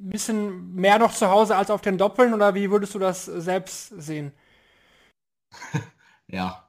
[0.06, 3.24] ein bisschen mehr noch zu Hause als auf den Doppeln oder wie würdest du das
[3.26, 4.32] selbst sehen?
[6.28, 6.68] Ja,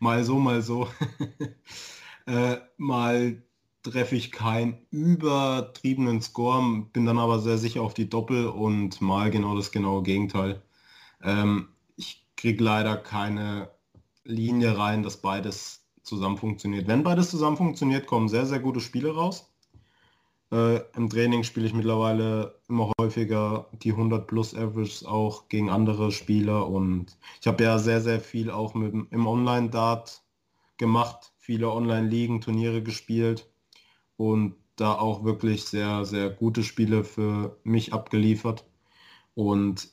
[0.00, 0.88] mal so, mal so.
[2.26, 3.42] äh, mal
[3.84, 9.30] treffe ich keinen übertriebenen Score, bin dann aber sehr sicher auf die Doppel und mal
[9.30, 10.62] genau das genaue Gegenteil.
[11.22, 13.70] Ähm, ich kriege leider keine
[14.24, 16.88] Linie rein, dass beides zusammen funktioniert.
[16.88, 19.52] Wenn beides zusammen funktioniert, kommen sehr, sehr gute Spiele raus.
[20.52, 26.12] Äh, Im Training spiele ich mittlerweile immer häufiger die 100 plus Average auch gegen andere
[26.12, 30.22] Spieler und ich habe ja sehr, sehr viel auch mit, im Online-Dart
[30.76, 33.50] gemacht, viele Online-Ligen, Turniere gespielt
[34.16, 38.64] und da auch wirklich sehr, sehr gute Spiele für mich abgeliefert.
[39.34, 39.90] Und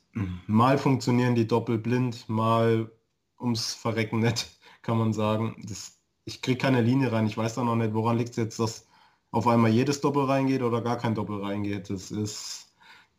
[0.47, 2.91] mal funktionieren die doppelblind, mal
[3.39, 5.55] ums Verrecken nicht, kann man sagen.
[5.63, 7.27] Das, ich kriege keine Linie rein.
[7.27, 8.87] Ich weiß da noch nicht, woran liegt es jetzt, dass
[9.33, 11.89] auf einmal jedes Doppel reingeht oder gar kein Doppel reingeht.
[11.89, 12.63] Das ist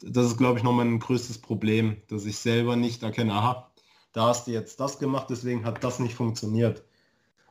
[0.01, 3.71] das ist, glaube ich, noch mein größtes Problem, dass ich selber nicht erkenne, aha,
[4.13, 6.85] da hast du jetzt das gemacht, deswegen hat das nicht funktioniert.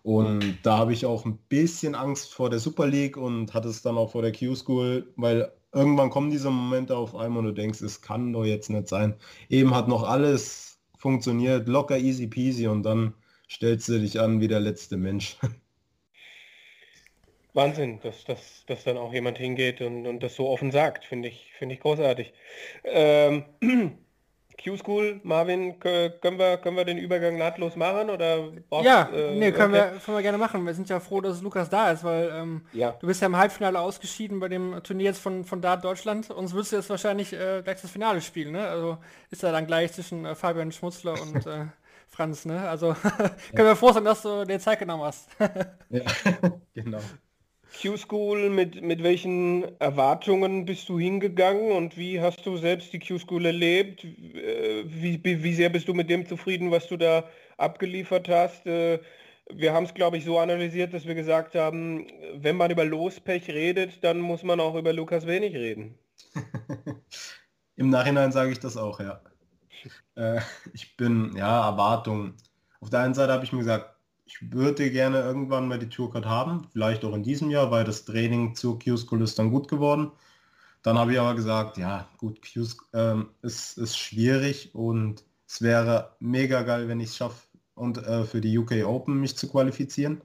[0.03, 3.81] Und da habe ich auch ein bisschen Angst vor der Super League und hatte es
[3.81, 7.81] dann auch vor der Q-School, weil irgendwann kommen diese Momente auf einmal und du denkst,
[7.81, 9.15] es kann doch jetzt nicht sein.
[9.49, 13.13] Eben hat noch alles funktioniert, locker, easy peasy und dann
[13.49, 15.37] stellst du dich an wie der letzte Mensch.
[17.53, 21.29] Wahnsinn, dass, dass, dass dann auch jemand hingeht und, und das so offen sagt, finde
[21.29, 22.33] ich, finde ich großartig.
[22.83, 23.45] Ähm,
[24.61, 28.51] Q-School, Marvin, können wir, können wir den Übergang nahtlos machen oder
[28.83, 29.91] Ja, äh, nee, können, okay.
[29.93, 30.65] wir, können wir gerne machen.
[30.65, 32.91] Wir sind ja froh, dass Lukas da ist, weil ähm, ja.
[32.99, 36.29] du bist ja im Halbfinale ausgeschieden bei dem Turnier jetzt von, von Dart Deutschland.
[36.29, 38.67] Uns würdest du jetzt wahrscheinlich äh, gleich das Finale spielen, ne?
[38.67, 38.97] Also
[39.31, 41.65] ist ja dann gleich zwischen äh, Fabian Schmutzler und äh,
[42.07, 42.69] Franz, ne?
[42.69, 42.95] Also
[43.55, 45.27] können wir froh sein, dass du dir Zeit genommen hast.
[45.89, 46.03] ja,
[46.73, 46.99] genau.
[47.81, 53.45] Q-School, mit, mit welchen Erwartungen bist du hingegangen und wie hast du selbst die Q-School
[53.45, 54.03] erlebt?
[54.03, 57.23] Äh, wie, wie sehr bist du mit dem zufrieden, was du da
[57.57, 58.65] abgeliefert hast?
[58.67, 58.99] Äh,
[59.51, 63.49] wir haben es, glaube ich, so analysiert, dass wir gesagt haben, wenn man über Lospech
[63.49, 65.97] redet, dann muss man auch über Lukas Wenig reden.
[67.75, 69.21] Im Nachhinein sage ich das auch, ja.
[70.15, 70.39] Äh,
[70.73, 72.35] ich bin, ja, Erwartung.
[72.79, 73.92] Auf der einen Seite habe ich mir gesagt,
[74.33, 78.05] ich würde gerne irgendwann mal die Tourcard haben, vielleicht auch in diesem Jahr, weil das
[78.05, 80.11] Training zur Q-School ist dann gut geworden.
[80.81, 86.15] Dann habe ich aber gesagt, ja gut, Q ähm, ist, ist schwierig und es wäre
[86.19, 87.45] mega geil, wenn ich es schaffe
[87.75, 90.21] und äh, für die UK Open mich zu qualifizieren.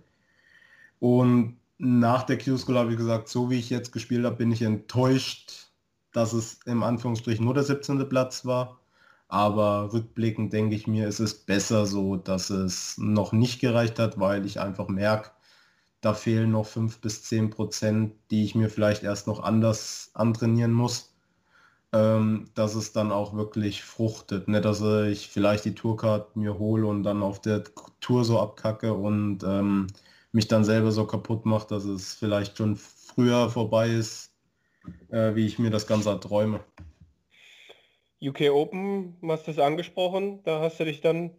[1.00, 4.62] Und nach der Q-School habe ich gesagt, so wie ich jetzt gespielt habe, bin ich
[4.62, 5.70] enttäuscht,
[6.12, 8.08] dass es im Anführungsstrich nur der 17.
[8.08, 8.80] Platz war.
[9.28, 14.18] Aber rückblickend denke ich mir, es ist besser so, dass es noch nicht gereicht hat,
[14.18, 15.30] weil ich einfach merke,
[16.00, 20.72] da fehlen noch 5 bis 10 Prozent, die ich mir vielleicht erst noch anders antrainieren
[20.72, 21.14] muss,
[21.92, 24.48] ähm, dass es dann auch wirklich fruchtet.
[24.48, 27.64] Nicht, dass ich vielleicht die Tourcard mir hole und dann auf der
[28.00, 29.88] Tour so abkacke und ähm,
[30.32, 34.32] mich dann selber so kaputt macht, dass es vielleicht schon früher vorbei ist,
[35.10, 36.60] äh, wie ich mir das Ganze erträume.
[38.20, 41.36] UK Open, du hast das angesprochen, da hast du dich dann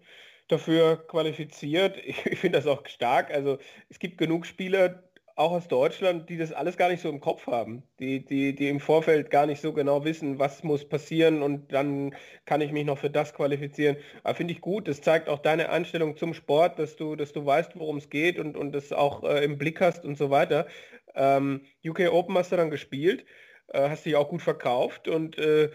[0.47, 1.97] dafür qualifiziert.
[2.05, 3.31] Ich, ich finde das auch stark.
[3.31, 3.57] Also
[3.89, 5.03] es gibt genug Spieler,
[5.39, 8.67] auch aus Deutschland, die das alles gar nicht so im Kopf haben, die, die, die
[8.67, 12.13] im Vorfeld gar nicht so genau wissen, was muss passieren und dann
[12.45, 13.95] kann ich mich noch für das qualifizieren.
[14.23, 17.45] Aber finde ich gut, das zeigt auch deine Einstellung zum Sport, dass du, dass du
[17.45, 20.67] weißt, worum es geht und, und das auch äh, im Blick hast und so weiter.
[21.15, 23.23] Ähm, UK Open hast du dann gespielt,
[23.69, 25.71] äh, hast dich auch gut verkauft und äh,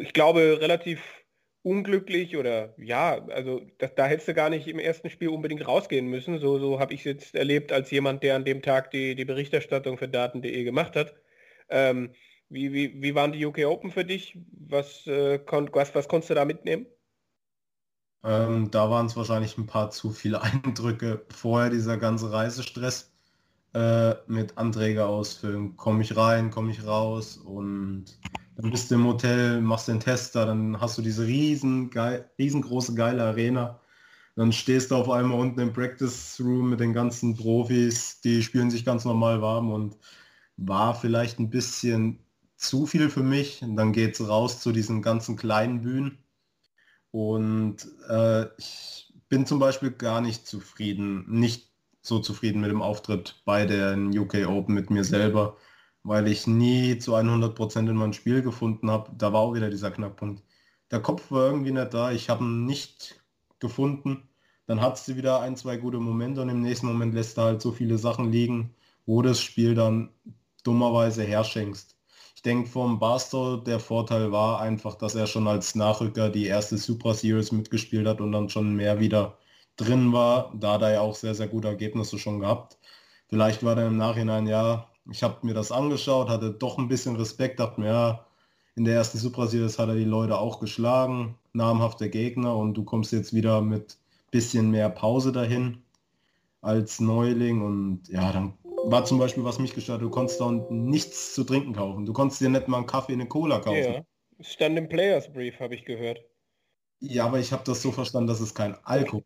[0.00, 1.00] ich glaube, relativ
[1.62, 6.06] unglücklich oder ja, also das, da hättest du gar nicht im ersten Spiel unbedingt rausgehen
[6.06, 6.38] müssen.
[6.38, 9.24] So, so habe ich es jetzt erlebt als jemand, der an dem Tag die, die
[9.24, 11.14] Berichterstattung für Daten.de gemacht hat.
[11.68, 12.14] Ähm,
[12.48, 14.38] wie, wie, wie waren die UK Open für dich?
[14.52, 16.86] Was, äh, kon, was, was konntest du da mitnehmen?
[18.24, 21.24] Ähm, da waren es wahrscheinlich ein paar zu viele Eindrücke.
[21.30, 23.12] Vorher dieser ganze Reisestress
[23.74, 25.76] äh, mit Anträge ausfüllen.
[25.76, 28.18] Komme ich rein, komme ich raus und
[28.60, 32.94] dann bist du im Hotel, machst den Tester, dann hast du diese riesen, geil, riesengroße
[32.94, 33.80] geile Arena.
[34.36, 38.70] Dann stehst du auf einmal unten im Practice Room mit den ganzen Profis, die spielen
[38.70, 39.96] sich ganz normal warm und
[40.56, 42.20] war vielleicht ein bisschen
[42.56, 43.62] zu viel für mich.
[43.62, 46.18] Und dann geht es raus zu diesen ganzen kleinen Bühnen.
[47.12, 51.70] Und äh, ich bin zum Beispiel gar nicht zufrieden, nicht
[52.02, 55.56] so zufrieden mit dem Auftritt bei der UK Open mit mir selber
[56.02, 59.10] weil ich nie zu 100% in mein Spiel gefunden habe.
[59.16, 60.42] Da war auch wieder dieser Knackpunkt.
[60.90, 63.22] Der Kopf war irgendwie nicht da, ich habe ihn nicht
[63.60, 64.28] gefunden.
[64.66, 67.62] Dann hat sie wieder ein, zwei gute Momente und im nächsten Moment lässt er halt
[67.62, 68.74] so viele Sachen liegen,
[69.06, 70.10] wo das Spiel dann
[70.64, 71.96] dummerweise herschenkst.
[72.36, 76.78] Ich denke vom Barstow, der Vorteil war einfach, dass er schon als Nachrücker die erste
[76.78, 79.38] Super Series mitgespielt hat und dann schon mehr wieder
[79.76, 80.52] drin war.
[80.56, 82.78] Da hat er ja auch sehr, sehr gute Ergebnisse schon gehabt.
[83.30, 87.14] Vielleicht war er im Nachhinein, ja, ich habe mir das angeschaut, hatte doch ein bisschen
[87.14, 88.26] Respekt, dachte mir, ja,
[88.74, 92.84] in der ersten Super Series hat er die Leute auch geschlagen, namhafter Gegner und du
[92.84, 93.98] kommst jetzt wieder mit
[94.32, 95.82] bisschen mehr Pause dahin
[96.60, 98.54] als Neuling und ja, dann
[98.84, 102.06] war zum Beispiel, was mich gestört, du konntest dann nichts zu trinken kaufen.
[102.06, 103.94] Du konntest dir nicht mal einen Kaffee, eine Cola kaufen.
[103.94, 104.02] Ja,
[104.40, 106.20] stand im Players Brief, habe ich gehört.
[106.98, 109.22] Ja, aber ich habe das so verstanden, dass es kein Alkohol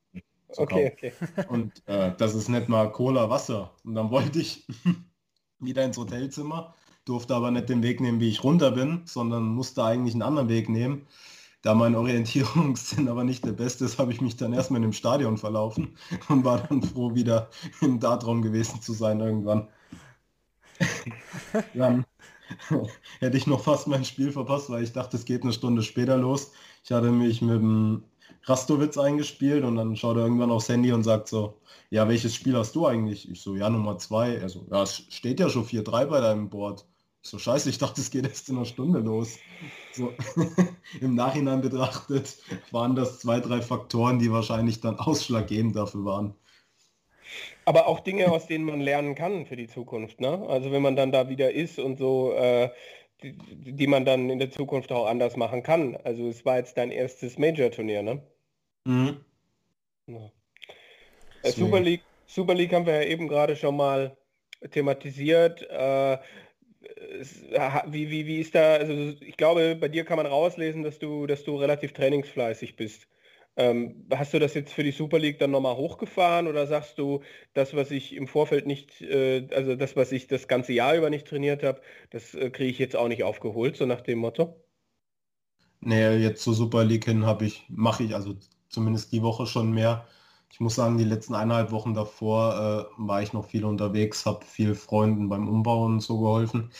[0.56, 1.12] Okay, okay.
[1.48, 3.72] Und äh, das ist nicht mal Cola, Wasser.
[3.84, 4.66] Und dann wollte ich
[5.58, 6.74] wieder ins Hotelzimmer,
[7.04, 10.48] durfte aber nicht den Weg nehmen, wie ich runter bin, sondern musste eigentlich einen anderen
[10.48, 11.06] Weg nehmen.
[11.62, 14.92] Da mein Orientierungssinn aber nicht der beste ist, habe ich mich dann erstmal in dem
[14.92, 15.96] Stadion verlaufen
[16.28, 17.48] und war dann froh, wieder
[17.80, 19.68] im Dartraum gewesen zu sein irgendwann.
[21.72, 22.04] dann
[23.20, 26.18] hätte ich noch fast mein Spiel verpasst, weil ich dachte, es geht eine Stunde später
[26.18, 26.52] los.
[26.84, 28.04] Ich hatte mich mit dem
[28.46, 31.60] Rastowitz eingespielt und dann schaut er irgendwann aufs Handy und sagt so,
[31.90, 33.30] ja, welches Spiel hast du eigentlich?
[33.30, 34.40] Ich so, ja, Nummer zwei.
[34.40, 36.86] Also, ja, es steht ja schon 4-3 bei deinem Board.
[37.22, 39.38] Ich so, scheiße, ich dachte, es geht erst in einer Stunde los.
[39.92, 40.12] So,
[41.00, 42.36] Im Nachhinein betrachtet
[42.70, 46.34] waren das zwei, drei Faktoren, die wahrscheinlich dann ausschlaggebend dafür waren.
[47.64, 50.20] Aber auch Dinge, aus denen man lernen kann für die Zukunft.
[50.20, 50.44] Ne?
[50.48, 52.68] Also wenn man dann da wieder ist und so, äh,
[53.22, 53.38] die,
[53.72, 55.96] die, man dann in der Zukunft auch anders machen kann.
[56.04, 58.22] Also es war jetzt dein erstes Major-Turnier, ne?
[58.84, 59.24] Mhm.
[60.06, 60.30] Ja.
[61.50, 64.16] Super League, Super League haben wir ja eben gerade schon mal
[64.70, 65.62] thematisiert.
[65.70, 66.18] Äh,
[67.86, 71.26] wie, wie, wie ist da, also ich glaube, bei dir kann man rauslesen, dass du,
[71.26, 73.08] dass du relativ trainingsfleißig bist.
[73.56, 77.22] Ähm, hast du das jetzt für die Super League dann nochmal hochgefahren oder sagst du,
[77.54, 81.08] das, was ich im Vorfeld nicht, äh, also das, was ich das ganze Jahr über
[81.08, 81.80] nicht trainiert habe,
[82.10, 84.60] das äh, kriege ich jetzt auch nicht aufgeholt, so nach dem Motto?
[85.80, 88.34] Nee, jetzt zur Super League hin habe ich, mache ich also
[88.74, 90.06] zumindest die Woche schon mehr.
[90.50, 94.44] Ich muss sagen, die letzten eineinhalb Wochen davor äh, war ich noch viel unterwegs, habe
[94.44, 96.70] viel Freunden beim Umbauen und so geholfen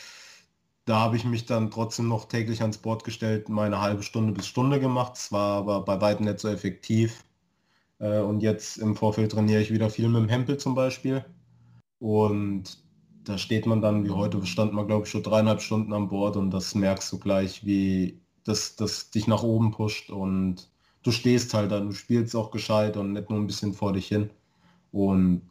[0.85, 4.47] da habe ich mich dann trotzdem noch täglich ans Board gestellt, meine halbe Stunde bis
[4.47, 5.15] Stunde gemacht.
[5.17, 7.25] Es war aber bei weitem nicht so effektiv.
[7.99, 11.25] Äh, und jetzt im Vorfeld trainiere ich wieder viel mit dem Hempel zum Beispiel.
[12.01, 12.83] Und
[13.25, 16.37] da steht man dann, wie heute stand man glaube ich schon dreieinhalb Stunden an Bord
[16.37, 20.71] und das merkst du gleich, wie das, das dich nach oben pusht und
[21.05, 24.09] du stehst halt dann, du spielst auch gescheit und nicht nur ein bisschen vor dich
[24.09, 24.31] hin.
[24.91, 25.43] Und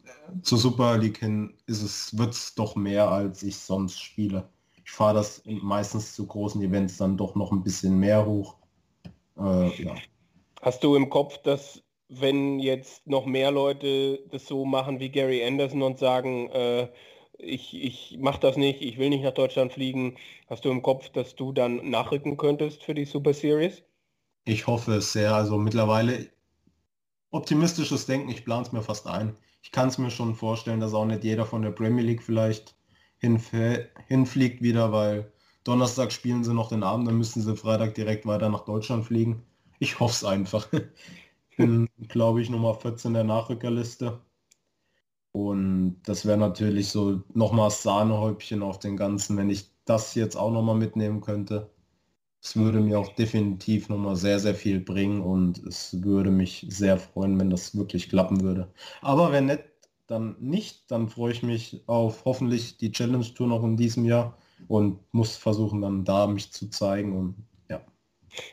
[0.42, 4.48] zur Super League hin ist es, wird es doch mehr, als ich sonst spiele
[4.84, 8.56] ich fahre das meistens zu großen Events dann doch noch ein bisschen mehr hoch.
[9.38, 9.94] Äh, ja.
[10.60, 15.44] Hast du im Kopf, dass wenn jetzt noch mehr Leute das so machen wie Gary
[15.44, 16.88] Anderson und sagen, äh,
[17.38, 20.16] ich, ich mache das nicht, ich will nicht nach Deutschland fliegen,
[20.48, 23.82] hast du im Kopf, dass du dann nachrücken könntest für die Super Series?
[24.46, 25.34] Ich hoffe es sehr.
[25.34, 26.30] Also mittlerweile
[27.30, 29.36] optimistisches Denken, ich plane es mir fast ein.
[29.62, 32.76] Ich kann es mir schon vorstellen, dass auch nicht jeder von der Premier League vielleicht
[33.18, 35.32] hinfliegt wieder, weil
[35.64, 39.42] Donnerstag spielen sie noch den Abend, dann müssen sie Freitag direkt weiter nach Deutschland fliegen.
[39.78, 40.68] Ich hoffe es einfach.
[41.50, 44.20] Ich bin, glaube ich, Nummer 14 der Nachrückerliste.
[45.32, 50.50] Und das wäre natürlich so nochmal Sahnehäubchen auf den Ganzen, wenn ich das jetzt auch
[50.50, 51.73] nochmal mitnehmen könnte.
[52.44, 56.98] Es würde mir auch definitiv nochmal sehr, sehr viel bringen und es würde mich sehr
[56.98, 58.70] freuen, wenn das wirklich klappen würde.
[59.00, 59.64] Aber wenn nicht,
[60.08, 64.36] dann nicht, dann freue ich mich auf hoffentlich die Challenge Tour noch in diesem Jahr
[64.68, 67.34] und muss versuchen dann da mich zu zeigen und
[67.70, 67.80] ja.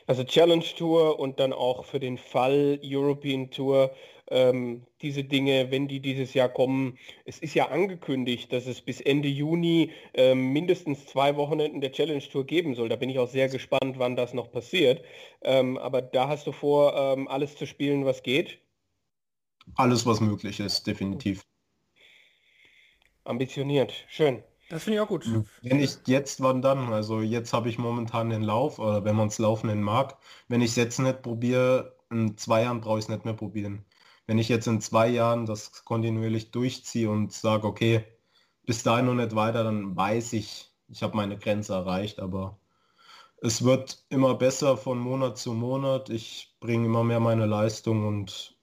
[0.07, 3.91] Also Challenge Tour und dann auch für den Fall European Tour
[4.31, 6.97] ähm, diese Dinge, wenn die dieses Jahr kommen.
[7.25, 12.23] Es ist ja angekündigt, dass es bis Ende Juni ähm, mindestens zwei Wochenenden der Challenge
[12.23, 12.89] Tour geben soll.
[12.89, 15.03] Da bin ich auch sehr gespannt, wann das noch passiert.
[15.43, 18.59] Ähm, aber da hast du vor, ähm, alles zu spielen, was geht.
[19.75, 21.43] Alles, was möglich ist, definitiv.
[23.23, 24.41] Ambitioniert, schön.
[24.69, 25.27] Das finde ich auch gut.
[25.61, 26.93] Wenn ich jetzt, wann dann?
[26.93, 30.17] Also jetzt habe ich momentan den Lauf, oder wenn man es laufen nennen mag.
[30.47, 33.83] Wenn ich es jetzt nicht probiere, in zwei Jahren brauche ich es nicht mehr probieren.
[34.27, 38.05] Wenn ich jetzt in zwei Jahren das kontinuierlich durchziehe und sage, okay,
[38.65, 42.59] bis dahin noch nicht weiter, dann weiß ich, ich habe meine Grenze erreicht, aber
[43.41, 46.09] es wird immer besser von Monat zu Monat.
[46.09, 48.55] Ich bringe immer mehr meine Leistung und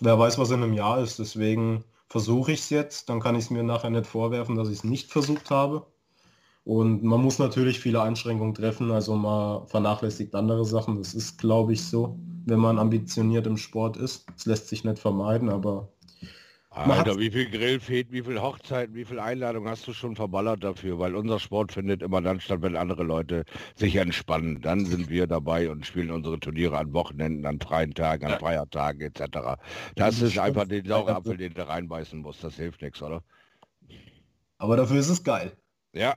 [0.00, 1.18] wer weiß, was in einem Jahr ist.
[1.18, 4.78] Deswegen versuche ich es jetzt, dann kann ich es mir nachher nicht vorwerfen, dass ich
[4.78, 5.86] es nicht versucht habe.
[6.64, 10.96] Und man muss natürlich viele Einschränkungen treffen, also man vernachlässigt andere Sachen.
[10.96, 14.26] Das ist, glaube ich, so, wenn man ambitioniert im Sport ist.
[14.32, 15.90] Das lässt sich nicht vermeiden, aber
[16.74, 20.98] Alter, wie viel Grillfäden, wie viel Hochzeiten, wie viel Einladungen hast du schon verballert dafür?
[20.98, 23.44] Weil unser Sport findet immer dann statt, wenn andere Leute
[23.76, 24.60] sich entspannen.
[24.60, 29.02] Dann sind wir dabei und spielen unsere Turniere an Wochenenden, an freien Tagen, an Feiertagen
[29.02, 29.60] etc.
[29.94, 32.42] Das ist einfach den Sauerapfel, den du reinbeißen musst.
[32.42, 33.22] Das hilft nichts, oder?
[34.58, 35.52] Aber dafür ist es geil.
[35.92, 36.14] Ja,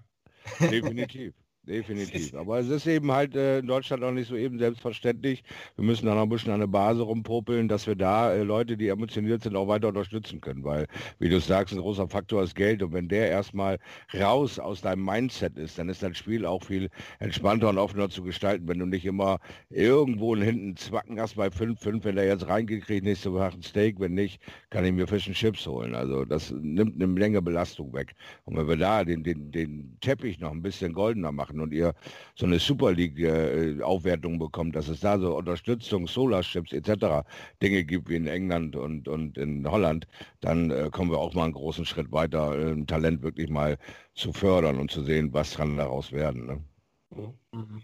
[0.59, 1.33] definitiv.
[1.67, 2.33] Definitiv.
[2.33, 5.43] Aber es ist eben halt äh, in Deutschland auch nicht so eben selbstverständlich.
[5.75, 8.77] Wir müssen da noch ein bisschen an der Base rumpopeln, dass wir da äh, Leute,
[8.77, 10.63] die emotioniert sind, auch weiter unterstützen können.
[10.63, 10.87] Weil,
[11.19, 12.81] wie du sagst, ein großer Faktor ist Geld.
[12.83, 13.79] Und wenn der erstmal
[14.17, 16.89] raus aus deinem Mindset ist, dann ist dein Spiel auch viel
[17.19, 18.69] entspannter und offener zu gestalten.
[18.69, 19.39] Wenn du nicht immer
[19.69, 24.13] irgendwo hinten zwacken hast bei 5-5, wenn der jetzt reingekriegt, nächste Woche ein Steak, wenn
[24.13, 25.95] nicht, kann ich mir Fisch und Chips holen.
[25.95, 28.15] Also das nimmt eine Menge Belastung weg.
[28.45, 31.73] Und wenn wir da den, den, den Teppich noch ein bisschen goldener machen, werden und
[31.73, 31.93] ihr
[32.35, 37.27] so eine Super League äh, Aufwertung bekommt, dass es da so Unterstützung, Solarships etc.
[37.61, 40.07] Dinge gibt wie in England und, und in Holland,
[40.41, 43.77] dann äh, kommen wir auch mal einen großen Schritt weiter, äh, ein Talent wirklich mal
[44.13, 46.45] zu fördern und zu sehen, was kann daraus werden.
[46.45, 47.33] Ne?
[47.51, 47.81] Mhm.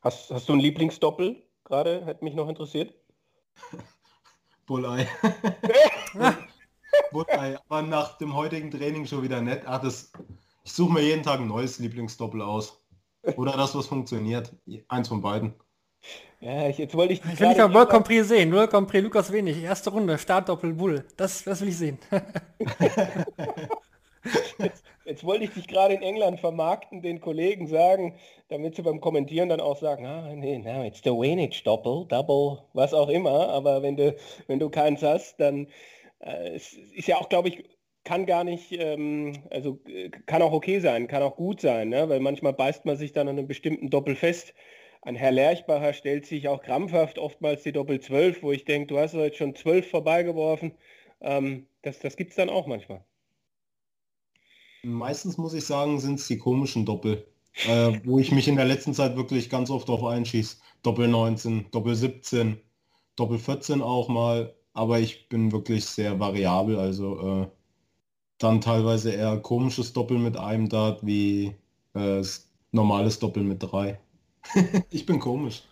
[0.00, 2.04] Hast, hast du ein Lieblingsdoppel gerade?
[2.04, 2.94] Hätte mich noch interessiert.
[4.66, 5.06] Bullei.
[7.10, 9.64] Bullei, aber nach dem heutigen Training schon wieder nett.
[9.66, 10.12] Ach, das,
[10.64, 12.81] ich suche mir jeden Tag ein neues Lieblingsdoppel aus.
[13.36, 14.52] Oder das, was funktioniert.
[14.88, 15.54] Eins von beiden.
[16.40, 18.52] Ja, ich, jetzt wollte ich Ich will nicht mal World Grand Prix sehen.
[18.52, 19.62] World Grand Prix Lukas Wenig.
[19.62, 21.04] Erste Runde, Start Doppel Bull.
[21.16, 21.98] Das, das will ich sehen.
[24.58, 28.16] jetzt, jetzt wollte ich dich gerade in England vermarkten, den Kollegen sagen,
[28.48, 32.64] damit sie beim Kommentieren dann auch sagen, ah, nee, no, it's the Wenich Doppel, Double,
[32.72, 33.48] was auch immer.
[33.50, 34.16] Aber wenn du,
[34.48, 35.68] wenn du keins hast, dann
[36.18, 37.64] äh, es ist ja auch, glaube ich,
[38.04, 42.08] kann gar nicht, ähm, also äh, kann auch okay sein, kann auch gut sein, ne?
[42.08, 44.54] weil manchmal beißt man sich dann an einem bestimmten Doppel fest.
[45.02, 48.98] Ein Herr Lerchbacher stellt sich auch krampfhaft oftmals die Doppel 12, wo ich denke, du
[48.98, 50.72] hast heute schon 12 vorbeigeworfen.
[51.20, 53.04] Ähm, das das gibt es dann auch manchmal.
[54.84, 57.26] Meistens muss ich sagen, sind es die komischen Doppel,
[57.68, 60.56] äh, wo ich mich in der letzten Zeit wirklich ganz oft drauf einschieße.
[60.82, 62.60] Doppel 19, Doppel 17,
[63.14, 67.46] Doppel 14 auch mal, aber ich bin wirklich sehr variabel, also äh,
[68.42, 71.54] dann teilweise eher komisches Doppel mit einem Dart wie
[71.94, 72.22] äh,
[72.72, 73.98] normales Doppel mit drei.
[74.90, 75.62] ich bin komisch.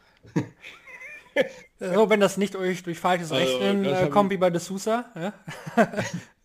[1.79, 5.07] So, wenn das nicht euch durch falsches Also, Rechnen das äh, kommt wie bei D'Souza,
[5.15, 5.33] ja?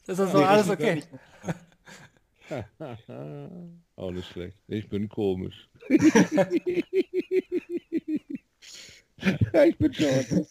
[0.06, 1.04] das ist so Nee, alles okay.
[3.98, 4.58] Auch nicht schlecht.
[4.68, 5.68] Ich bin komisch.
[9.54, 10.46] ja, ich bin schon.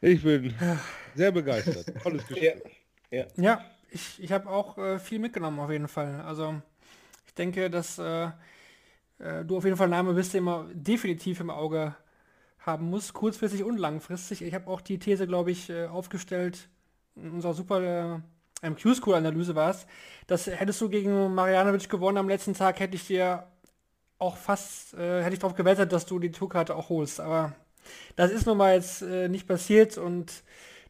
[0.00, 0.54] Ich bin
[1.14, 1.86] sehr begeistert.
[2.02, 2.52] Tolles Ja.
[2.52, 3.26] Gespräch.
[3.36, 6.20] Ja, ich, ich habe auch äh, viel mitgenommen auf jeden Fall.
[6.20, 6.60] Also
[7.26, 8.26] ich denke, dass äh,
[9.18, 11.94] äh, du auf jeden Fall ein Name bist, den man definitiv im Auge
[12.58, 14.42] haben muss, kurzfristig und langfristig.
[14.42, 16.68] Ich habe auch die These, glaube ich, äh, aufgestellt,
[17.14, 18.20] in unserer super
[18.62, 19.86] äh, Q-School-Analyse war es,
[20.26, 23.46] dass hättest du gegen Marianovic gewonnen am letzten Tag, hätte ich dir
[24.18, 27.20] auch fast, äh, hätte ich darauf gewettet, dass du die Tourkarte auch holst.
[27.20, 27.54] Aber
[28.16, 30.32] das ist nun mal jetzt äh, nicht passiert und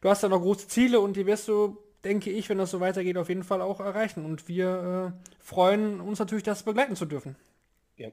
[0.01, 2.81] du hast da noch große Ziele und die wirst du, denke ich, wenn das so
[2.81, 4.25] weitergeht, auf jeden Fall auch erreichen.
[4.25, 7.37] Und wir äh, freuen uns natürlich, das begleiten zu dürfen.
[7.97, 8.09] Ja.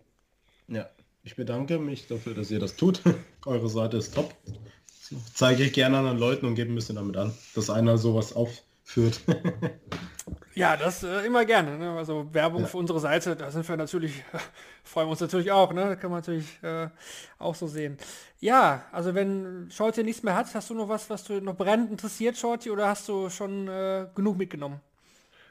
[0.68, 0.90] Ja,
[1.24, 3.02] ich bedanke mich dafür, dass ihr das tut.
[3.46, 4.34] Eure Seite ist top.
[5.34, 8.36] Zeige ich gerne anderen Leuten und gebe ein bisschen damit an, dass einer sowas
[8.84, 9.22] aufführt.
[10.56, 11.80] Ja, das äh, immer gerne.
[11.80, 11.98] Ne?
[11.98, 12.68] Also Werbung Ja.
[12.68, 14.24] für unsere Seite, da sind wir natürlich,
[14.84, 15.86] freuen wir uns natürlich auch, ne?
[15.90, 16.90] Das kann man natürlich äh,
[17.40, 17.98] auch so sehen.
[18.40, 21.90] Ja, also wenn Shorty nichts mehr hat, hast du noch was, was du noch brennend
[21.90, 24.80] interessiert, Shorty, oder hast du schon äh, genug mitgenommen?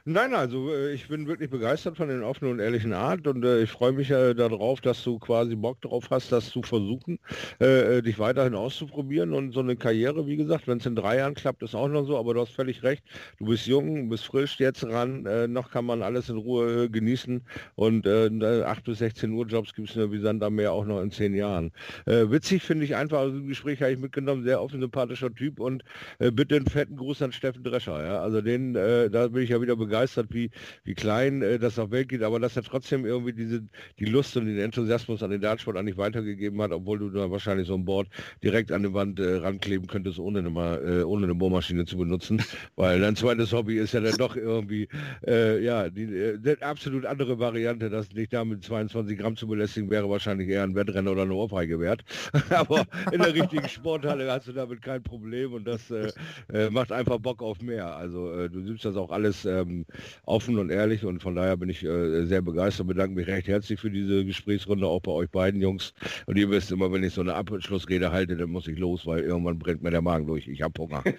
[0.05, 3.61] Nein, also äh, ich bin wirklich begeistert von den offenen und ehrlichen Art und äh,
[3.61, 7.19] ich freue mich äh, darauf, dass du quasi Bock drauf hast, das zu versuchen,
[7.61, 9.31] äh, äh, dich weiterhin auszuprobieren.
[9.31, 12.03] Und so eine Karriere, wie gesagt, wenn es in drei Jahren klappt, ist auch noch
[12.05, 13.01] so, aber du hast völlig recht,
[13.39, 16.89] du bist jung, du bist frisch jetzt ran, äh, noch kann man alles in Ruhe
[16.89, 17.41] genießen.
[17.75, 18.29] Und äh,
[18.65, 21.33] 8 bis 16 Uhr Jobs gibt es nur wie Sand am auch noch in zehn
[21.33, 21.71] Jahren.
[22.05, 25.83] Witzig finde ich einfach, also im Gespräch habe ich mitgenommen, sehr offen sympathischer Typ und
[26.19, 29.75] bitte einen fetten Gruß an Steffen Drescher, ja, also den, da bin ich ja wieder
[29.75, 29.92] begeistert,
[30.33, 30.49] wie,
[30.83, 33.63] wie klein äh, das auf Welt geht, aber dass er trotzdem irgendwie diese,
[33.99, 37.67] die Lust und den Enthusiasmus an den Dartsport eigentlich weitergegeben hat, obwohl du da wahrscheinlich
[37.67, 38.07] so ein Board
[38.43, 40.49] direkt an die Wand äh, rankleben könntest, ohne eine,
[40.79, 42.41] äh, ohne eine Bohrmaschine zu benutzen,
[42.75, 44.87] weil dein zweites Hobby ist ja dann doch irgendwie,
[45.25, 49.47] äh, ja, die, äh, die absolut andere Variante, das nicht da mit 22 Gramm zu
[49.47, 52.03] belästigen, wäre wahrscheinlich eher ein Wettrennen oder eine Ohrfeige wert,
[52.49, 56.11] aber in der richtigen Sporthalle hast du damit kein Problem und das äh,
[56.51, 59.82] äh, macht einfach Bock auf mehr, also du nimmst das auch alles ähm,
[60.25, 63.79] offen und ehrlich und von daher bin ich äh, sehr begeistert, bedanke mich recht herzlich
[63.79, 65.93] für diese Gesprächsrunde, auch bei euch beiden Jungs.
[66.25, 69.23] Und ihr wisst immer, wenn ich so eine Abschlussrede halte, dann muss ich los, weil
[69.23, 70.47] irgendwann brennt mir der Magen durch.
[70.47, 71.03] Ich habe Hunger.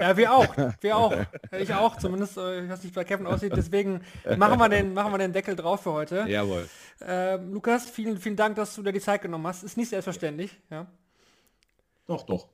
[0.00, 0.56] Ja, wir auch.
[0.80, 1.14] Wir auch.
[1.58, 1.96] Ich auch.
[1.96, 3.52] Zumindest, äh, ich weiß nicht, wie bei Kevin aussieht.
[3.56, 4.00] Deswegen
[4.36, 6.24] machen wir den, machen wir den Deckel drauf für heute.
[6.28, 6.68] Jawohl.
[7.00, 9.62] Ähm, Lukas, vielen, vielen Dank, dass du dir die Zeit genommen hast.
[9.62, 10.50] Ist nicht selbstverständlich.
[10.70, 10.86] Ja.
[12.06, 12.53] doch, doch.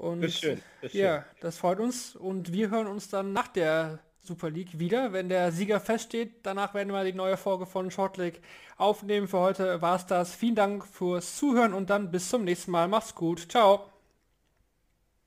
[0.00, 0.62] Und Das schön.
[0.80, 2.16] Das ja, das freut uns.
[2.16, 6.46] Und wir hören uns dann nach der Super League wieder, wenn der Sieger feststeht.
[6.46, 8.40] Danach werden wir die neue Folge von Short League
[8.78, 9.28] aufnehmen.
[9.28, 10.34] Für heute war es das.
[10.34, 12.88] Vielen Dank fürs Zuhören und dann bis zum nächsten Mal.
[12.88, 13.50] Macht's gut.
[13.50, 13.90] Ciao.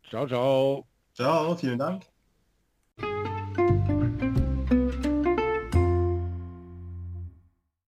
[0.09, 0.87] Ciao, ciao.
[1.13, 2.12] Ciao, vielen Dank.